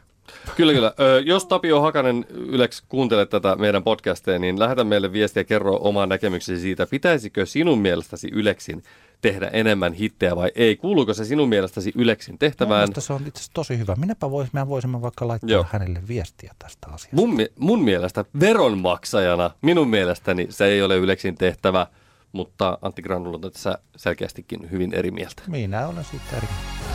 [0.57, 0.95] Kyllä, kyllä.
[1.01, 5.79] Ö, jos Tapio Hakanen Yleksi kuuntelet tätä meidän podcastia, niin lähetä meille viestiä ja kerro
[5.81, 8.83] omaa näkemyksesi siitä, pitäisikö sinun mielestäsi Yleksin
[9.21, 10.77] tehdä enemmän hittejä vai ei?
[10.77, 12.89] Kuuluuko se sinun mielestäsi Yleksin tehtävään?
[12.97, 13.97] No, se on itse asiassa tosi hyvä.
[13.97, 15.67] Minäpä vois, mehän voisimme vaikka laittaa Joo.
[15.73, 17.17] hänelle viestiä tästä asiasta.
[17.17, 21.87] Mun, mun mielestä veronmaksajana, minun mielestäni se ei ole Yleksin tehtävä,
[22.33, 25.43] mutta Antti Granula on tässä selkeästikin hyvin eri mieltä.
[25.49, 26.87] Minä olen siitä eri mieltä.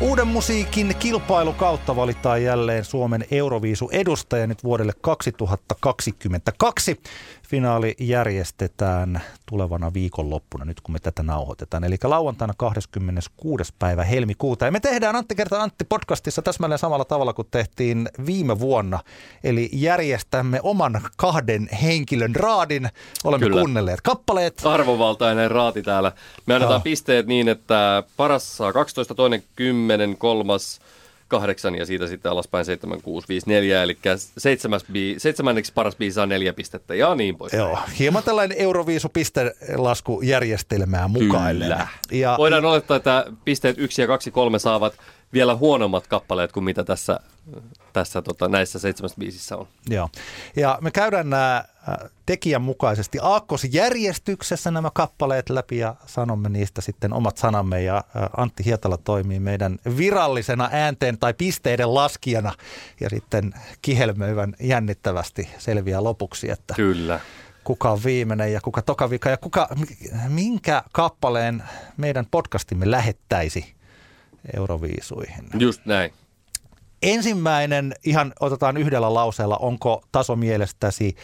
[0.00, 7.00] Uuden musiikin kilpailukautta valitaan jälleen Suomen Euroviisu edustaja nyt vuodelle 2022.
[7.48, 11.84] Finaali järjestetään tulevana viikonloppuna, nyt kun me tätä nauhoitetaan.
[11.84, 13.74] Eli lauantaina 26.
[13.78, 14.64] päivä helmikuuta.
[14.64, 18.98] Ja me tehdään Antti kertaa Antti podcastissa täsmälleen samalla tavalla kuin tehtiin viime vuonna.
[19.44, 22.88] Eli järjestämme oman kahden henkilön raadin.
[23.24, 23.60] Olemme Kyllä.
[23.60, 24.62] kuunnelleet kappaleet.
[24.64, 26.12] Arvovaltainen raati täällä.
[26.46, 26.82] Me annetaan oh.
[26.82, 30.80] pisteet niin, että paras saa 12, toinen 10, kolmas
[31.28, 33.98] kahdeksan ja siitä sitten alaspäin 7, 6, 5, 4, eli
[34.38, 37.52] seitsemäs bi, seitsemänneksi paras biisi saa neljä pistettä ja niin pois.
[37.52, 41.78] Joo, hieman tällainen Euroviisu-pistelaskujärjestelmää mukaillen.
[42.10, 44.94] Ja, Voidaan olettaa, että pisteet 1 ja 2, 3 saavat
[45.32, 47.20] vielä huonommat kappaleet kuin mitä tässä,
[47.92, 49.66] tässä tota, näissä seitsemässä biisissä on.
[49.90, 50.08] Joo,
[50.56, 51.64] ja me käydään nämä
[52.26, 58.04] tekijän mukaisesti aakkosjärjestyksessä nämä kappaleet läpi ja sanomme niistä sitten omat sanamme ja
[58.36, 62.52] Antti Hietala toimii meidän virallisena äänteen tai pisteiden laskijana
[63.00, 67.20] ja sitten kihelmöivän jännittävästi selviää lopuksi, että Kyllä.
[67.64, 69.68] kuka on viimeinen ja kuka toka vika ja kuka,
[70.28, 71.62] minkä kappaleen
[71.96, 73.74] meidän podcastimme lähettäisi
[74.56, 75.44] Euroviisuihin.
[75.58, 76.12] Just näin.
[77.02, 81.16] Ensimmäinen, ihan otetaan yhdellä lauseella, onko taso mielestäsi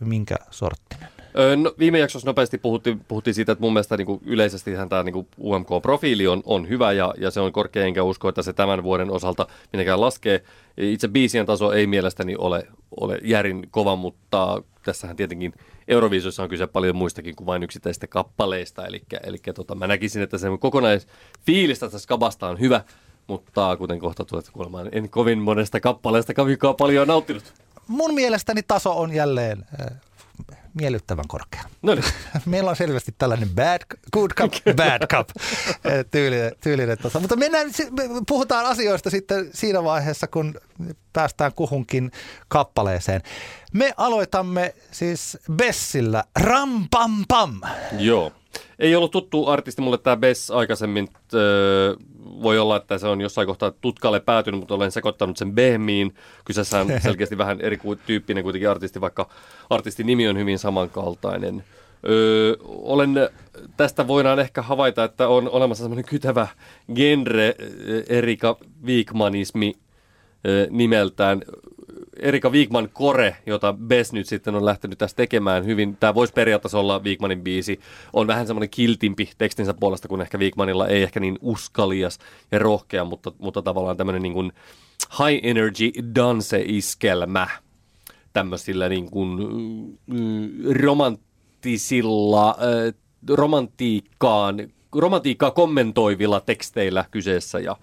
[0.00, 1.08] minkä sorttinen?
[1.56, 5.12] No, viime jaksossa nopeasti puhuttiin, puhuttiin siitä, että mun mielestä niin kuin yleisesti tämä niin
[5.12, 8.82] kuin UMK-profiili on, on hyvä ja, ja se on korkea, enkä usko, että se tämän
[8.82, 10.42] vuoden osalta mitenkään laskee.
[10.76, 12.66] Itse biisien taso ei mielestäni ole,
[13.00, 15.52] ole järin kova, mutta tässähän tietenkin
[15.88, 18.86] Euroviisuissa on kyse paljon muistakin kuin vain yksittäisistä kappaleista.
[18.86, 22.80] Eli, eli tota, mä näkisin, että se kokonaisfiilis tästä skabasta on hyvä,
[23.26, 29.00] mutta kuten kohta tulet kuulemaan, en kovin monesta kappaleesta kavikaa paljon nauttinut mun mielestäni taso
[29.00, 29.66] on jälleen
[30.74, 31.62] miellyttävän korkea.
[31.82, 32.04] No niin.
[32.46, 33.80] Meillä on selvästi tällainen bad,
[34.12, 35.28] good cup, bad cup
[36.10, 36.52] tyylinen.
[36.62, 37.20] tyylinen tota.
[37.20, 40.54] Mutta mennään, me puhutaan asioista sitten siinä vaiheessa, kun
[41.12, 42.10] päästään kuhunkin
[42.48, 43.22] kappaleeseen.
[43.72, 47.60] Me aloitamme siis Bessillä Ram Pam Pam.
[47.98, 48.32] Joo.
[48.78, 51.08] Ei ollut tuttu artisti mulle tämä Bess aikaisemmin.
[51.34, 51.94] Öö,
[52.24, 56.14] voi olla, että se on jossain kohtaa tutkalle päätynyt, mutta olen sekoittanut sen Behmiin.
[56.44, 59.28] Kyseessä on selkeästi vähän eri tyyppinen kuitenkin artisti, vaikka
[59.70, 61.64] artistin nimi on hyvin samankaltainen.
[62.08, 63.14] Öö, olen,
[63.76, 66.48] tästä voidaan ehkä havaita, että on olemassa semmoinen kytävä
[66.94, 67.54] genre,
[68.08, 69.74] Erika Wigmanismi
[70.70, 71.42] nimeltään.
[72.18, 75.96] Erika Wigman Kore, jota Bess nyt sitten on lähtenyt tässä tekemään hyvin.
[75.96, 77.80] Tämä voisi periaatteessa olla Wigmanin biisi.
[78.12, 82.18] On vähän semmoinen kiltimpi tekstinsä puolesta, kun ehkä Wigmanilla ei ehkä niin uskalias
[82.52, 84.52] ja rohkea, mutta, mutta tavallaan tämmöinen niin kuin
[85.18, 87.46] high energy dance-iskelmä
[88.32, 89.28] tämmöisillä niin kuin
[90.06, 90.48] mm,
[90.82, 92.56] romanttisilla,
[93.28, 97.76] romantiikkaan, romantiikkaa kommentoivilla teksteillä kyseessä ja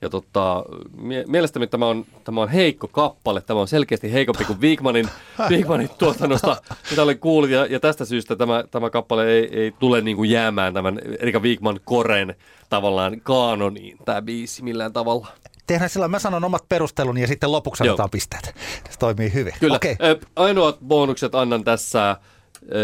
[0.00, 0.64] ja tota,
[0.96, 3.40] mie- mielestäni tämä on, tämä on heikko kappale.
[3.40, 5.08] Tämä on selkeästi heikompi kuin Wigmanin,
[5.50, 6.56] Wigmanin tuotannosta,
[6.90, 7.50] mitä olen kuullut.
[7.50, 11.40] Ja, ja tästä syystä tämä, tämä kappale ei, ei tule niin kuin jäämään tämän Erika
[11.40, 12.34] Wigman koren
[12.68, 15.26] tavallaan kaanoniin, tämä biisi millään tavalla.
[15.66, 18.54] Tehdään sillä, mä sanon omat perusteluni ja sitten lopuksi annetaan pisteet.
[18.90, 19.52] Se toimii hyvin.
[19.60, 19.76] Kyllä.
[19.76, 19.96] Okay.
[20.36, 22.16] Ainoat bonukset annan tässä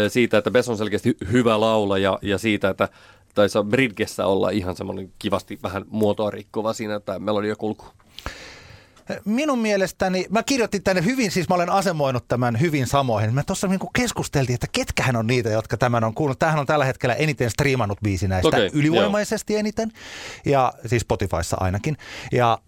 [0.07, 2.89] siitä, että Bess on selkeästi hyvä laula ja, ja siitä, että
[3.33, 7.85] taisi Bridgessä olla ihan semmoinen kivasti vähän muotoa rikkova siinä tämä melodiakulku.
[9.25, 13.33] Minun mielestäni, mä kirjoitin tänne hyvin, siis mä olen asemoinut tämän hyvin samoihin.
[13.33, 16.39] Me tuossa niin keskusteltiin, että ketkähän on niitä, jotka tämän on kuullut.
[16.39, 19.59] Tämähän on tällä hetkellä eniten striimannut biisi näistä, okay, ylivoimaisesti joo.
[19.59, 19.91] eniten,
[20.45, 21.97] ja siis Spotifyssa ainakin.
[22.31, 22.59] Ja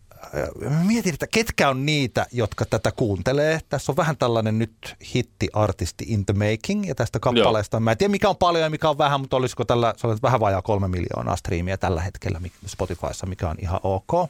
[0.87, 3.59] mietin, että ketkä on niitä, jotka tätä kuuntelee.
[3.69, 7.79] Tässä on vähän tällainen nyt hitti-artisti in the making, ja tästä kappaleesta, Joo.
[7.79, 10.17] mä en tiedä mikä on paljon ja mikä on vähän, mutta olisiko tällä, se on
[10.23, 14.29] vähän vajaa kolme miljoonaa striimiä tällä hetkellä Spotifyssa, mikä on ihan ok.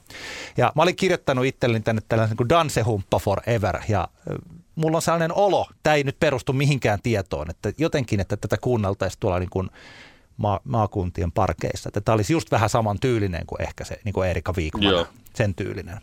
[0.57, 4.07] Ja mä olin kirjoittanut itselleni tänne tällaisen kuin Dancehumppa Forever, ja
[4.75, 9.19] mulla on sellainen olo, tämä ei nyt perustu mihinkään tietoon, että jotenkin, että tätä kuunneltaisiin
[9.19, 9.69] tuolla niin kuin
[10.37, 11.89] ma- maakuntien parkeissa.
[11.89, 15.55] Että tämä olisi just vähän saman tyylinen kuin ehkä se niin kuin Erika Viikman, sen
[15.55, 15.97] tyylinen.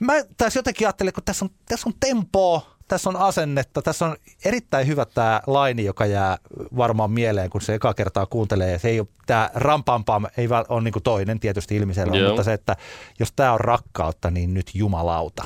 [0.00, 4.16] Mä tässä jotenkin ajattelin, kun tässä on, tässä on tempoa, tässä on asennetta, tässä on
[4.44, 6.38] erittäin hyvä tämä laini, joka jää
[6.76, 8.78] varmaan mieleen, kun se eka kertaa kuuntelee.
[8.78, 12.76] Se ei ole, tämä rampampam ei ole niin kuin toinen tietysti ilmiselvä, mutta se, että
[13.18, 15.44] jos tämä on rakkautta, niin nyt jumalauta,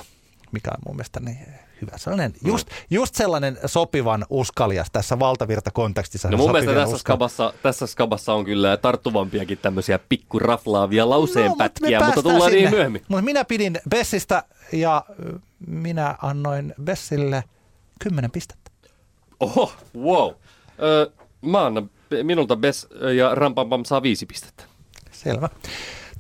[0.53, 1.39] mikä on mun mielestä niin
[1.83, 1.99] hyvä.
[1.99, 6.31] Sellainen, just, just sellainen sopivan uskalias tässä valtavirtakontekstissa.
[6.31, 12.21] No mun mielestä tässä skabassa, tässä skabassa on kyllä tarttuvampiakin tämmöisiä pikkuraflaavia lauseenpätkiä, no, mutta,
[12.21, 12.63] mutta tullaan sinne.
[12.63, 13.03] niin myöhemmin.
[13.09, 14.43] Mutta minä pidin Bessistä
[14.73, 15.05] ja
[15.67, 17.45] minä annoin Bessille
[17.99, 18.71] kymmenen pistettä.
[19.41, 20.33] Oho, wow.
[20.83, 21.07] Öö,
[21.43, 21.91] mä annan,
[22.23, 22.87] minulta Bess
[23.17, 24.65] ja Rampampam saa viisi pistettä.
[25.13, 25.49] Selvä.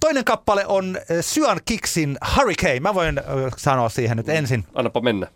[0.02, 2.80] Toinen kappale on Syan Kiksin Hurricane.
[2.80, 3.20] Mä voin
[3.56, 4.64] sanoa siihen nyt ensin.
[4.74, 5.26] Annapa mennä.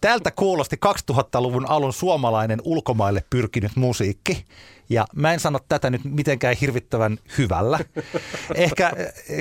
[0.00, 4.44] Tältä kuulosti 2000-luvun alun suomalainen ulkomaille pyrkinyt musiikki.
[4.88, 7.78] Ja mä en sano tätä nyt mitenkään hirvittävän hyvällä.
[8.54, 8.92] Ehkä,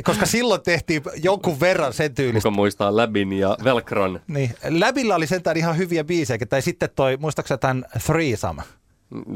[0.03, 2.49] koska silloin tehtiin jonkun verran sen tyylistä.
[2.49, 4.21] Kuka muistaa Läbin ja Velkron?
[4.27, 6.45] Niin, Läbillä oli sentään ihan hyviä biisejä.
[6.49, 8.63] Tai sitten toi, muistaakseni tämän Threesome?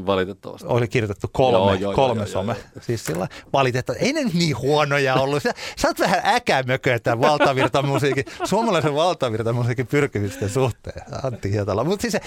[0.06, 0.66] Valitettavasti.
[0.68, 2.52] Oli kirjoitettu kolme, joo, joo, kolme joo, some.
[2.52, 2.82] Joo, joo.
[2.82, 4.06] Siis sillä valitettavasti.
[4.06, 5.42] Ei ne niin huonoja ollut.
[5.42, 11.02] Sä, sä oot vähän äkämököä tämän valtavirtamusiikin, suomalaisen valtavirtamusiikin pyrkimysten suhteen.
[11.22, 11.84] Antti Hietala.
[11.84, 12.20] Mutta siis se,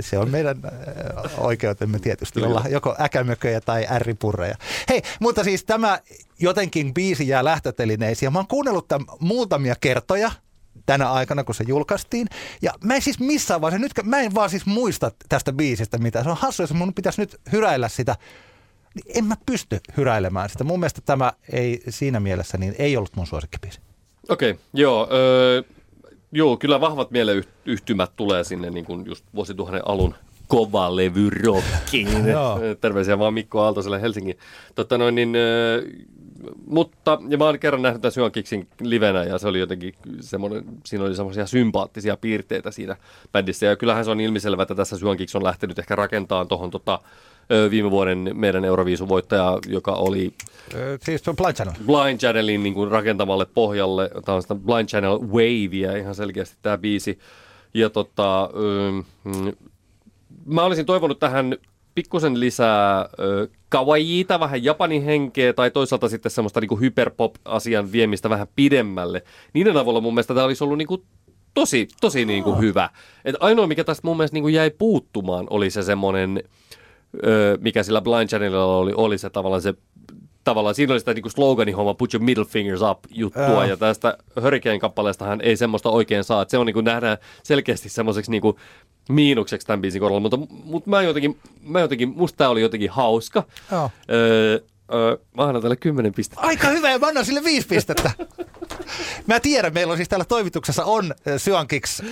[0.00, 0.56] se, on meidän
[1.38, 4.56] oikeutemme tietysti olla joko äkämököjä tai ärripurreja.
[4.88, 5.98] Hei, mutta siis tämä
[6.38, 8.32] jotenkin biisi jää lähtötelineisiin.
[8.32, 10.30] Mä oon kuunnellut tämän muutamia kertoja–
[10.90, 12.26] tänä aikana, kun se julkaistiin.
[12.62, 16.22] Ja mä en siis missään vaiheessa, nyt mä en vaan siis muista tästä biisistä mitä.
[16.22, 18.16] Se on hassu, jos mun pitäisi nyt hyräillä sitä.
[18.94, 20.64] Niin en mä pysty hyräilemään sitä.
[20.64, 23.80] Mun mielestä tämä ei siinä mielessä, niin ei ollut mun suosikkibiisi.
[24.28, 25.08] Okei, okay, joo.
[25.12, 25.62] Öö,
[26.32, 30.14] joo, kyllä vahvat mieleyhtymät tulee sinne niin kuin just vuosituhannen alun
[30.48, 32.24] kova levy rockiin.
[32.80, 34.38] Terveisiä vaan Mikko Aaltoselle Helsingin.
[34.74, 35.36] Totta noin, niin,
[36.66, 40.64] mutta, ja mä oon kerran nähnyt tämän Syön Kiksin livenä ja se oli jotenkin semmoinen,
[40.86, 42.96] siinä oli semmoisia sympaattisia piirteitä siinä
[43.32, 43.66] bändissä.
[43.66, 47.00] Ja kyllähän se on ilmiselvä, että tässä Syön Kiks on lähtenyt ehkä rakentamaan tuohon tota,
[47.70, 50.34] viime vuoden meidän Euroviisuvoittaja, joka oli...
[51.02, 51.74] Siis Blind Channel.
[51.86, 54.10] Blind Channelin niin kuin rakentamalle pohjalle.
[54.24, 57.18] Tämä on sitä Blind Channel Wavea ihan selkeästi tämä biisi.
[57.74, 58.50] Ja tota,
[60.46, 61.56] mä olisin toivonut tähän
[62.00, 68.46] pikkusen lisää ö, kawaiita, vähän japanin henkeä tai toisaalta sitten semmoista niin hyperpop-asian viemistä vähän
[68.56, 69.22] pidemmälle.
[69.52, 71.02] Niiden avulla mun mielestä tämä olisi ollut niin kuin
[71.54, 72.90] tosi, tosi niin kuin hyvä.
[73.24, 76.42] Et ainoa, mikä tästä mun mielestä niin kuin jäi puuttumaan, oli se semmoinen,
[77.60, 79.74] mikä sillä Blind Channelilla oli, oli se tavallaan se
[80.44, 83.64] tavallaan siinä oli sitä niin sloganin homma, put your middle fingers up juttua, Joo.
[83.64, 88.30] ja tästä Hurricane-kappaleestahan ei semmoista oikein saa, että se on niin kuin nähdään selkeästi semmoiseksi
[88.30, 88.56] niin kuin
[89.10, 93.44] miinukseksi tämän biisin kohdalla, mutta, mutta mä jotenkin, mä jotenkin, musta tää oli jotenkin hauska.
[93.72, 93.90] Joo.
[94.10, 94.58] Öö,
[94.94, 96.46] öö, mä annan tälle kymmenen pistettä.
[96.46, 98.10] Aika hyvä, ja mä annan sille viisi pistettä.
[99.26, 102.06] Mä tiedän, meillä on siis täällä toimituksessa on Syankiks äh,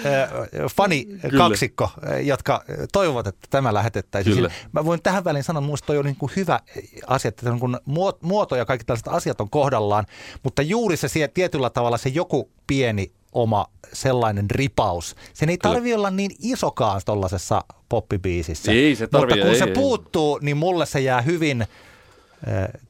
[0.76, 1.44] fani Kyllä.
[1.44, 1.90] kaksikko,
[2.22, 4.36] jotka toivovat, että tämä lähetettäisiin.
[4.36, 4.50] Kyllä.
[4.72, 6.60] Mä voin tähän väliin sanoa, että toi on niin kuin hyvä
[7.06, 10.06] asia, että niin kuin muo- muoto ja kaikki tällaiset asiat on kohdallaan,
[10.42, 15.16] mutta juuri se sie- tietyllä tavalla se joku pieni oma sellainen ripaus.
[15.34, 18.72] Sen ei tarvi olla niin isokaan tuollaisessa poppibiisissä.
[18.72, 19.72] Ei se tarvii, Mutta kun ei, se ei.
[19.72, 21.68] puuttuu, niin mulle se jää hyvin äh,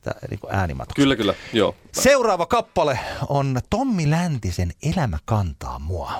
[0.02, 1.02] tä- niin äänimatoksi.
[1.02, 1.74] Kyllä, kyllä, joo.
[1.92, 2.98] Seuraava kappale
[3.28, 6.12] on Tommi Läntisen Elämä kantaa mua.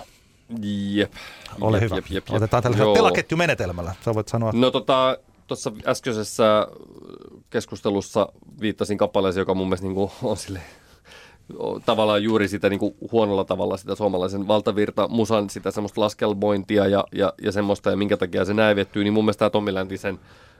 [0.91, 1.13] Jep.
[1.61, 1.97] Ole jep, hyvä.
[1.97, 2.37] Jep, jep, jep.
[2.37, 3.95] Otetaan tällaisella telaketjumenetelmällä.
[4.05, 4.53] Sä voit sanoa.
[4.55, 6.67] No tota, tuossa äskeisessä
[7.51, 8.29] keskustelussa
[8.61, 10.61] viittasin kappaleeseen, joka mun mielestä niin kuin on sille
[11.87, 17.05] tavallaan juuri sitä niin kuin huonolla tavalla sitä suomalaisen valtavirta musan sitä semmoista laskelmointia ja,
[17.13, 20.19] ja, ja semmoista ja minkä takia se näivettyy, niin mun mielestä tämä Tommi Läntisen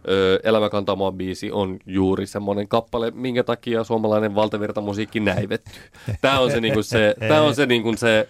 [0.09, 5.83] ö, Elämä kantaa mua biisi on juuri semmoinen kappale, minkä takia suomalainen valtavirta musiikki näivettyy.
[6.21, 8.29] Tämä on se, niin kuin se, tämä on se, niin kuin se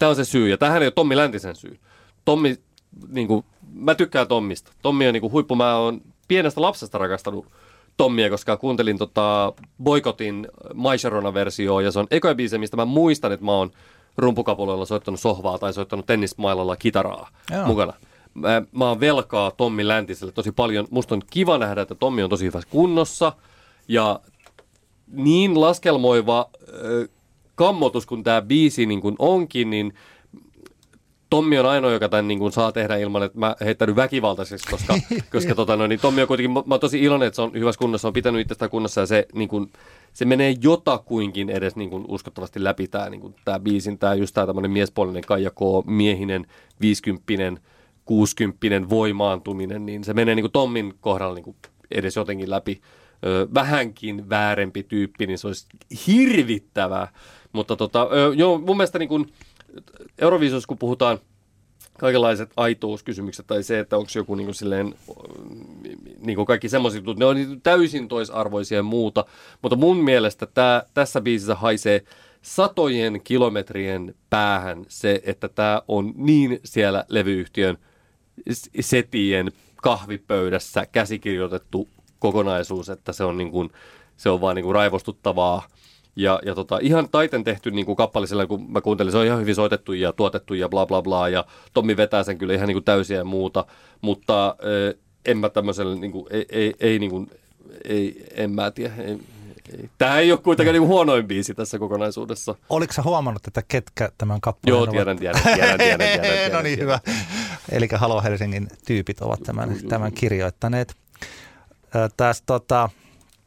[0.00, 1.78] Tämä on se syy, ja tämähän ei ole Tommi Läntisen syy.
[2.24, 2.56] Tommi,
[3.08, 4.72] niin kuin, mä tykkään Tommista.
[4.82, 7.46] Tommi on niin kuin, huippu, mä oon pienestä lapsesta rakastanut
[8.00, 9.52] Tommia, koska kuuntelin tota
[9.82, 13.70] Boikotin My Sharona-versioa, ja se on ekoja biisejä, mistä mä muistan, että mä oon
[14.16, 17.66] rumpukapuloilla soittanut sohvaa tai soittanut tennismailalla kitaraa Joo.
[17.66, 17.92] mukana.
[18.34, 20.86] Mä, mä oon velkaa Tommi Läntiselle tosi paljon.
[20.90, 23.32] Musta on kiva nähdä, että Tommi on tosi hyvässä kunnossa,
[23.88, 24.20] ja
[25.12, 27.08] niin laskelmoiva ö,
[27.54, 29.94] kammotus kuin tämä biisi niin kuin onkin, niin
[31.30, 34.94] Tommi on ainoa, joka tämän niin kuin saa tehdä ilman, että mä heittäydyn väkivaltaiseksi, koska,
[35.32, 37.52] koska tota, no, niin Tommi on kuitenkin, mä, mä oon tosi iloinen, että se on
[37.54, 39.72] hyvässä kunnossa, on pitänyt itsestään kunnossa ja se, niin kuin,
[40.12, 44.34] se menee jotakuinkin edes niin kuin uskottavasti läpi tämä, niin kuin, tämä biisin, tämä just
[44.34, 46.46] tämä tämmöinen miespuolinen Kaija K, miehinen,
[46.80, 47.60] viisikymppinen,
[48.04, 51.56] kuusikymppinen voimaantuminen, niin se menee niin kuin Tommin kohdalla niin kuin
[51.90, 52.80] edes jotenkin läpi.
[53.26, 55.66] Ö, vähänkin väärempi tyyppi, niin se olisi
[56.06, 57.08] hirvittävää.
[57.52, 59.32] Mutta tota, ö, joo, mun mielestä niin kuin
[60.18, 61.18] Euroviisussa, kun puhutaan
[61.98, 64.94] kaikenlaiset aitouskysymykset tai se, että onko joku niin kuin silleen,
[66.18, 69.24] niin kuin kaikki semmoiset jutut, ne on niin täysin toisarvoisia ja muuta.
[69.62, 72.02] Mutta mun mielestä tää, tässä biisissä haisee
[72.42, 77.78] satojen kilometrien päähän se, että tämä on niin siellä levyyhtiön
[78.80, 81.88] setien kahvipöydässä käsikirjoitettu
[82.18, 83.70] kokonaisuus, että se on, niin kuin,
[84.16, 85.62] se on vaan niin kuin raivostuttavaa.
[86.16, 89.26] Ja, ja tota, ihan taiten tehty niin kuin kappale sillä, kun mä kuuntelin, se on
[89.26, 91.28] ihan hyvin soitettu ja tuotettu ja bla bla bla.
[91.28, 93.64] Ja Tommi vetää sen kyllä ihan niin kuin täysiä ja muuta.
[94.00, 94.56] Mutta
[95.26, 97.30] en mä tämmöiselle, niin kuin, ei, ei, ei, niin kuin,
[97.84, 98.94] ei, en mä tiedä.
[98.98, 99.18] Ei,
[99.78, 99.90] ei.
[99.98, 102.54] Tämä ei ole kuitenkaan niin huonoin biisi tässä kokonaisuudessa.
[102.70, 104.90] Oliko sä huomannut, että ketkä tämän kappaleen Joo, ovat?
[104.90, 106.82] tiedän, tiedän, tiedän, tiedän, tiedän, tiedän, no niin, tiedän.
[106.82, 107.00] hyvä.
[107.72, 110.94] Eli Halo Helsingin tyypit ovat tämän, tämän kirjoittaneet.
[111.96, 112.88] Ö, Tästä tota,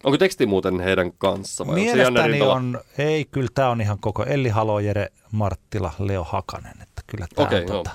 [0.03, 2.53] Onko teksti muuten heidän kanssa vai onko mielestäni Rintola?
[2.53, 7.27] on, ei kyllä tämä on ihan koko Elli Halo, Jere Marttila, Leo Hakanen, että kyllä
[7.35, 7.91] tämä Okei, on tota,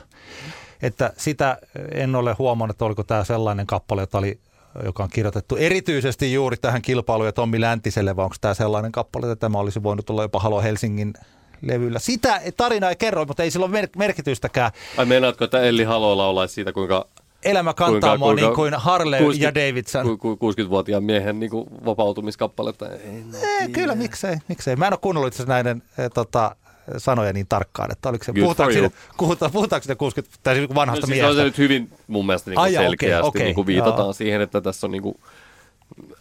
[0.82, 1.58] että sitä
[1.92, 4.38] en ole huomannut, että oliko tämä sellainen kappale, jota oli,
[4.84, 9.32] joka on kirjoitettu erityisesti juuri tähän kilpailuun ja Tommi Läntiselle, vai onko tämä sellainen kappale,
[9.32, 11.14] että tämä olisi voinut olla jopa Halo Helsingin
[11.62, 11.98] levyllä.
[11.98, 14.70] Sitä tarina ei kerro, mutta ei sillä ole mer- merkitystäkään.
[14.96, 17.06] Ai meinaatko, että Elli Halo laulaisi siitä, kuinka
[17.44, 20.18] Elämä kantaa mua niin kuin Harley 60 ja Davidson.
[20.18, 22.88] ku- ku- 60-vuotiaan miehen niin kuin vapautumiskappaletta?
[22.88, 24.76] Ei, no, Ei, kyllä, miksei, miksei.
[24.76, 26.56] Mä en ole kuunnellut itse näiden eh, tota,
[26.96, 28.90] sanoja niin tarkkaan, että oliko se, Good puhutaanko you.
[29.18, 31.30] puhutaan, puhutaanko siinä 60, tai siis vanhasta no, siis miehestä.
[31.30, 34.12] on se nyt hyvin mun mielestä niin kuin Ai, selkeästi okei, niin kuin viitataan joo.
[34.12, 35.14] siihen, että tässä on niin kuin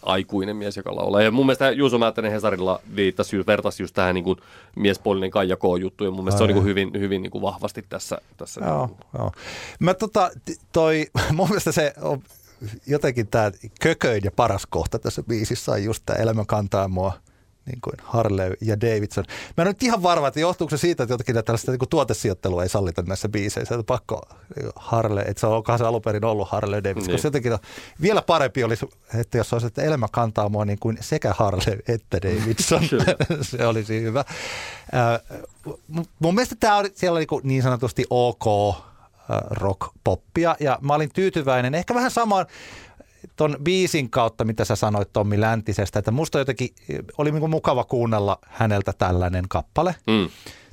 [0.08, 1.22] aikuinen mies, joka laulaa.
[1.22, 4.38] Ja mun mielestä Juuso Määttänen Hesarilla viittasi, vertasi just tähän niin kuin
[4.76, 7.42] miespuolinen Kaija K-juttu, ja mun mielestä se on Ai, niin kuin hyvin, hyvin niin kuin
[7.42, 8.18] vahvasti tässä.
[8.38, 9.32] tässä niin Joo, kuin- joo.
[9.80, 10.32] Mä tota,
[10.72, 11.06] toi,
[11.36, 12.22] mun mielestä se on
[12.88, 13.52] jotenkin tämä
[13.82, 17.14] kököin ja paras kohta tässä biisissä on just tämä elämä kantaa mua
[17.68, 19.24] niin kuin Harley ja Davidson.
[19.28, 21.90] Mä en ole nyt ihan varma, että johtuuko se siitä, että jotenkin tällaista niin kuin
[21.90, 23.76] tuotesijoittelua ei sallita näissä biiseissä.
[23.76, 24.22] Että pakko
[24.56, 27.04] niin Harley, että se on, onkohan se alun perin ollut Harley Davidson.
[27.08, 27.12] Niin.
[27.12, 27.60] Koska jotenkin on,
[28.02, 32.22] vielä parempi olisi, että jos olisi, että elämä kantaa mua niin kuin sekä Harley että
[32.22, 32.84] Davidson.
[33.42, 34.20] se olisi hyvä.
[34.20, 40.94] Äh, mu- mun mielestä tämä oli siellä niin, niin sanotusti ok äh, rock-poppia ja mä
[40.94, 41.76] olin tyytyväinen.
[41.76, 42.46] Ehkä vähän samaan
[43.36, 46.70] ton biisin kautta, mitä sä sanoit Tommi Läntisestä, että musta jotenkin
[47.18, 49.96] oli niinku mukava kuunnella häneltä tällainen kappale.
[50.08, 50.30] Mm.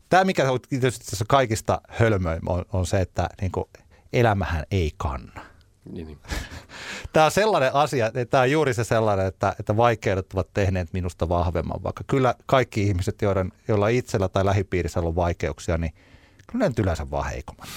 [0.08, 3.64] tämä, mikä on tietysti tässä kaikista hölmöin, on, on se, että niin kuin,
[4.12, 5.54] elämähän ei kanna.
[5.92, 6.18] Niin, niin.
[7.12, 10.92] Tämä on sellainen asia, että tämä on juuri se sellainen, että, että vaikeudet ovat tehneet
[10.92, 15.94] minusta vahvemman, vaikka kyllä kaikki ihmiset, joiden, joilla itsellä tai lähipiirissä on vaikeuksia, niin
[16.46, 17.68] kyllä ne nyt yleensä vaan heikommat.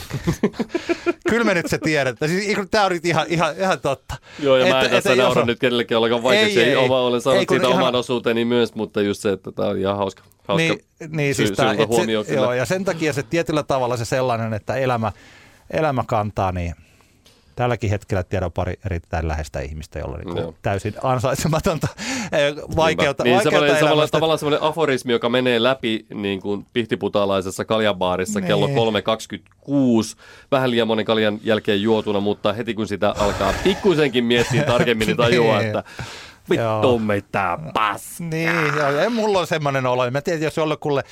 [1.30, 2.32] kyllä me nyt se tiedetään.
[2.32, 4.16] Siis, tämä on nyt ihan, ihan, ihan totta.
[4.40, 6.64] Joo, ja että, mä en tässä naura nyt kenellekään ollenkaan vaikeuksia.
[6.64, 9.52] Ei, ei, Oma olen saanut ei, siitä ihan- oman osuuteni myös, mutta just se, että
[9.52, 10.80] tämä on ihan hauska, hauska niin,
[11.10, 12.42] niin syy, siis tää, syytä et se, kyllä.
[12.42, 15.12] joo, ja sen takia se tietyllä tavalla se sellainen, että elämä,
[15.72, 16.76] elämä kantaa, niin
[17.58, 21.88] tälläkin hetkellä tiedän pari erittäin läheistä ihmistä, jolla niin täysin ansaitsematonta
[22.32, 27.66] eh, vaikeutta, niin, vaikeutta semmoinen, samalla, tavallaan semmoinen aforismi, joka menee läpi niin kuin pihtiputalaisessa
[27.66, 28.48] kaljabaarissa Niin.
[28.48, 30.18] kello 3.26,
[30.52, 35.18] vähän liian monen kaljan jälkeen juotuna, mutta heti kun sitä alkaa pikkusenkin miettiä tarkemmin, niin
[35.18, 35.68] tajuaa, Niin.
[35.68, 35.84] että
[36.50, 38.20] vittu meitä pas.
[38.20, 40.12] Niin, joo, ja mulla on semmoinen olo.
[40.12, 41.04] Mä tiedän, jos jollekulle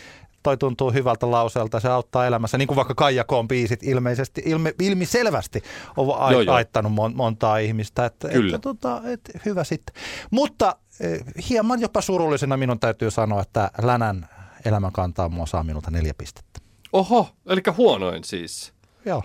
[0.46, 2.58] toi tuntuu hyvältä lauseelta, se auttaa elämässä.
[2.58, 5.64] Niin kuin vaikka Kaija Koon biisit ilmeisesti, ilme, ilmiselvästi
[5.98, 6.56] on a, Joo, joo.
[6.56, 8.06] aittanut mon, montaa ihmistä.
[8.06, 8.56] Että, Kyllä.
[8.56, 9.96] Että, tota, et, hyvä sitten.
[10.32, 11.20] Mutta eh,
[11.50, 14.30] hieman jopa surullisena minun täytyy sanoa, että Länän
[14.66, 16.60] elämän kantaa mua saa minulta neljä pistettä.
[16.94, 18.74] Oho, eli huonoin siis.
[19.06, 19.24] Joo.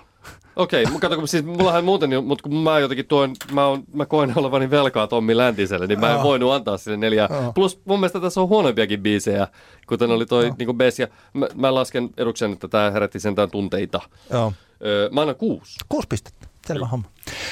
[0.57, 3.83] Okei, okay, kato, kun siis mullahan muuten, jo- mutta kun mä jotenkin tuon, mä, on,
[3.93, 6.23] mä koen olevani velkaa Tommi Läntiselle, niin mä en Joo.
[6.23, 7.29] voinut antaa sille neljä.
[7.31, 7.53] Joo.
[7.53, 9.49] Plus mun mielestä tässä on huonompiakin biisejä,
[9.87, 14.01] kuten oli toi niin Bess, ja mä, mä lasken eduksen, että tämä herätti sentään tunteita.
[14.31, 14.53] Joo.
[14.87, 15.79] Öö, mä annan kuusi.
[15.89, 16.47] Kuusi pistettä.
[16.67, 17.09] Selvä homma.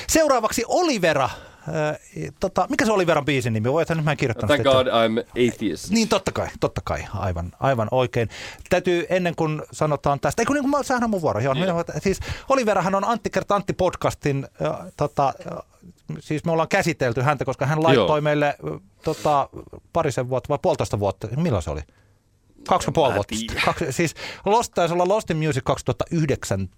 [0.08, 1.30] Seuraavaksi Olivera.
[1.68, 1.98] Äh,
[2.40, 3.72] tota, mikä se Oliveran biisin nimi?
[3.72, 4.70] Voithan nyt mä en kirjoittanut Thank sitä.
[4.70, 5.90] God I'm atheist.
[5.90, 8.28] Niin totta kai, totta kai, aivan, aivan oikein.
[8.70, 11.54] Täytyy ennen kuin sanotaan tästä, ei kun niin kuin mä, sehän on mun vuoro, joo.
[11.54, 11.76] Joo.
[11.76, 15.58] Minä, siis Oliverahan on Antti Kert Antti podcastin, äh, tota, äh,
[16.20, 18.20] siis me ollaan käsitelty häntä, koska hän laittoi Joo.
[18.20, 19.48] meille äh, tota,
[19.92, 21.80] parisen vuotta vai puolitoista vuotta, milloin se oli?
[22.68, 23.34] Kaksi ja puoli vuotta.
[23.64, 24.14] Kaksi, siis
[24.46, 26.76] Lost taisi olla Lost in Music 2019,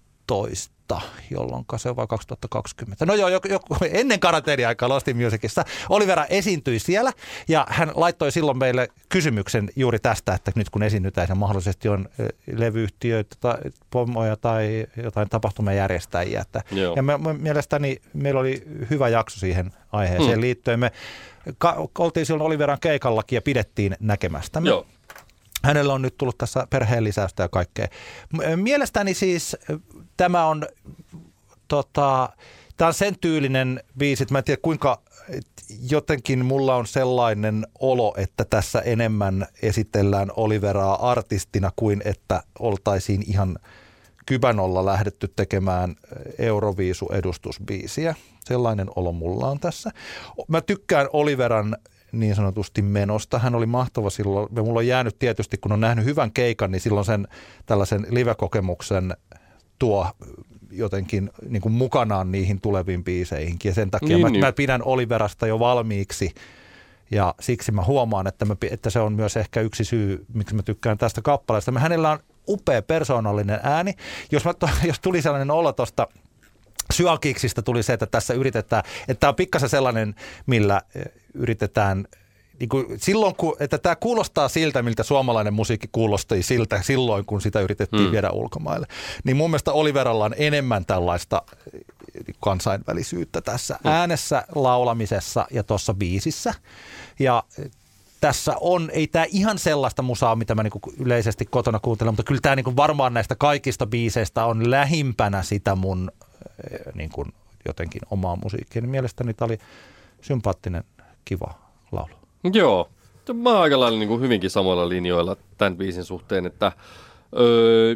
[1.31, 3.05] jolloin se on vai 2020.
[3.05, 5.65] No joo, joku, joku, ennen karanteeniaikaa Lost in Musicissa.
[5.89, 7.11] Olivera esiintyi siellä
[7.47, 12.09] ja hän laittoi silloin meille kysymyksen juuri tästä, että nyt kun esiinnytään ja mahdollisesti on
[12.57, 13.57] levyyhtiöitä tai
[13.89, 16.41] pommoja tai jotain tapahtumajärjestäjiä.
[16.41, 16.95] Että, Joo.
[16.95, 20.41] ja me, me, mielestäni meillä oli hyvä jakso siihen aiheeseen Hmm.
[20.41, 20.79] liittyen.
[20.79, 20.91] Me
[21.57, 24.69] ka, oltiin silloin Oliveran keikallakin ja pidettiin näkemästämme.
[24.69, 24.85] Joo.
[25.63, 27.87] Hänellä on nyt tullut tässä perheen lisäystä ja kaikkea.
[28.55, 29.57] Mielestäni siis
[30.17, 30.67] tämä on,
[31.67, 32.29] tota,
[32.77, 35.01] tämä on sen tyylinen biisi, että mä en tiedä kuinka
[35.89, 43.59] jotenkin mulla on sellainen olo, että tässä enemmän esitellään Oliveraa artistina kuin että oltaisiin ihan
[44.25, 45.95] Kybanolla lähdetty tekemään
[46.37, 48.15] Euroviisu-edustusbiisiä.
[48.45, 49.89] Sellainen olo mulla on tässä.
[50.47, 51.77] Mä tykkään Oliveran
[52.11, 53.39] niin sanotusti menosta.
[53.39, 54.47] Hän oli mahtava silloin.
[54.55, 57.27] Ja mulla on jäänyt tietysti, kun on nähnyt hyvän keikan, niin silloin sen
[57.65, 59.13] tällaisen live-kokemuksen
[59.79, 60.07] tuo
[60.71, 63.69] jotenkin niin kuin mukanaan niihin tuleviin biiseihinkin.
[63.69, 64.45] Ja sen takia Niin, mä, niin.
[64.45, 66.33] mä pidän Oliverasta jo valmiiksi.
[67.11, 70.63] Ja siksi mä huomaan, että, mä, että se on myös ehkä yksi syy, miksi mä
[70.63, 71.71] tykkään tästä kappaleesta.
[71.71, 73.93] Me, hänellä on upea persoonallinen ääni.
[74.31, 76.07] Jos, mä, to- jos tuli sellainen olo tuosta
[76.93, 80.15] Syalkiksista tuli se, että tässä yritetään, että tämä on pikkasen sellainen,
[80.45, 80.81] millä
[81.33, 82.05] yritetään
[82.59, 87.41] niin kuin silloin, kun, että tämä kuulostaa siltä, miltä suomalainen musiikki kuulosti siltä silloin, kun
[87.41, 88.11] sitä yritettiin Mm.
[88.11, 88.87] viedä ulkomaille.
[89.23, 91.41] Niin mun mielestä Oliveralla on enemmän tällaista
[91.73, 91.81] eh,
[92.39, 96.53] kansainvälisyyttä tässä äänessä, laulamisessa ja tuossa biisissä.
[97.19, 97.71] Ja eh,
[98.21, 102.41] tässä on, ei tämä ihan sellaista musaa, mitä mä niinku yleisesti kotona kuuntelen, mutta kyllä
[102.41, 106.11] tämä niinku varmaan näistä kaikista biiseistä on lähimpänä sitä mun
[106.71, 107.25] eh, niinku
[107.67, 108.81] jotenkin omaa musiikkia.
[108.81, 109.57] Niin mielestäni tämä oli
[110.21, 110.83] sympaattinen,
[111.25, 111.53] kiva
[111.91, 112.15] laulu.
[112.53, 112.89] Joo.
[113.33, 116.71] Mä oon aika lailla niin kuin hyvinkin samoilla linjoilla tämän biisin suhteen, että
[117.39, 117.95] öö,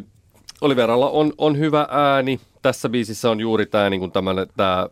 [0.60, 2.40] Oliveralla on, on hyvä ääni.
[2.62, 4.12] Tässä biisissä on juuri tämä niin
[4.56, 4.88] tämä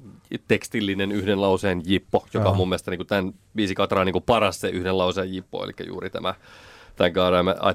[0.48, 2.51] tekstillinen yhden lauseen jippo, joka Joo.
[2.51, 5.73] on mun mielestä niin kuin tämän biisikatran niin kuin paras se yhden lauseen jippo, eli
[5.86, 6.35] juuri tämä
[7.60, 7.74] A, a,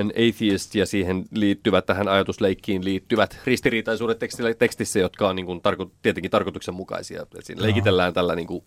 [0.00, 5.60] an atheist ja siihen liittyvät, tähän ajatusleikkiin liittyvät ristiriitaisuudet tekstillä, tekstissä, jotka on niin kuin,
[5.60, 7.22] tarko, tietenkin tarkoituksenmukaisia.
[7.22, 8.64] Et Siinä leikitellään tällä niin kuin,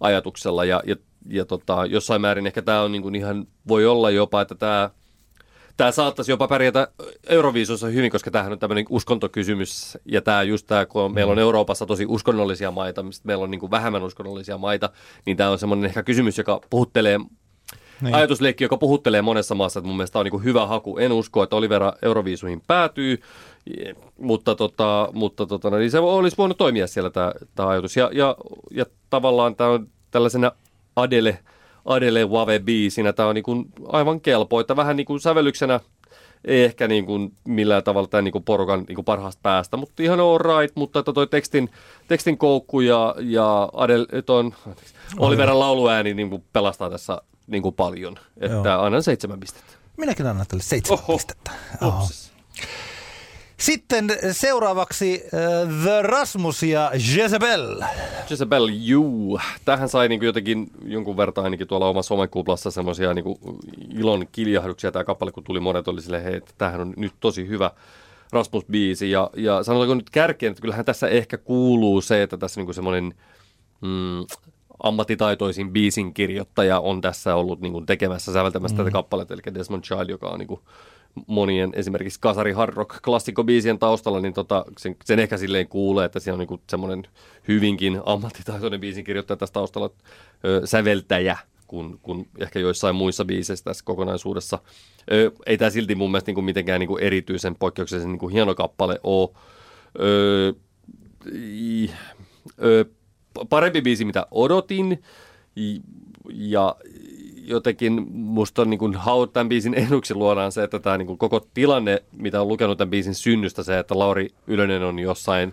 [0.00, 0.96] ajatuksella ja, ja,
[1.28, 4.90] ja tota, jossain määrin ehkä tämä on niin kuin ihan, voi olla jopa, että tämä
[5.78, 6.88] Tämä saattaisi jopa pärjätä
[7.28, 9.98] Euroviisussa hyvin, koska tämähän on tämmöinen uskontokysymys.
[10.04, 13.60] Ja tämä just tämä, kun meillä on Euroopassa tosi uskonnollisia maita, mistä meillä on niin
[13.60, 14.90] kuin vähemmän uskonnollisia maita,
[15.26, 17.20] niin tämä on semmoinen ehkä kysymys, joka puhuttelee,
[18.00, 18.14] niin.
[18.14, 20.98] ajatusleikki, joka puhuttelee monessa maassa, että mun mielestä on niin hyvä haku.
[20.98, 23.20] En usko, että Olivera Euroviisuihin päätyy,
[23.70, 27.96] je- mutta, tota, mutta tota, no, niin se olisi voinut toimia siellä tämä, tämä ajatus.
[27.96, 28.36] Ja, ja,
[28.70, 30.52] ja tavallaan tämä on tällaisena
[30.96, 31.38] Adele,
[31.84, 35.80] Adele Wave biisinä, tämä on niin aivan kelpo, että vähän niin kuin sävellyksenä
[36.44, 40.02] ei ehkä niin kuin millään tavalla tämän niin kuin porukan niin kuin parhaasta päästä, mutta
[40.02, 41.70] ihan all right, mutta että toi tekstin,
[42.08, 44.54] tekstin koukku ja, ja Adel, ton,
[45.18, 48.82] Oliveran lauluääni niin kuin pelastaa tässä niin kuin paljon, että Joo.
[48.82, 49.72] annan seitsemän pistettä.
[49.96, 51.16] Minäkin annan tälle seitsemän Oho.
[51.16, 51.50] pistettä.
[51.82, 52.02] Oho.
[53.60, 57.82] Sitten seuraavaksi uh, The Rasmus ja Jezebel.
[58.30, 59.40] Jezebel, juu.
[59.64, 63.24] Tähän sai niin jotenkin jonkun verran ainakin tuolla omassa somekuplassa semmoisia niin
[63.94, 67.48] ilon kiljahduksia tämä kappale, kun tuli monet oli silleen, hei, että tämähän on nyt tosi
[67.48, 67.70] hyvä
[68.32, 69.10] Rasmus-biisi.
[69.10, 73.14] Ja, ja sanotaanko nyt kärkeen, että kyllähän tässä ehkä kuuluu se, että tässä niin semmoinen
[73.80, 74.26] mm,
[74.82, 78.78] ammattitaitoisin biisin kirjoittaja on tässä ollut niin kuin tekemässä, säveltämässä mm.
[78.78, 80.60] tätä kappaletta, eli Desmond Child, joka on niin kuin
[81.26, 86.20] monien esimerkiksi Kasari Hard Rock klassikkobiisien taustalla, niin tota, sen, sen, ehkä silleen kuulee, että
[86.20, 87.02] siellä on niin semmoinen
[87.48, 89.90] hyvinkin ammattitaitoinen biisin kirjoittaja tässä taustalla
[90.44, 94.58] ö, säveltäjä, kun, kun ehkä joissain muissa biiseissä tässä kokonaisuudessa.
[95.12, 99.30] Ö, ei tämä silti mun mielestä niin mitenkään niin erityisen poikkeuksellisen niin hieno kappale ole.
[100.00, 100.52] Ö,
[102.62, 102.84] ö,
[103.48, 105.02] parempi biisi, mitä odotin.
[106.32, 106.76] Ja
[107.48, 108.96] jotenkin musta on niin kuin,
[109.32, 112.90] tämän biisin eduksi luodaan se, että tämä niin kuin, koko tilanne, mitä on lukenut tämän
[112.90, 115.52] biisin synnystä, se, että Lauri Ylönen on jossain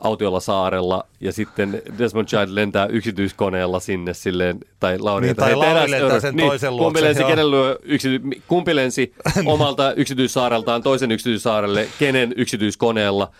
[0.00, 5.90] autiolla saarella ja sitten Desmond Child lentää yksityiskoneella sinne silleen, tai Lauri, niin, tai Lauri
[5.90, 6.84] lentää sen niin, toisen luokse.
[6.84, 9.14] Kumpi lensi, kenelle yksity, kumpi lensi
[9.46, 13.30] omalta yksityissaareltaan toisen yksityissaarelle, kenen yksityiskoneella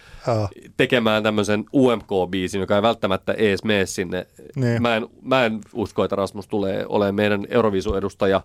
[0.76, 4.26] tekemään tämmöisen UMK-biisin, joka ei välttämättä ees mene sinne.
[4.56, 4.82] Niin.
[4.82, 8.40] Mä, en, mä en usko, että Rasmus tulee olemaan meidän Eurovisu-edustaja,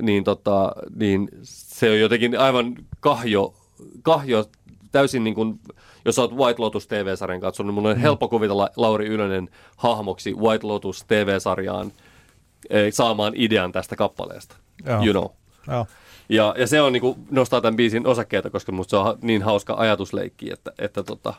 [0.00, 3.54] niin, tota, niin se on jotenkin aivan kahjo,
[4.02, 4.44] kahjo
[4.92, 5.60] täysin niin kuin
[6.04, 8.02] jos olet White Lotus TV-sarjan katsonut, niin mun on mm.
[8.02, 11.92] helppo kuvitella Lauri Ylönen hahmoksi White Lotus TV-sarjaan
[12.70, 14.56] eh, saamaan idean tästä kappaleesta.
[14.86, 15.04] Joo.
[15.04, 15.30] You know.
[15.74, 15.86] Joo.
[16.28, 19.74] Ja, ja se on niinku, nostaa tämän biisin osakkeita, koska musta se on niin hauska
[19.74, 21.34] ajatusleikki, että, että tota,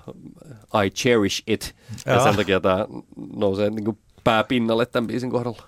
[0.85, 1.75] I cherish it.
[2.05, 2.15] Joo.
[2.15, 2.85] Ja sen takia tämä
[3.35, 5.63] nousee niinku pääpinnalle tämän biisin kohdalla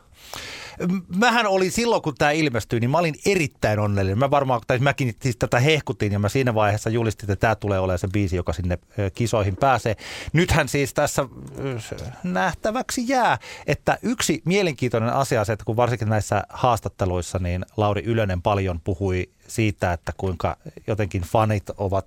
[1.15, 4.19] mähän oli silloin, kun tämä ilmestyi, niin mä olin erittäin onnellinen.
[4.19, 7.79] Mä varmaan, tai mäkin siis tätä hehkutin ja mä siinä vaiheessa julistin, että tämä tulee
[7.79, 8.79] olemaan se biisi, joka sinne
[9.13, 9.95] kisoihin pääsee.
[10.33, 11.25] Nythän siis tässä
[12.23, 13.37] nähtäväksi jää,
[13.67, 19.29] että yksi mielenkiintoinen asia se, että kun varsinkin näissä haastatteluissa, niin Lauri Ylönen paljon puhui
[19.47, 20.57] siitä, että kuinka
[20.87, 22.05] jotenkin fanit ovat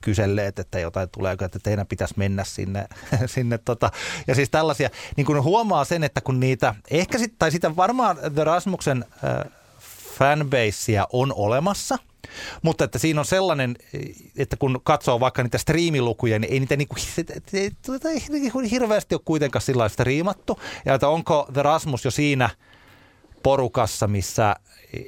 [0.00, 2.88] kyselleet, että jotain tulee, että teidän pitäisi mennä sinne.
[3.26, 3.90] sinne tota.
[4.26, 8.18] Ja siis tällaisia, niin kun huomaa sen, että kun niitä, ehkä sit, tai sitä varmaan
[8.34, 9.52] The Rasmuksen äh,
[10.18, 11.98] fanbasea on olemassa–
[12.62, 13.76] mutta että siinä on sellainen,
[14.36, 16.96] että kun katsoo vaikka niitä striimilukuja, niin ei niitä niinku,
[17.86, 18.08] tuota,
[18.70, 20.60] hirveästi ole kuitenkaan sillä striimattu.
[20.84, 22.50] Ja että onko The Rasmus jo siinä–
[23.42, 24.56] porukassa, missä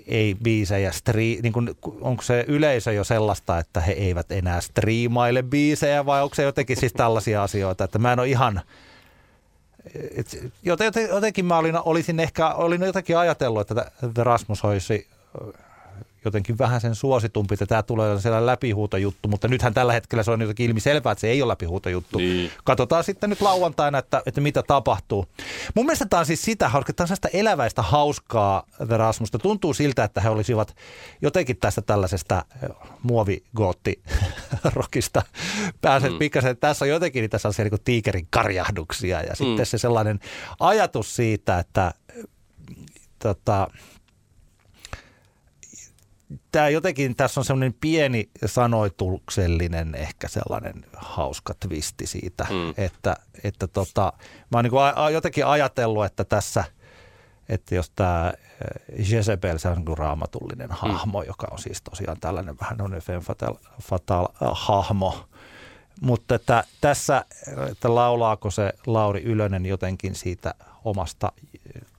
[0.06, 1.70] ei biisejä, stri, niin kuin,
[2.00, 6.76] onko se yleisö jo sellaista, että he eivät enää striimaile biisejä vai onko se jotenkin
[6.76, 8.60] siis tällaisia asioita, että mä en ole ihan,
[10.16, 10.52] et,
[11.10, 15.08] jotenkin mä olin, olisin ehkä, olin jotenkin ajatellut, että Rasmus olisi
[16.24, 20.40] jotenkin vähän sen suositumpi, että tämä tulee siellä läpihuutojuttu, mutta nythän tällä hetkellä se on
[20.40, 22.18] jotenkin ilmiselvää, että se ei ole läpihuutojuttu.
[22.18, 22.50] Niin.
[22.64, 25.26] Katsotaan sitten nyt lauantaina, että, että mitä tapahtuu.
[25.74, 29.38] Mun mielestä tämä on siis sitä hauska, tämä on eläväistä hauskaa The Rasmusta.
[29.38, 30.76] Tuntuu siltä, että he olisivat
[31.22, 32.44] jotenkin tästä tällaisesta
[33.02, 34.02] muovigootti
[34.74, 35.22] rokista
[35.80, 36.18] pääset mm.
[36.18, 36.56] pikkasen.
[36.56, 39.36] Tässä on jotenkin niitä sellaisia niin tiikerin karjahduksia ja mm.
[39.36, 40.20] sitten se sellainen
[40.60, 41.94] ajatus siitä, että
[43.18, 43.68] tota,
[46.52, 52.74] tämä jotenkin, tässä on semmoinen pieni sanoituksellinen ehkä sellainen hauska twisti siitä, mm.
[52.76, 54.12] että, että tota,
[54.50, 56.64] mä oon niin a, jotenkin ajatellut, että tässä,
[57.48, 58.32] että jos tämä
[59.08, 60.74] Jezebel, se on niin raamatullinen mm.
[60.74, 65.28] hahmo, joka on siis tosiaan tällainen vähän femme fatal, fatal äh, hahmo,
[66.00, 67.24] mutta että tässä,
[67.70, 71.32] että laulaako se Lauri Ylönen jotenkin siitä omasta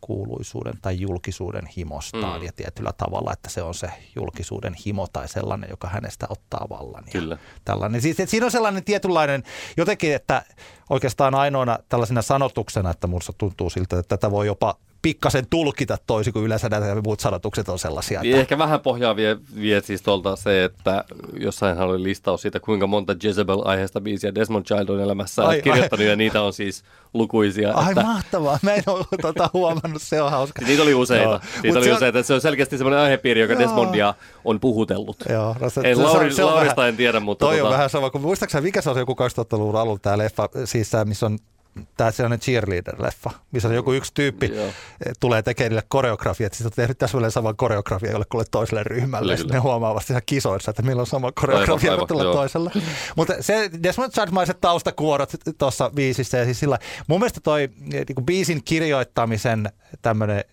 [0.05, 2.45] kuuluisuuden tai julkisuuden himostaan mm.
[2.45, 7.03] ja tietyllä tavalla, että se on se julkisuuden himo tai sellainen, joka hänestä ottaa vallan.
[7.11, 7.37] Kyllä.
[7.65, 8.01] Tällainen.
[8.01, 9.43] Siis, että siinä on sellainen tietynlainen,
[9.77, 10.43] jotenkin, että
[10.89, 14.75] oikeastaan ainoana tällaisena sanotuksena, että minusta tuntuu siltä, että tätä voi jopa
[15.05, 18.21] pikkasen tulkita toisin kuin yleensä nämä muut sanotukset on sellaisia.
[18.23, 18.37] Että...
[18.37, 21.03] Ehkä vähän pohjaa vie, vie siis tuolta se, että
[21.39, 26.09] jossain oli listaus siitä, kuinka monta Jezebel-aiheesta biisiä Desmond Child on elämässä ai, kirjoittanut, ai.
[26.09, 26.83] ja niitä on siis
[27.13, 27.73] lukuisia.
[27.73, 28.03] Ai että...
[28.03, 30.65] mahtavaa, mä en ole tuota huomannut, se on hauska.
[30.65, 31.23] Niitä oli useita.
[31.23, 31.39] Joo.
[31.63, 33.61] Niitä oli se useita, että se on selkeästi semmoinen aihepiiri, joka Joo.
[33.61, 34.13] Desmondia
[34.45, 35.17] on puhutellut.
[35.29, 37.45] Joo, no se, en, se, Lauri, se on Laurista vähän, en tiedä, mutta...
[37.45, 37.67] Toi tota...
[37.67, 41.25] on vähän sama, kun muistaakseni mikä se on joku 2000-luvun alun tämä leffa, siis missä
[41.25, 41.37] on
[41.97, 44.69] tämä sellainen cheerleader-leffa, missä joku yksi tyyppi Joo.
[45.19, 49.55] tulee tekemään niille koreografiat, siis on tehnyt täsmälleen saman koreografia jollekulle toiselle ryhmälle, ja sitten
[49.55, 52.33] ne huomaa vasta siinä kisoissa, että milloin on sama koreografia aivan, joo.
[52.33, 52.71] toisella.
[53.15, 58.63] Mutta se Desmond Childmaiset taustakuorot tuossa biisissä, ja siis sillä, mun mielestä toi niinku biisin
[58.63, 59.69] kirjoittamisen
[60.01, 60.43] tämmöinen,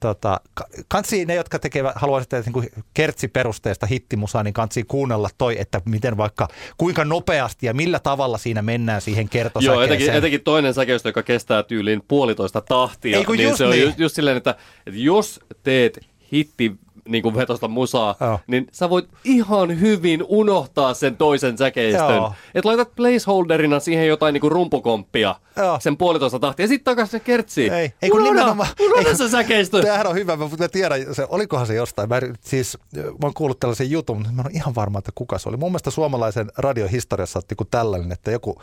[0.00, 2.64] tota, ka- kansi ne, jotka tekevät, haluaisivat tehdä niinku
[2.94, 8.62] kertsiperusteista hittimusaa, niin kansi kuunnella toi, että miten vaikka, kuinka nopeasti ja millä tavalla siinä
[8.62, 9.84] mennään siihen Joo, kertosäkeeseen.
[9.84, 13.18] etenkin, etenkin toinen säkeistö, joka kestää tyyliin puolitoista tahtia.
[13.18, 13.82] Ei niin just se on niin.
[13.82, 14.50] just, just silleen, että,
[14.86, 16.00] että jos teet
[16.32, 16.72] hitti
[17.08, 18.40] niin kuin vetosta musaa, Joo.
[18.46, 22.14] niin sä voit ihan hyvin unohtaa sen toisen säkeistön.
[22.14, 22.32] Joo.
[22.54, 25.80] Että laitat placeholderina siihen jotain niin kuin rumpukomppia, Joo.
[25.80, 27.70] sen puolitoista tahtia, ja sitten takaisin se kertsi.
[27.70, 28.68] Ei, ei kun unohda, nimenomaan.
[28.80, 29.82] unohda ei, se säkeistö.
[29.82, 32.08] Tämähän on hyvä, mutta mä tiedän, se, olikohan se jostain.
[32.08, 35.48] Mä, siis, mä oon kuullut tällaisen jutun, mutta mä oon ihan varma, että kuka se
[35.48, 35.56] oli.
[35.56, 38.62] Mun mielestä suomalaisen radiohistoriassa otti kuin tällainen, että joku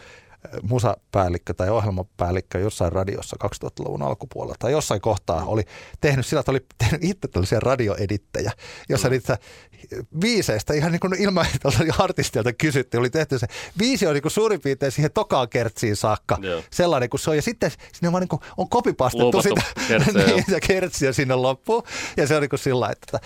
[0.62, 5.64] musapäällikkö tai ohjelmapäällikkö jossain radiossa 2000-luvun alkupuolella tai jossain kohtaa oli
[6.02, 8.52] tehnyt sillä, että oli tehnyt itse tällaisia radioedittejä,
[8.90, 9.38] jossa niitä
[10.20, 13.48] biiseistä ihan niin kuin ilman, että oli artistilta kysytty, oli tehty se
[13.78, 16.62] biisi on niin kuin suurin piirtein siihen tokaan kertsiin saakka, Joo.
[16.72, 17.36] sellainen kuin se on.
[17.36, 20.42] Ja sitten sinne vaan niin kuin on kopipastettu sitä kertsejä, niin, joo.
[20.48, 21.84] ja kertsiä sinne loppuun.
[22.18, 23.20] Ja se on niin kuin sillä että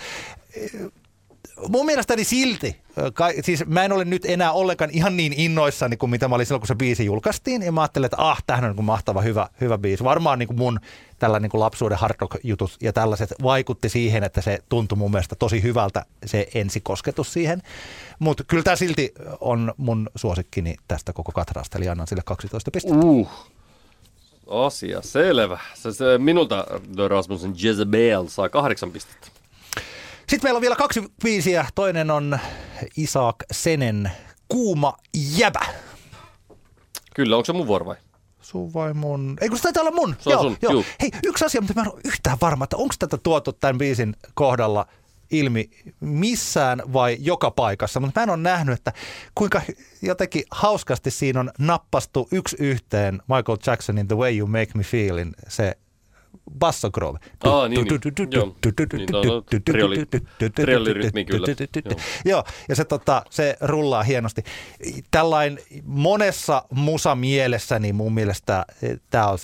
[1.68, 2.76] mun mielestäni silti,
[3.14, 6.46] kai, siis mä en ole nyt enää ollenkaan ihan niin innoissani kuin mitä mä olin
[6.46, 7.62] silloin, kun se biisi julkaistiin.
[7.62, 10.04] Ja mä ajattelin, että ah, tämähän on niin mahtava, hyvä, hyvä biisi.
[10.04, 10.80] Varmaan niin kuin mun
[11.18, 15.10] tällä niin kuin lapsuuden hard rock jutut ja tällaiset vaikutti siihen, että se tuntui mun
[15.10, 17.62] mielestä tosi hyvältä se ensikosketus siihen.
[18.18, 22.98] Mutta kyllä tämä silti on mun suosikkini tästä koko katrasta, eli annan sille 12 pistettä.
[22.98, 23.28] Uh.
[24.46, 25.58] Asia selvä.
[25.74, 26.66] Se, se, minulta
[26.96, 29.41] The Rasmussen Jezebel saa kahdeksan pistettä.
[30.32, 31.66] Sitten meillä on vielä kaksi biisiä.
[31.74, 32.38] Toinen on
[32.96, 34.10] Isaac Senen
[34.48, 34.96] Kuuma
[35.36, 35.60] jäbä.
[37.14, 37.96] Kyllä, onko se mun vuoro vai?
[38.40, 39.36] Sun vai mun?
[39.40, 40.16] Ei kun se taitaa olla mun.
[40.18, 40.72] Se on joo, sun, joo.
[40.72, 40.84] juu.
[41.00, 44.16] Hei, yksi asia, mutta mä en ole yhtään varma, että onko tätä tuotu tämän biisin
[44.34, 44.86] kohdalla
[45.30, 48.92] ilmi missään vai joka paikassa, mutta mä en ole nähnyt, että
[49.34, 49.62] kuinka
[50.02, 55.32] jotenkin hauskasti siinä on nappastu yksi yhteen Michael Jacksonin The Way You Make Me Feelin
[55.48, 55.76] se
[56.58, 57.18] Basso Groove.
[57.44, 58.00] Aa, niin, niin.
[58.30, 58.56] Joo.
[58.92, 61.46] Niin, tuo on trioli- triolirytmi kyllä.
[61.84, 61.96] Joo.
[62.24, 64.42] Joo, ja se, tota, se rullaa hienosti.
[65.10, 68.66] Tällain monessa musa mielessä, niin mun mielestä
[69.10, 69.38] tämä on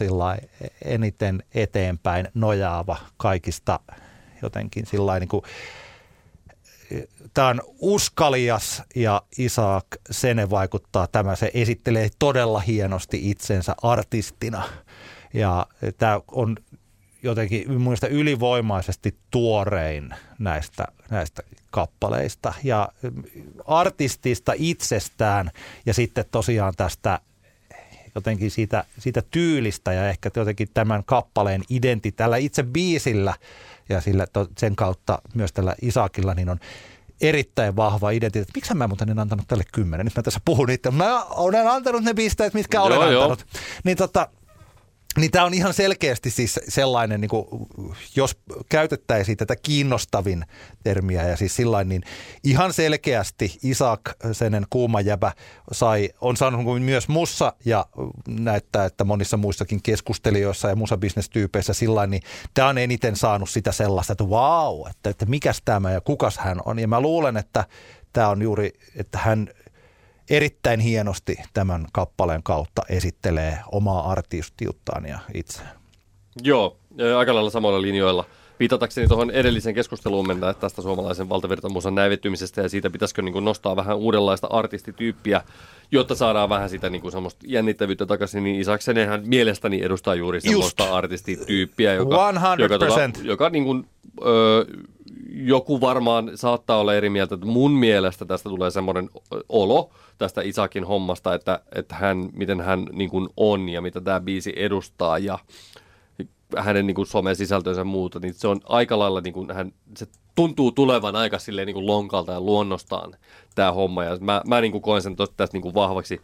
[0.85, 3.81] eniten eteenpäin nojaava kaikista
[4.43, 5.43] jotenkin sillai niin kuin,
[7.35, 11.36] tämä on uskalias ja Isaac Sene vaikuttaa tämä.
[11.36, 14.62] Se esittelee todella hienosti itsensä artistina
[15.35, 15.66] ja
[15.98, 16.56] tämä on
[17.23, 22.89] jotenkin mielestä ylivoimaisesti tuorein näistä, näistä kappaleista ja
[23.66, 25.51] artistista itsestään
[25.86, 27.20] ja sitten tosiaan tästä
[28.15, 33.35] jotenkin siitä, siitä tyylistä ja ehkä jotenkin tämän kappaleen identi tällä itse biisillä
[33.89, 34.27] ja sillä,
[34.59, 36.61] sen kautta myös tällä Isakilla niin on
[37.20, 38.53] erittäin vahva identiteetti.
[38.55, 40.07] Miksi mä muuten en antanut tälle kymmenen?
[40.07, 40.90] Nyt mä tässä puhun niitä.
[40.90, 43.23] Mä olen antanut ne pisteet, mitkä olen Joo, joo.
[43.23, 43.47] antanut.
[43.85, 44.28] Niin tota,
[45.16, 47.47] niin tämä on ihan selkeästi siis sellainen, niin kuin,
[48.16, 48.36] jos
[48.68, 50.44] käytettäisiin tätä kiinnostavin
[50.82, 52.02] termiä ja siis sillain, niin
[52.44, 54.01] ihan selkeästi Isak
[54.32, 55.32] Senen kuuma jäbä
[55.72, 57.86] sai, on saanut myös mussa ja
[58.28, 62.22] näyttää, että monissa muissakin keskustelijoissa ja musabisnestyypeissä sillain, niin
[62.55, 66.60] tämä on eniten saanut sitä sellaista, että vau, että, että mikäs tämä ja kukas hän
[66.64, 66.78] on.
[66.78, 67.64] Ja mä luulen, että
[68.12, 69.48] tämä on juuri, että hän
[70.30, 75.78] erittäin hienosti tämän kappaleen kautta esittelee omaa artistiuttaan ja itseään.
[76.42, 76.76] Joo,
[77.18, 78.24] aika lailla samoilla linjoilla.
[78.60, 83.96] Viitatakseni tuohon edelliseen keskusteluun mennään tästä suomalaisen valtavirtamusan näivettymisestä ja siitä pitäisikö niin nostaa vähän
[83.96, 85.42] uudenlaista artistityyppiä,
[85.90, 91.94] jotta saadaan vähän sitä niin semmoista jännittävyyttä takaisin, niin Isaksenenhän mielestäni edustaa juuri semmoista artistityyppiä,
[91.94, 92.62] joka, 100%.
[92.62, 93.86] joka, tota, joka niin kuin,
[94.26, 94.66] ö,
[95.31, 99.11] joku varmaan saattaa olla eri mieltä, että mun mielestä tästä tulee semmoinen
[99.49, 104.20] olo tästä Isakin hommasta, että, että hän, miten hän niin kuin on ja mitä tämä
[104.20, 105.39] biisi edustaa ja
[106.57, 109.73] hänen niin kuin somen sisältönsä ja muuta, niin se on aika lailla, niin kuin hän,
[109.97, 113.15] se tuntuu tulevan aika silleen niin kuin lonkalta ja luonnostaan
[113.55, 114.05] tämä homma.
[114.05, 116.20] Ja mä, mä niin kuin koen sen tos, tästä niin kuin vahvaksi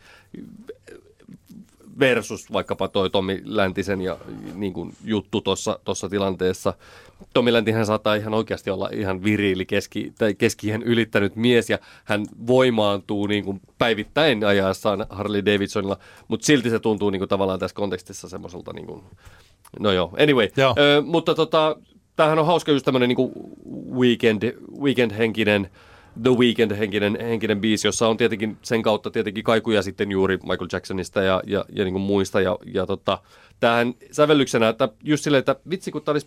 [1.99, 4.17] versus vaikkapa toi Tommi Läntisen ja
[4.55, 5.41] niin kuin juttu
[5.85, 6.75] tuossa tilanteessa.
[7.35, 12.27] Tommi Läntihän saattaa ihan oikeasti olla ihan viriili keski, tai keskihän ylittänyt mies ja hän
[12.47, 15.99] voimaantuu niin kuin päivittäin ajaessaan Harley Davidsonilla,
[16.29, 19.03] mutta silti se tuntuu niin kuin tavallaan tässä kontekstissa semmoiselta, niin kuin,
[19.81, 20.49] no joo, anyway.
[20.57, 20.75] Joo.
[20.79, 21.77] Ö, mutta tota,
[22.17, 23.33] tämähän on hauska just tämmöinen niin
[23.95, 24.43] weekend,
[24.81, 25.71] weekend-henkinen
[26.23, 31.23] The Weeknd-henkinen henkinen biisi, jossa on tietenkin sen kautta tietenkin kaikuja sitten juuri Michael Jacksonista
[31.23, 32.41] ja, ja, ja niin kuin muista.
[32.41, 33.19] Ja, ja tota,
[33.61, 36.27] tähän sävellyksenä, että just silleen, että vitsi kun tämä olisi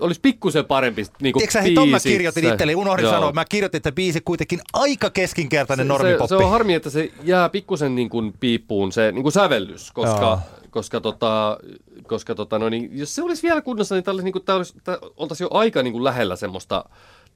[0.00, 3.12] olisi pikkusen parempi niin kuin Tiedätkö, ton mä kirjoitin itselleni, unohdin Joo.
[3.12, 6.28] sanoa, mä kirjoitin, että biisi kuitenkin aika keskinkertainen se, normipoppi.
[6.28, 9.92] Se, se on harmi, että se jää pikkusen niin kuin piippuun se niin kuin sävellys,
[9.92, 10.40] koska, Joo.
[10.70, 11.58] koska, tota,
[12.06, 14.74] koska tota, no niin, jos se olisi vielä kunnossa, niin, olisi, niin kuin, olisi,
[15.16, 16.84] oltaisiin jo aika niin kuin lähellä semmoista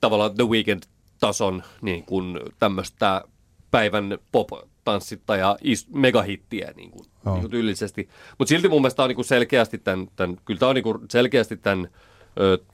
[0.00, 3.24] tavallaan The Weekend-tason niin kuin tämmöistä
[3.70, 4.48] päivän pop
[4.84, 5.56] tanssittaja
[5.94, 7.32] megahittiä niin kuin, oh.
[7.32, 8.08] niin kuin tyylisesti.
[8.38, 10.98] Mutta silti mun mielestä on niin kuin selkeästi tämän, tämän, kyllä tämä on niin kuin
[11.10, 11.88] selkeästi tämän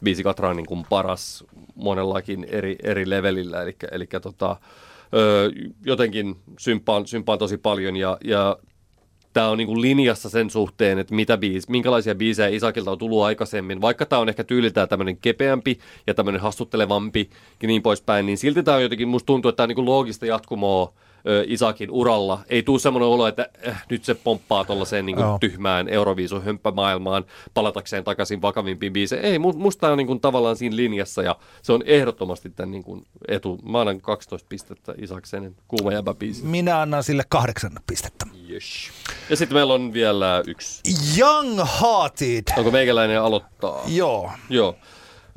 [0.05, 1.45] biisi Katra on niin kuin paras
[1.75, 4.57] monellakin eri, eri levelillä, eli, eli tota,
[5.15, 5.51] ö,
[5.85, 8.57] jotenkin sympaan, sympaan tosi paljon ja, ja
[9.33, 13.23] tämä on niin kuin linjassa sen suhteen, että mitä biis, minkälaisia biisejä Isakilta on tullut
[13.23, 13.81] aikaisemmin.
[13.81, 17.31] Vaikka tämä on ehkä tyyliltään tämmöinen kepeämpi ja tämmöinen hastuttelevampi
[17.63, 19.87] ja niin poispäin, niin silti tämä on jotenkin, musta tuntuu, että tämä on niin kuin
[19.87, 20.93] loogista jatkumoa
[21.47, 22.41] Isakin uralla.
[22.49, 25.41] Ei tule semmoinen olo, että äh, nyt se pomppaa tuollaiseen niin oh.
[25.41, 27.25] tyhmään Euroviisun hömppämaailmaan
[27.55, 29.27] palatakseen takaisin vakavimpiin biiseihin.
[29.27, 33.07] Ei, musta on niin kuin, tavallaan siinä linjassa ja se on ehdottomasti tämän niin kuin,
[33.29, 33.59] etu.
[33.63, 36.45] Mä annan 12 pistettä Isakseen kuuma jäbä biisi.
[36.45, 38.27] Minä annan sille kahdeksan pistettä.
[38.51, 38.91] Yes.
[39.31, 40.83] Ja sitten meillä on vielä yksi.
[41.19, 42.45] Young Hearted.
[42.57, 43.83] Onko meikäläinen aloittaa?
[43.87, 44.31] Joo.
[44.51, 44.77] Joo.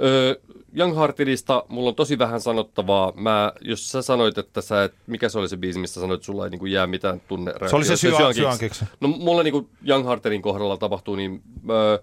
[0.04, 0.36] Öö,
[0.78, 3.14] Young Heartedista mulla on tosi vähän sanottavaa.
[3.16, 6.26] Mä, jos sä sanoit, että sä, et, mikä se oli se biisi, mistä sanoit, että
[6.26, 7.54] sulla ei niin kuin jää mitään tunne.
[7.70, 8.86] Se oli se Syankiksi.
[9.00, 11.42] No mulla niin kuin Young Heartedin kohdalla tapahtuu niin...
[11.70, 11.98] Öö,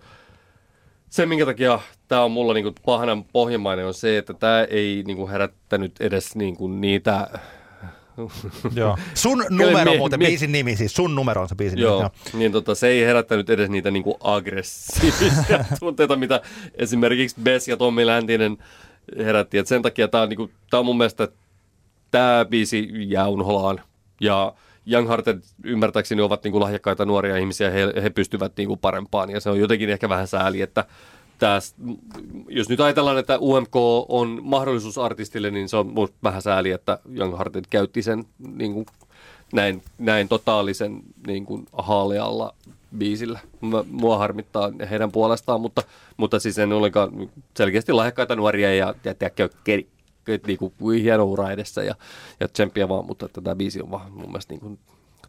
[1.11, 5.29] se, minkä takia tämä on mulla niinku pahana pohjamainen, on se, että tämä ei niinku
[5.29, 7.29] herättänyt edes niinku niitä
[8.75, 8.99] Joo.
[9.15, 12.03] Sun numero mie- muuten, mie- biisin nimi siis, sun numero on se biisin Joo, nimi.
[12.03, 12.39] Joo.
[12.39, 16.41] niin tota, se ei herättänyt edes niitä niinku aggressiivisia tunteita, mitä
[16.75, 18.59] esimerkiksi Bess ja Tommi Läntinen
[19.19, 19.59] herätti.
[19.59, 21.29] Et sen takia tämä on, niinku, tää on mun mielestä,
[22.11, 23.81] tämä biisi jää unholaan.
[24.21, 24.53] Ja
[24.93, 29.31] Young Hearted ymmärtääkseni ovat niinku lahjakkaita nuoria ihmisiä, he, he pystyvät niinku parempaan.
[29.31, 30.85] Ja se on jotenkin ehkä vähän sääli, että
[31.39, 31.75] täs,
[32.49, 33.77] jos nyt ajatellaan, että UMK
[34.09, 38.87] on mahdollisuus artistille, niin se on vähän sääli, että Young Hearted käytti sen niin kuin,
[39.53, 42.55] näin, näin totaalisen niin kuin, haalealla
[42.99, 43.41] biisillä.
[43.91, 45.83] Mua harmittaa heidän puolestaan, mutta,
[46.17, 49.49] mutta siis en ollenkaan selkeästi lahjakkaita nuoria ja, ja, ja
[50.47, 51.95] niin kuin, hieno ura edessä ja,
[52.41, 54.79] ja tsemppiä vaan, mutta tämä biisi on vaan mun mielestä niin kuin,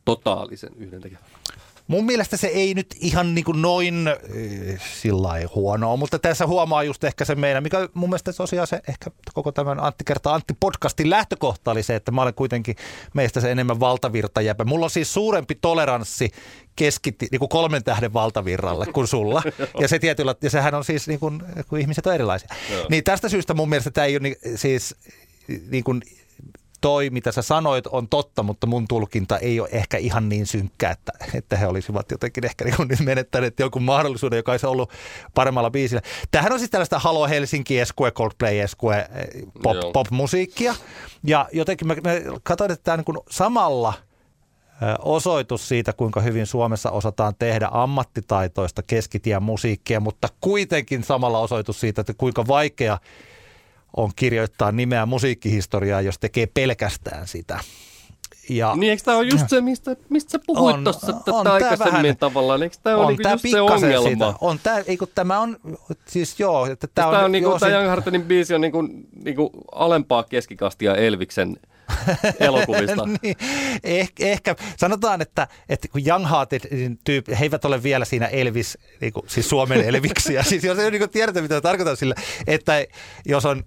[0.06, 1.22] totaalisen yhdentekevä.
[1.90, 6.84] Mun mielestä se ei nyt ihan niin kuin noin äh, sillä huonoa, mutta tässä huomaa
[6.84, 10.54] just ehkä se meidän, mikä mun mielestä tosiaan se ehkä koko tämän Antti kertaa Antti
[10.60, 12.76] podcastin lähtökohta oli se, että mä olen kuitenkin
[13.14, 14.64] meistä se enemmän valtavirta jäpä.
[14.64, 16.32] Mulla on siis suurempi toleranssi
[16.76, 19.44] keskitti, niin kuin kolmen tähden valtavirralle kuin sulla.
[19.82, 22.50] ja, se tietyllä, ja sehän on siis, niin kuin, kun ihmiset on erilaisia.
[22.90, 24.96] Niin tästä syystä mun mielestä tämä ei ole niin, siis
[25.70, 26.02] niin kuin
[26.82, 30.90] toi, mitä sä sanoit, on totta, mutta mun tulkinta ei ole ehkä ihan niin synkkä,
[30.90, 34.92] että, että he olisivat jotenkin ehkä niin nyt menettäneet jonkun mahdollisuuden, joka olisi ollut
[35.36, 36.02] paremmalla biisillä.
[36.32, 39.10] Tähän on siis tällaista Halo Helsinki, Esque, Coldplay, Esque,
[39.64, 40.76] pop, pop-musiikkia.
[41.24, 42.12] Ja jotenkin mä, mä
[42.44, 43.94] katsoin, että tämä niin kuin samalla
[45.00, 52.02] osoitus siitä, kuinka hyvin Suomessa osataan tehdä ammattitaitoista keskitien musiikkia, mutta kuitenkin samalla osoitus siitä,
[52.02, 52.98] että kuinka vaikea
[53.98, 57.60] on kirjoittaa nimeä musiikkihistoriaa, jos tekee pelkästään sitä.
[58.50, 61.14] Ja, niin eikö tämä ole just se, mistä, mistä sä puhuit tuossa
[61.54, 62.64] aikaisemmin vähän, tavallaan?
[62.64, 64.08] Eikö tämä ole niinku just se ongelma?
[64.08, 64.34] Siitä.
[64.42, 65.58] On tämä, eikö tämä on,
[66.06, 66.66] siis joo.
[66.66, 68.88] Että tämä on, on niinku, tämä Young Hartonin biisi on niinku,
[69.24, 71.58] niinku alempaa keskikastia Elviksen
[72.40, 73.06] elokuvista.
[73.22, 73.36] niin,
[73.84, 76.62] ehkä, ehkä, sanotaan, että, että kun Young Hearted
[77.04, 80.44] tyyppi, he eivät ole vielä siinä Elvis, niin kuin, siis Suomen Elviksiä.
[80.50, 82.16] siis jos ei niin tiedetä, mitä tarkoitan sillä,
[82.48, 82.86] että
[83.26, 83.64] jos on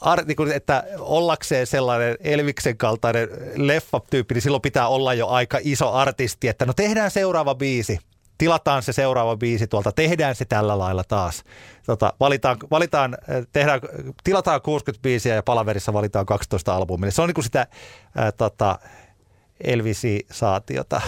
[0.00, 5.58] ar, niin kuin, että ollakseen sellainen Elviksen kaltainen leffa-tyyppi, niin silloin pitää olla jo aika
[5.62, 7.98] iso artisti, että no tehdään seuraava biisi
[8.40, 11.44] tilataan se seuraava biisi tuolta, tehdään se tällä lailla taas.
[11.86, 13.16] Tota, valitaan, valitaan,
[13.52, 13.80] tehdään,
[14.24, 17.10] tilataan 60 biisiä ja palaverissa valitaan 12 albumia.
[17.10, 17.66] Se on niin kuin sitä
[18.16, 18.78] ää, tota,
[19.64, 21.00] Elvisi-saatiota.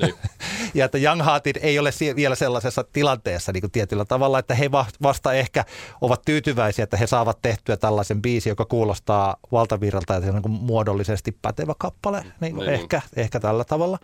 [0.00, 0.14] Niin.
[0.74, 4.70] ja että Young Hearted ei ole vielä sellaisessa tilanteessa niin kuin tietyllä tavalla, että he
[5.02, 5.64] vasta ehkä
[6.00, 10.42] ovat tyytyväisiä, että he saavat tehtyä tällaisen biisi, joka kuulostaa valtavirralta ja se on niin
[10.42, 12.80] kuin muodollisesti pätevä kappale, niin kuin niin.
[12.80, 13.98] Ehkä, ehkä tällä tavalla.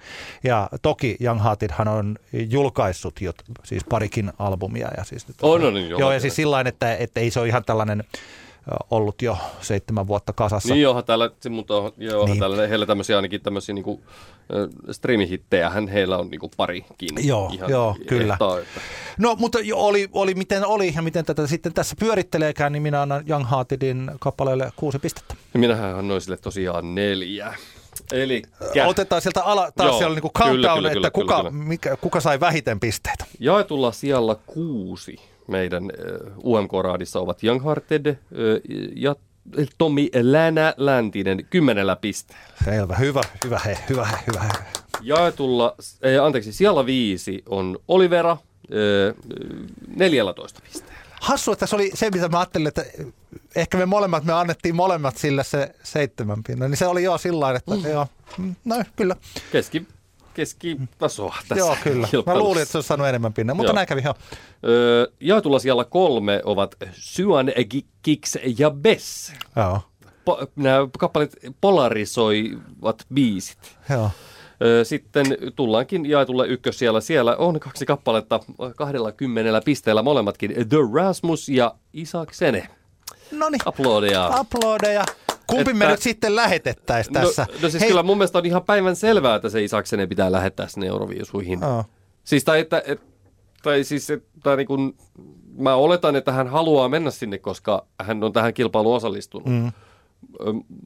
[0.45, 3.33] Ja toki Young Heartedhan on julkaissut jo
[3.65, 4.91] siis parikin albumia.
[4.97, 7.65] Ja siis on, on, niin, joo, ja siis sillä että, että ei se ole ihan
[7.65, 8.05] tällainen
[8.91, 10.75] ollut jo seitsemän vuotta kasassa.
[10.75, 12.31] Niin onhan täällä, mutta on, joo, Niin.
[12.31, 12.39] niin.
[12.41, 14.01] täällä heillä tämmöisiä ainakin tämmöisiä niinku,
[14.91, 17.09] streamihittejä, hän heillä on niinku parikin.
[17.27, 18.33] Joo, joo, kyllä.
[18.33, 18.81] ehtaa, että.
[19.19, 23.25] No, mutta oli, oli miten oli ja miten tätä sitten tässä pyöritteleekään, niin minä annan
[23.29, 25.35] Young Heartedin kappaleelle kuusi pistettä.
[25.55, 27.55] Minähän annoin sille tosiaan neljä.
[28.13, 28.43] Eli
[28.87, 31.65] Otetaan sieltä ala, taas Joo, siellä niinku kyllä, countdown, kyllä, että kyllä, kuka, kyllä, kyllä.
[31.65, 33.25] Mikä, kuka sai vähiten pisteitä.
[33.41, 35.17] jaetulla sijalla kuusi
[35.49, 35.91] meidän
[36.45, 38.17] UMK-raadissa ovat Young Hearted äh,
[38.97, 39.17] ja
[39.79, 42.45] Tomi Länä Läntinen kymmenellä pisteellä.
[42.65, 44.49] Selvä, hyvä, hyvä he, hyvä he, hyvä he.
[45.03, 45.75] Jaetulla,
[46.07, 48.39] äh, anteeksi, sijalla viisi on Olivera äh,
[49.97, 50.97] 14 pisteellä.
[51.21, 52.85] Hassu, että se oli se, mitä mä ajattelin, että
[53.57, 56.71] ehkä me molemmat, me annettiin molemmat sille se seitsemän pinnan.
[56.71, 57.91] Niin se oli jo sillä että mm.
[57.91, 58.07] joo,
[58.39, 59.17] mm, no kyllä.
[59.53, 59.87] Keski,
[60.37, 62.09] keskitasoa tässä joo, kyllä.
[62.27, 63.75] Mä luulin, että se olisi saanut enemmän pinnan, mutta Joo.
[63.75, 64.15] näin kävi joo.
[64.67, 69.33] Öö, jaetulla sijalla kolme ovat Syan, Gi- Kiks ja Bess.
[69.57, 69.81] Joo,
[70.31, 73.59] Po- nämä kappaleet polarisoivat biisit.
[73.91, 74.11] joo.
[74.83, 75.27] Sitten
[75.57, 77.01] tullaankin jaetulle ykkös siellä.
[77.01, 78.41] Siellä on kaksi kappaletta
[78.77, 80.51] kahdella kymmenellä pisteellä molemmatkin.
[80.69, 82.69] The Rasmus ja Isak Sene.
[83.33, 84.31] No niin, Aplodeja.
[84.41, 85.05] uploadeja.
[85.47, 87.47] Kumpi me Että- nyt sitten lähetettäisiin tässä?
[87.49, 87.89] No, no siis Hei.
[87.89, 91.59] kyllä mun mielestä on ihan päivän selvää, että se Isak Sene pitää lähettää sinne Euroviisuihin.
[91.63, 91.85] Joo.
[92.25, 93.01] Siis tai, että, et,
[93.63, 94.95] tai siis, että niin kun,
[95.59, 99.49] mä oletan, että hän haluaa mennä sinne, koska hän on tähän kilpailuun osallistunut.
[99.49, 99.73] Mm.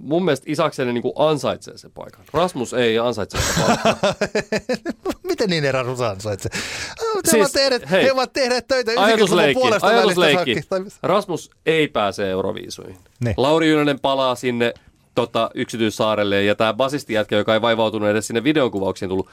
[0.01, 2.25] Mun mielestä Isaksenen niin ansaitsee sen paikan.
[2.33, 4.15] Rasmus ei ansaitse sitä paikkaa.
[5.29, 6.51] Miten niin Erasmus ansaitsee?
[6.55, 6.61] He,
[7.25, 10.55] Siis, ovat tehneet, hei, he ovat tehneet töitä 90-luvun Ajatusleikki, puolesta ajatusleikki.
[10.55, 10.69] saakka.
[10.69, 12.97] Tai- Rasmus ei pääse Euroviisuihin.
[13.25, 13.35] Niin.
[13.37, 14.75] Lauri Ynönen palaa sinne
[15.15, 19.29] tota, yksityissaarelle ja tämä basistijätkä, joka ei vaivautunut edes sinne videonkuvauksiin tullut,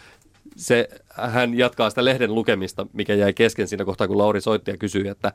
[0.56, 4.78] se, hän jatkaa sitä lehden lukemista, mikä jäi kesken siinä kohtaa, kun Lauri soitti ja
[4.78, 5.32] kysyi, että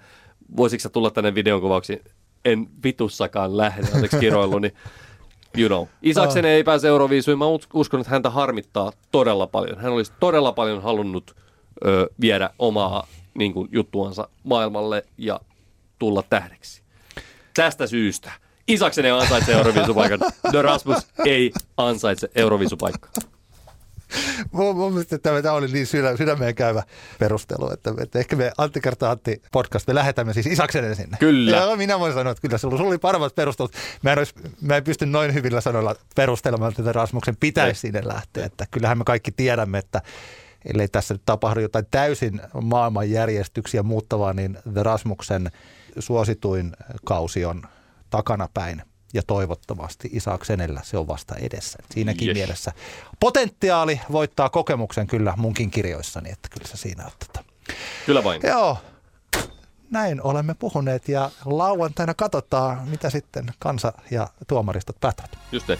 [0.56, 2.00] voisitko tulla tänne videonkuvauksiin.
[2.44, 4.72] En vitussakaan lähde, anteeksi kiroilu, niin
[5.58, 5.86] you know.
[6.02, 7.38] Isaksen ei pääse Euroviisuihin.
[7.38, 9.78] Mä us- uskon, että häntä harmittaa todella paljon.
[9.78, 11.36] Hän olisi todella paljon halunnut
[11.86, 15.40] ö, viedä omaa niin kuin, juttuansa maailmalle ja
[15.98, 16.82] tulla tähdeksi.
[17.54, 18.32] Tästä syystä
[18.68, 20.18] Isaksen ei ansaitse Euroviisupaikan.
[20.50, 23.10] The Rasmus ei ansaitse Euroviisupaikkaa.
[24.52, 26.82] Mun, mun mielestä tämä, tämä oli niin sydä, sydämeen käyvä
[27.18, 31.16] perustelu, että, että ehkä me Antti kertaa Antti podcast, me lähetämme siis Isaksenen sinne.
[31.20, 31.56] Kyllä.
[31.56, 33.72] Ja minä voin sanoa, että kyllä sulla, sulla oli paremmat perustelut.
[34.02, 37.92] Mä en, olisi, mä en pysty noin hyvillä sanoilla perustelemaan, että Rasmuksen pitäisi Ei.
[37.92, 38.46] sinne lähteä.
[38.46, 40.02] Että kyllähän me kaikki tiedämme, että
[40.64, 45.50] ellei tässä nyt tapahdu jotain täysin maailmanjärjestyksiä muuttavaa, niin The Rasmuksen
[45.98, 46.72] suosituin
[47.04, 47.62] kausi on
[48.10, 48.82] takanapäin.
[49.12, 51.78] Ja toivottavasti Isaksenellä se on vasta edessä.
[51.90, 52.34] Siinäkin Yes.
[52.36, 52.72] mielessä
[53.20, 57.10] potentiaali voittaa kokemuksen kyllä munkin kirjoissani, että kyllä se siinä on.
[57.26, 57.44] Tota.
[58.06, 58.40] Kyllä vain.
[58.44, 58.78] Joo,
[59.90, 65.30] näin olemme puhuneet ja lauantaina katsotaan, mitä sitten kansa ja tuomaristot päättävät.
[65.52, 65.78] Just te.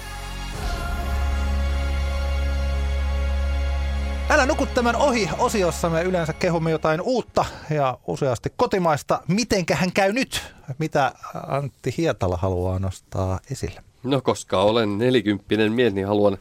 [4.32, 5.90] Älä nuku tämän ohi osiossa.
[5.90, 9.20] Me yleensä kehumme jotain uutta ja useasti kotimaista.
[9.28, 10.42] Mitenkähän käy nyt?
[10.78, 11.12] Mitä
[11.48, 13.80] Antti Hietala haluaa nostaa esille?
[14.02, 16.38] No koska olen nelikymppinen mies, niin haluan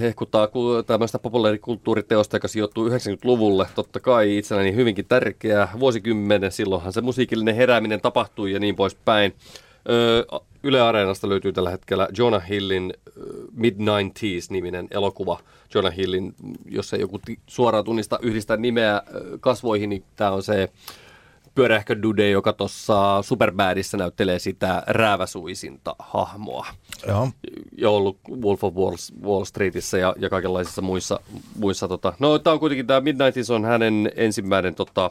[0.00, 3.66] hehkuttaa ku- tämmöistä populaarikulttuuriteosta, joka sijoittuu 90-luvulle.
[3.74, 6.52] Totta kai itselläni hyvinkin tärkeä vuosikymmenen.
[6.52, 9.34] Silloinhan se musiikillinen herääminen tapahtui ja niin poispäin.
[9.90, 10.24] Öö,
[10.62, 13.10] Yle Areenasta löytyy tällä hetkellä Jonah Hillin ö,
[13.52, 15.40] Mid-90s-niminen elokuva.
[15.74, 16.34] Jonah Hillin,
[16.68, 19.02] jos ei joku ti- suoraan tunnista yhdistä nimeä
[19.40, 20.68] kasvoihin, niin tämä on se
[21.54, 26.66] pyörähkö dude, joka tuossa Superbadissa näyttelee sitä rääväsuisinta hahmoa
[27.06, 27.28] Joo.
[27.76, 31.20] ja ollut Wolf of Wall, Wall Streetissä ja, ja kaikenlaisissa muissa.
[31.58, 32.12] muissa tota.
[32.18, 35.10] No tämä on kuitenkin, tämä Midnightis on hänen ensimmäinen tota,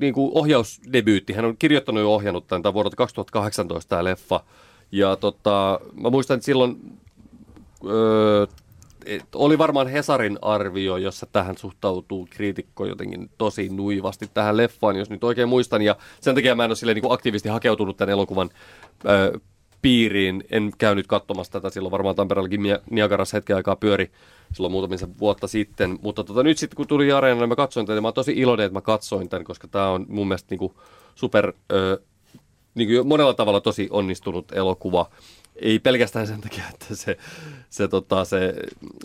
[0.00, 1.32] niin kuin ohjausdebyytti.
[1.32, 4.40] Hän on kirjoittanut ja ohjannut tämän, tämä vuodelta 2018 tämä leffa.
[4.92, 6.98] Ja tota, mä muistan, että silloin
[7.90, 8.46] ö,
[9.06, 15.10] et oli varmaan Hesarin arvio, jossa tähän suhtautuu kriitikko jotenkin tosi nuivasti tähän leffaan, jos
[15.10, 15.82] nyt oikein muistan.
[15.82, 18.50] Ja sen takia mä en ole silleen niin aktiivisesti hakeutunut tämän elokuvan
[19.04, 19.40] ö,
[19.82, 20.44] piiriin.
[20.50, 22.60] En käynyt katsomassa tätä silloin varmaan Tampereellakin
[22.90, 24.10] Niagarassa hetken aikaa pyöri
[24.52, 25.98] silloin muutamisen vuotta sitten.
[26.02, 28.66] Mutta tota, nyt sitten kun tuli Areenalle, mä katsoin tätä, niin mä oon tosi iloinen,
[28.66, 30.72] että mä katsoin tämän, koska tämä on mun mielestä niin kuin
[31.14, 32.00] super, ö,
[32.74, 35.10] niin kuin monella tavalla tosi onnistunut elokuva.
[35.56, 37.16] Ei pelkästään sen takia, että se,
[37.70, 38.54] se, tota, se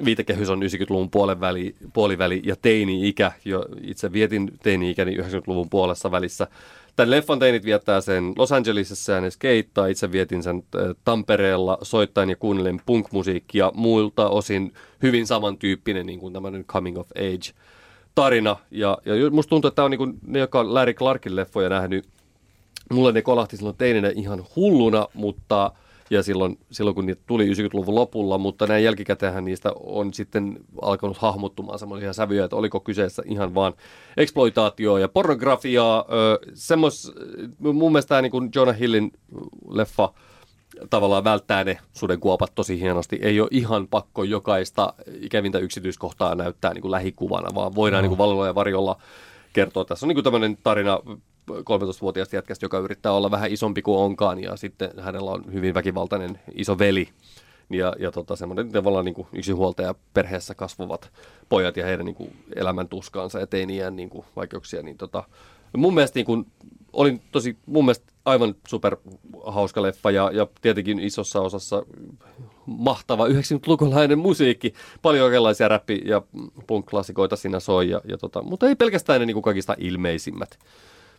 [0.05, 3.31] viitekehys on 90-luvun puoliväli, puoliväli ja teini-ikä.
[3.45, 6.47] Jo itse vietin teini-ikäni 90-luvun puolessa välissä.
[6.95, 9.87] Tämän leffan teinit viettää sen Los Angelesissa ja ne skeittaa.
[9.87, 10.63] Itse vietin sen
[11.03, 13.71] Tampereella soittain ja kuunnellen punk-musiikkia.
[13.75, 17.53] Muilta osin hyvin samantyyppinen niin kuin tämmöinen coming of age
[18.15, 18.55] tarina.
[18.71, 21.69] Ja, ja musta tuntuu, että tämä on niin kuin ne, jotka on Larry Clarkin leffoja
[21.69, 22.05] nähnyt,
[22.91, 25.71] mulle ne kolahti silloin teinenä ihan hulluna, mutta
[26.09, 31.17] ja silloin, silloin kun niitä tuli 90-luvun lopulla, mutta näin jälkikäteenhän niistä on sitten alkanut
[31.17, 33.73] hahmottumaan semmoisia sävyjä, että oliko kyseessä ihan vaan
[34.17, 36.05] exploitaatio ja pornografiaa.
[36.53, 37.11] semmos,
[37.59, 39.11] mun mielestä tämä niin Jonah Hillin
[39.69, 40.13] leffa
[40.89, 43.19] tavallaan välttää ne sudenkuopat tosi hienosti.
[43.21, 48.01] Ei ole ihan pakko jokaista ikävintä yksityiskohtaa näyttää niin kuin lähikuvana, vaan voidaan no.
[48.01, 49.01] niin kuin valolla ja varjolla
[49.53, 49.85] kertoa.
[49.85, 50.99] Tässä on niin kuin tämmöinen tarina
[51.51, 56.39] 13-vuotiaasta jätkästä, joka yrittää olla vähän isompi kuin onkaan ja sitten hänellä on hyvin väkivaltainen
[56.53, 57.09] iso veli.
[57.69, 61.11] Ja, ja tota, semmoinen tavallaan niin kuin yksinhuoltaja perheessä kasvavat
[61.49, 64.83] pojat ja heidän niin kuin elämän tuskaansa ja teiniään niin kuin vaikeuksia.
[64.83, 65.23] Niin tota,
[65.77, 66.45] mun mielestä niin kuin,
[66.93, 68.97] olin tosi, mun mielestä aivan super
[69.45, 71.85] hauska leffa ja, ja tietenkin isossa osassa
[72.65, 74.73] mahtava 90-lukulainen musiikki.
[75.01, 76.21] Paljon erilaisia räppi- ja
[76.67, 80.59] punk-klassikoita siinä soi, ja, ja tota, mutta ei pelkästään ne niin kuin kaikista ilmeisimmät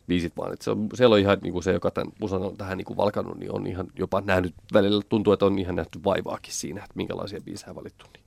[0.09, 2.57] biisit, vaan että se on, siellä on ihan niin kuin se, joka tämän musan on
[2.57, 6.01] tähän niin kuin valkannut, niin on ihan jopa nähnyt, välillä tuntuu, että on ihan nähty
[6.05, 8.07] vaivaakin siinä, että minkälaisia biisejä valittu.
[8.13, 8.25] Niin.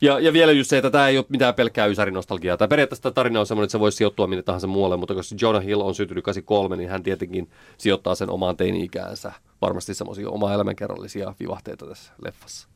[0.00, 2.56] Ja, ja vielä just se, että tämä ei ole mitään pelkkää ysärinostalgiaa.
[2.56, 5.36] Tämä periaatteessa tämä tarina on sellainen, että se voisi sijoittua minne tahansa muualle, mutta koska
[5.40, 9.32] Jonah Hill on syntynyt 83, niin hän tietenkin sijoittaa sen omaan teini-ikäänsä.
[9.62, 12.68] Varmasti semmoisia oma elämänkerrallisia vivahteita tässä leffassa.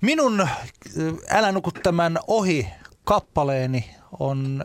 [0.00, 0.48] Minun
[1.30, 2.66] Älä nuku tämän ohi
[3.04, 3.84] kappaleeni
[4.20, 4.64] on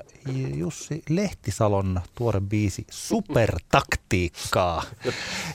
[0.56, 4.84] Jussi Lehtisalon tuore biisi Supertaktiikkaa,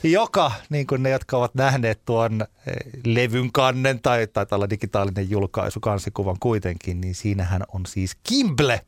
[0.03, 5.29] joka, niin kuin ne, jotka ovat nähneet tuon eh, levyn kannen tai, tai tällä digitaalinen
[5.29, 8.81] julkaisu kansikuvan kuitenkin, niin siinähän on siis Kimble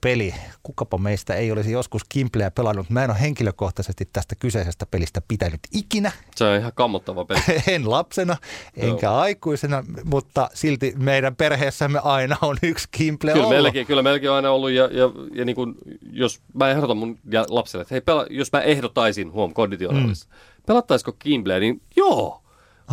[0.00, 0.34] peli.
[0.62, 2.90] Kukapa meistä ei olisi joskus Kimpleä pelannut.
[2.90, 6.12] Mä en ole henkilökohtaisesti tästä kyseisestä pelistä pitänyt ikinä.
[6.36, 7.40] Se on ihan kammottava peli.
[7.66, 8.36] en lapsena,
[8.76, 9.18] enkä Joo.
[9.18, 13.54] aikuisena, mutta silti meidän perheessämme aina on yksi Kimple kyllä ollut.
[13.54, 15.74] Meilläkin, kyllä meilläkin on aina ollut ja, ja, ja niin kuin,
[16.12, 17.18] jos mä ehdotan mun
[17.48, 20.62] lapselle, että hei, pela, jos mä ehdottaisin, huom, konditionaalissa, mm.
[20.66, 22.42] pelattaisiko Kimpleä, niin joo,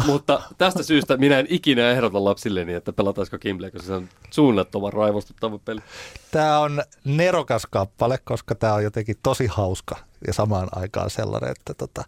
[0.06, 4.94] mutta tästä syystä minä en ikinä ehdota lapsilleni, että pelataisiko Kimble, koska se on suunnattoman
[4.94, 5.82] raivostuttava peli.
[6.32, 9.96] Tämä on nerokas kappale, koska tämä on jotenkin tosi hauska
[10.28, 12.04] ja samaan aikaan sellainen, että tota,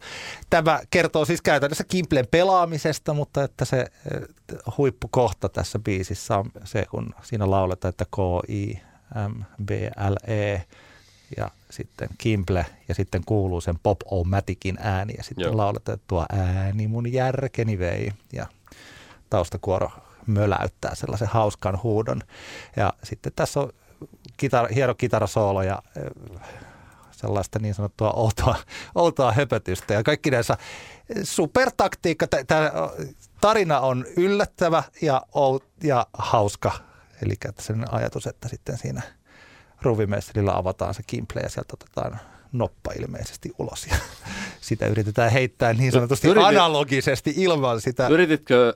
[0.49, 4.21] tämä kertoo siis käytännössä Kimplen pelaamisesta, mutta että se eh,
[4.77, 8.05] huippukohta tässä biisissä on se, kun siinä lauletaan, että
[9.13, 10.65] K-I-M-B-L-E
[11.37, 16.25] ja sitten Kimble ja sitten kuuluu sen Pop o Maticin ääni ja sitten että tuo
[16.31, 18.45] ääni mun järkeni vei ja
[19.29, 19.91] taustakuoro
[20.27, 22.21] möläyttää sellaisen hauskan huudon.
[22.75, 23.69] Ja sitten tässä on
[24.37, 25.83] kitara, hieno kitarasoolo ja
[27.11, 28.55] sellaista niin sanottua outoa,
[28.95, 30.57] outoa höpötystä ja kaikki näissä
[31.23, 32.27] supertaktiikka.
[32.47, 32.71] Tämä
[33.41, 35.21] tarina on yllättävä ja,
[35.83, 36.88] ja hauska.
[37.25, 39.01] Eli sen ajatus, että sitten siinä–
[39.81, 42.19] ruvimestarilla avataan se kimple ja sieltä otetaan
[42.51, 43.95] noppa ilmeisesti ulos ja
[44.61, 48.07] sitä yritetään heittää niin sanotusti Yritit, analogisesti ilman sitä.
[48.07, 48.73] Yrititkö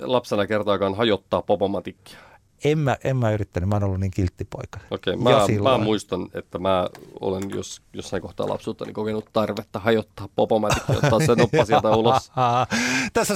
[0.00, 2.18] lapsena kertaakaan hajottaa popomatikkia?
[2.64, 4.80] En mä, en mä yrittänyt, mä oon ollut niin kilttipoika.
[4.90, 6.88] Okei, okay, mä, mä muistan, että mä
[7.20, 12.32] olen jos, jossain kohtaa lapsuutta niin kokenut tarvetta hajottaa popomatikkia, ottaa se noppa sieltä ulos.
[13.12, 13.34] Tässä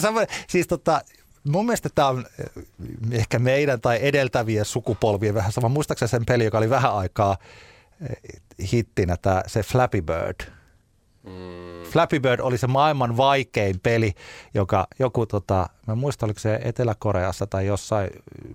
[0.49, 1.01] siis tota,
[1.49, 2.65] mun mielestä tämä on eh,
[3.13, 5.69] ehkä meidän tai edeltävien sukupolvien vähän sama.
[5.69, 7.37] Muistaakseni sen peli, joka oli vähän aikaa
[8.11, 8.17] eh,
[8.73, 10.41] hittinä, tämä, se Flappy Bird.
[11.23, 11.91] Mm.
[11.91, 14.13] Flappy Bird oli se maailman vaikein peli,
[14.55, 18.11] joka joku, tota, mä muistan, oliko se Etelä-Koreassa tai jossain,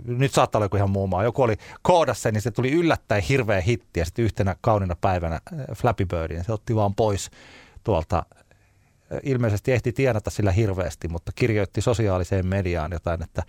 [0.06, 3.62] nyt saattaa olla joku ihan muu maa, joku oli koodassa, niin se tuli yllättäen hirveä
[3.62, 7.30] hitti ja sitten yhtenä kaunina päivänä eh, Flappy Birdin, se otti vaan pois
[7.84, 8.26] tuolta
[9.24, 13.44] ilmeisesti ehti tienata sillä hirveästi, mutta kirjoitti sosiaaliseen mediaan jotain, että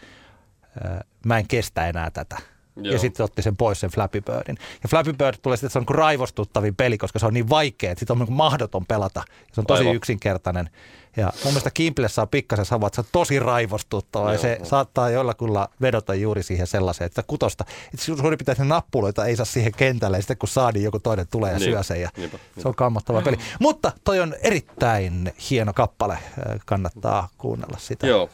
[1.26, 2.36] mä en kestä enää tätä.
[2.76, 2.92] Joo.
[2.92, 4.58] Ja sitten otti sen pois sen Flappy Birdin.
[4.82, 7.48] Ja Flappy Bird tulee sitten, että se on niin raivostuttavin peli, koska se on niin
[7.48, 9.22] vaikea, että sitten on niin mahdoton pelata.
[9.52, 9.96] Se on tosi Aivan.
[9.96, 10.70] yksinkertainen.
[11.16, 15.10] Ja mun mielestä Kimplessä on pikkasen sama, että se on tosi raivostuttava ja se saattaa
[15.10, 19.72] jollakulla vedota juuri siihen sellaiseen, että kutosta, että suurin pitäisi ne nappuloita ei saa siihen
[19.72, 21.70] kentälle ja sitten kun saa, niin joku toinen tulee ja niin.
[21.70, 22.60] syö sen ja niinpä, niinpä.
[22.62, 23.36] se on kammottava peli.
[23.60, 26.18] Mutta toi on erittäin hieno kappale,
[26.66, 28.06] kannattaa kuunnella sitä.
[28.06, 28.30] Joo.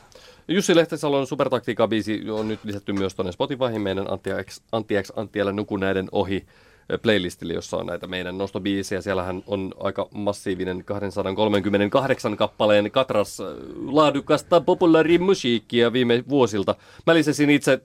[0.48, 3.80] Jussi Lehtesalon supertaktiikka-biisi on nyt lisätty myös tuonne Spotifyhin.
[3.80, 6.46] Meidän Antti X, Antti X Antti nuku näiden ohi
[7.02, 9.00] playlistille, jossa on näitä meidän nostobiisejä.
[9.00, 13.38] Siellähän on aika massiivinen 238 kappaleen katras
[13.86, 16.74] laadukasta populaarimusiikkia viime vuosilta.
[17.06, 17.80] Mä lisäsin itse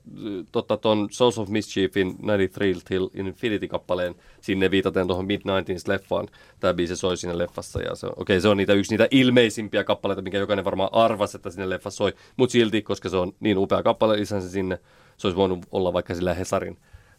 [0.52, 6.28] tota, ton Souls of Mischiefin 93 Till Infinity-kappaleen sinne viitaten tuohon Mid-90s-leffaan.
[6.60, 10.22] Tämä biisi soi siinä leffassa ja se, okay, se on niitä yksi niitä ilmeisimpiä kappaleita,
[10.22, 12.14] mikä jokainen varmaan arvasi, että sinne leffassa soi.
[12.38, 14.80] Mutta silti, koska se on niin upea kappale, lisäsin sinne.
[15.18, 16.78] Se olisi voinut olla vaikka sillä Hesarin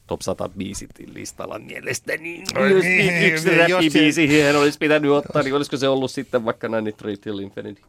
[0.08, 2.38] top 100 biisit listalla mielestäni.
[2.70, 6.44] Jos niin, niin, yksi se- räppibiisi siihen olisi pitänyt ottaa, niin olisiko se ollut sitten
[6.44, 7.82] vaikka 93 Till Infinity?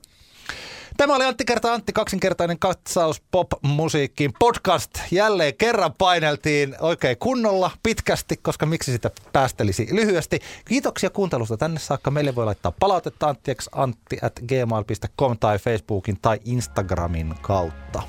[0.99, 4.33] Tämä oli Antti Kerta Antti, kaksinkertainen katsaus pop-musiikkiin.
[4.39, 10.39] Podcast jälleen kerran paineltiin oikein kunnolla, pitkästi, koska miksi sitä päästelisi lyhyesti.
[10.65, 12.11] Kiitoksia kuuntelusta tänne saakka.
[12.11, 18.01] Meille voi laittaa palautetta anttieksi antti at gmail.com tai Facebookin tai Instagramin kautta.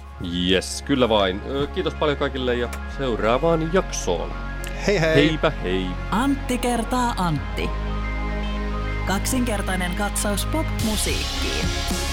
[0.49, 1.41] Yes, kyllä vain.
[1.75, 2.69] Kiitos paljon kaikille ja
[2.99, 4.33] seuraavaan jaksoon.
[4.87, 5.15] Hei hei!
[5.15, 5.87] Heipä hei!
[6.11, 7.71] Antti kertaa Antti.
[9.07, 12.10] Kaksinkertainen katsaus pop-musiikkiin.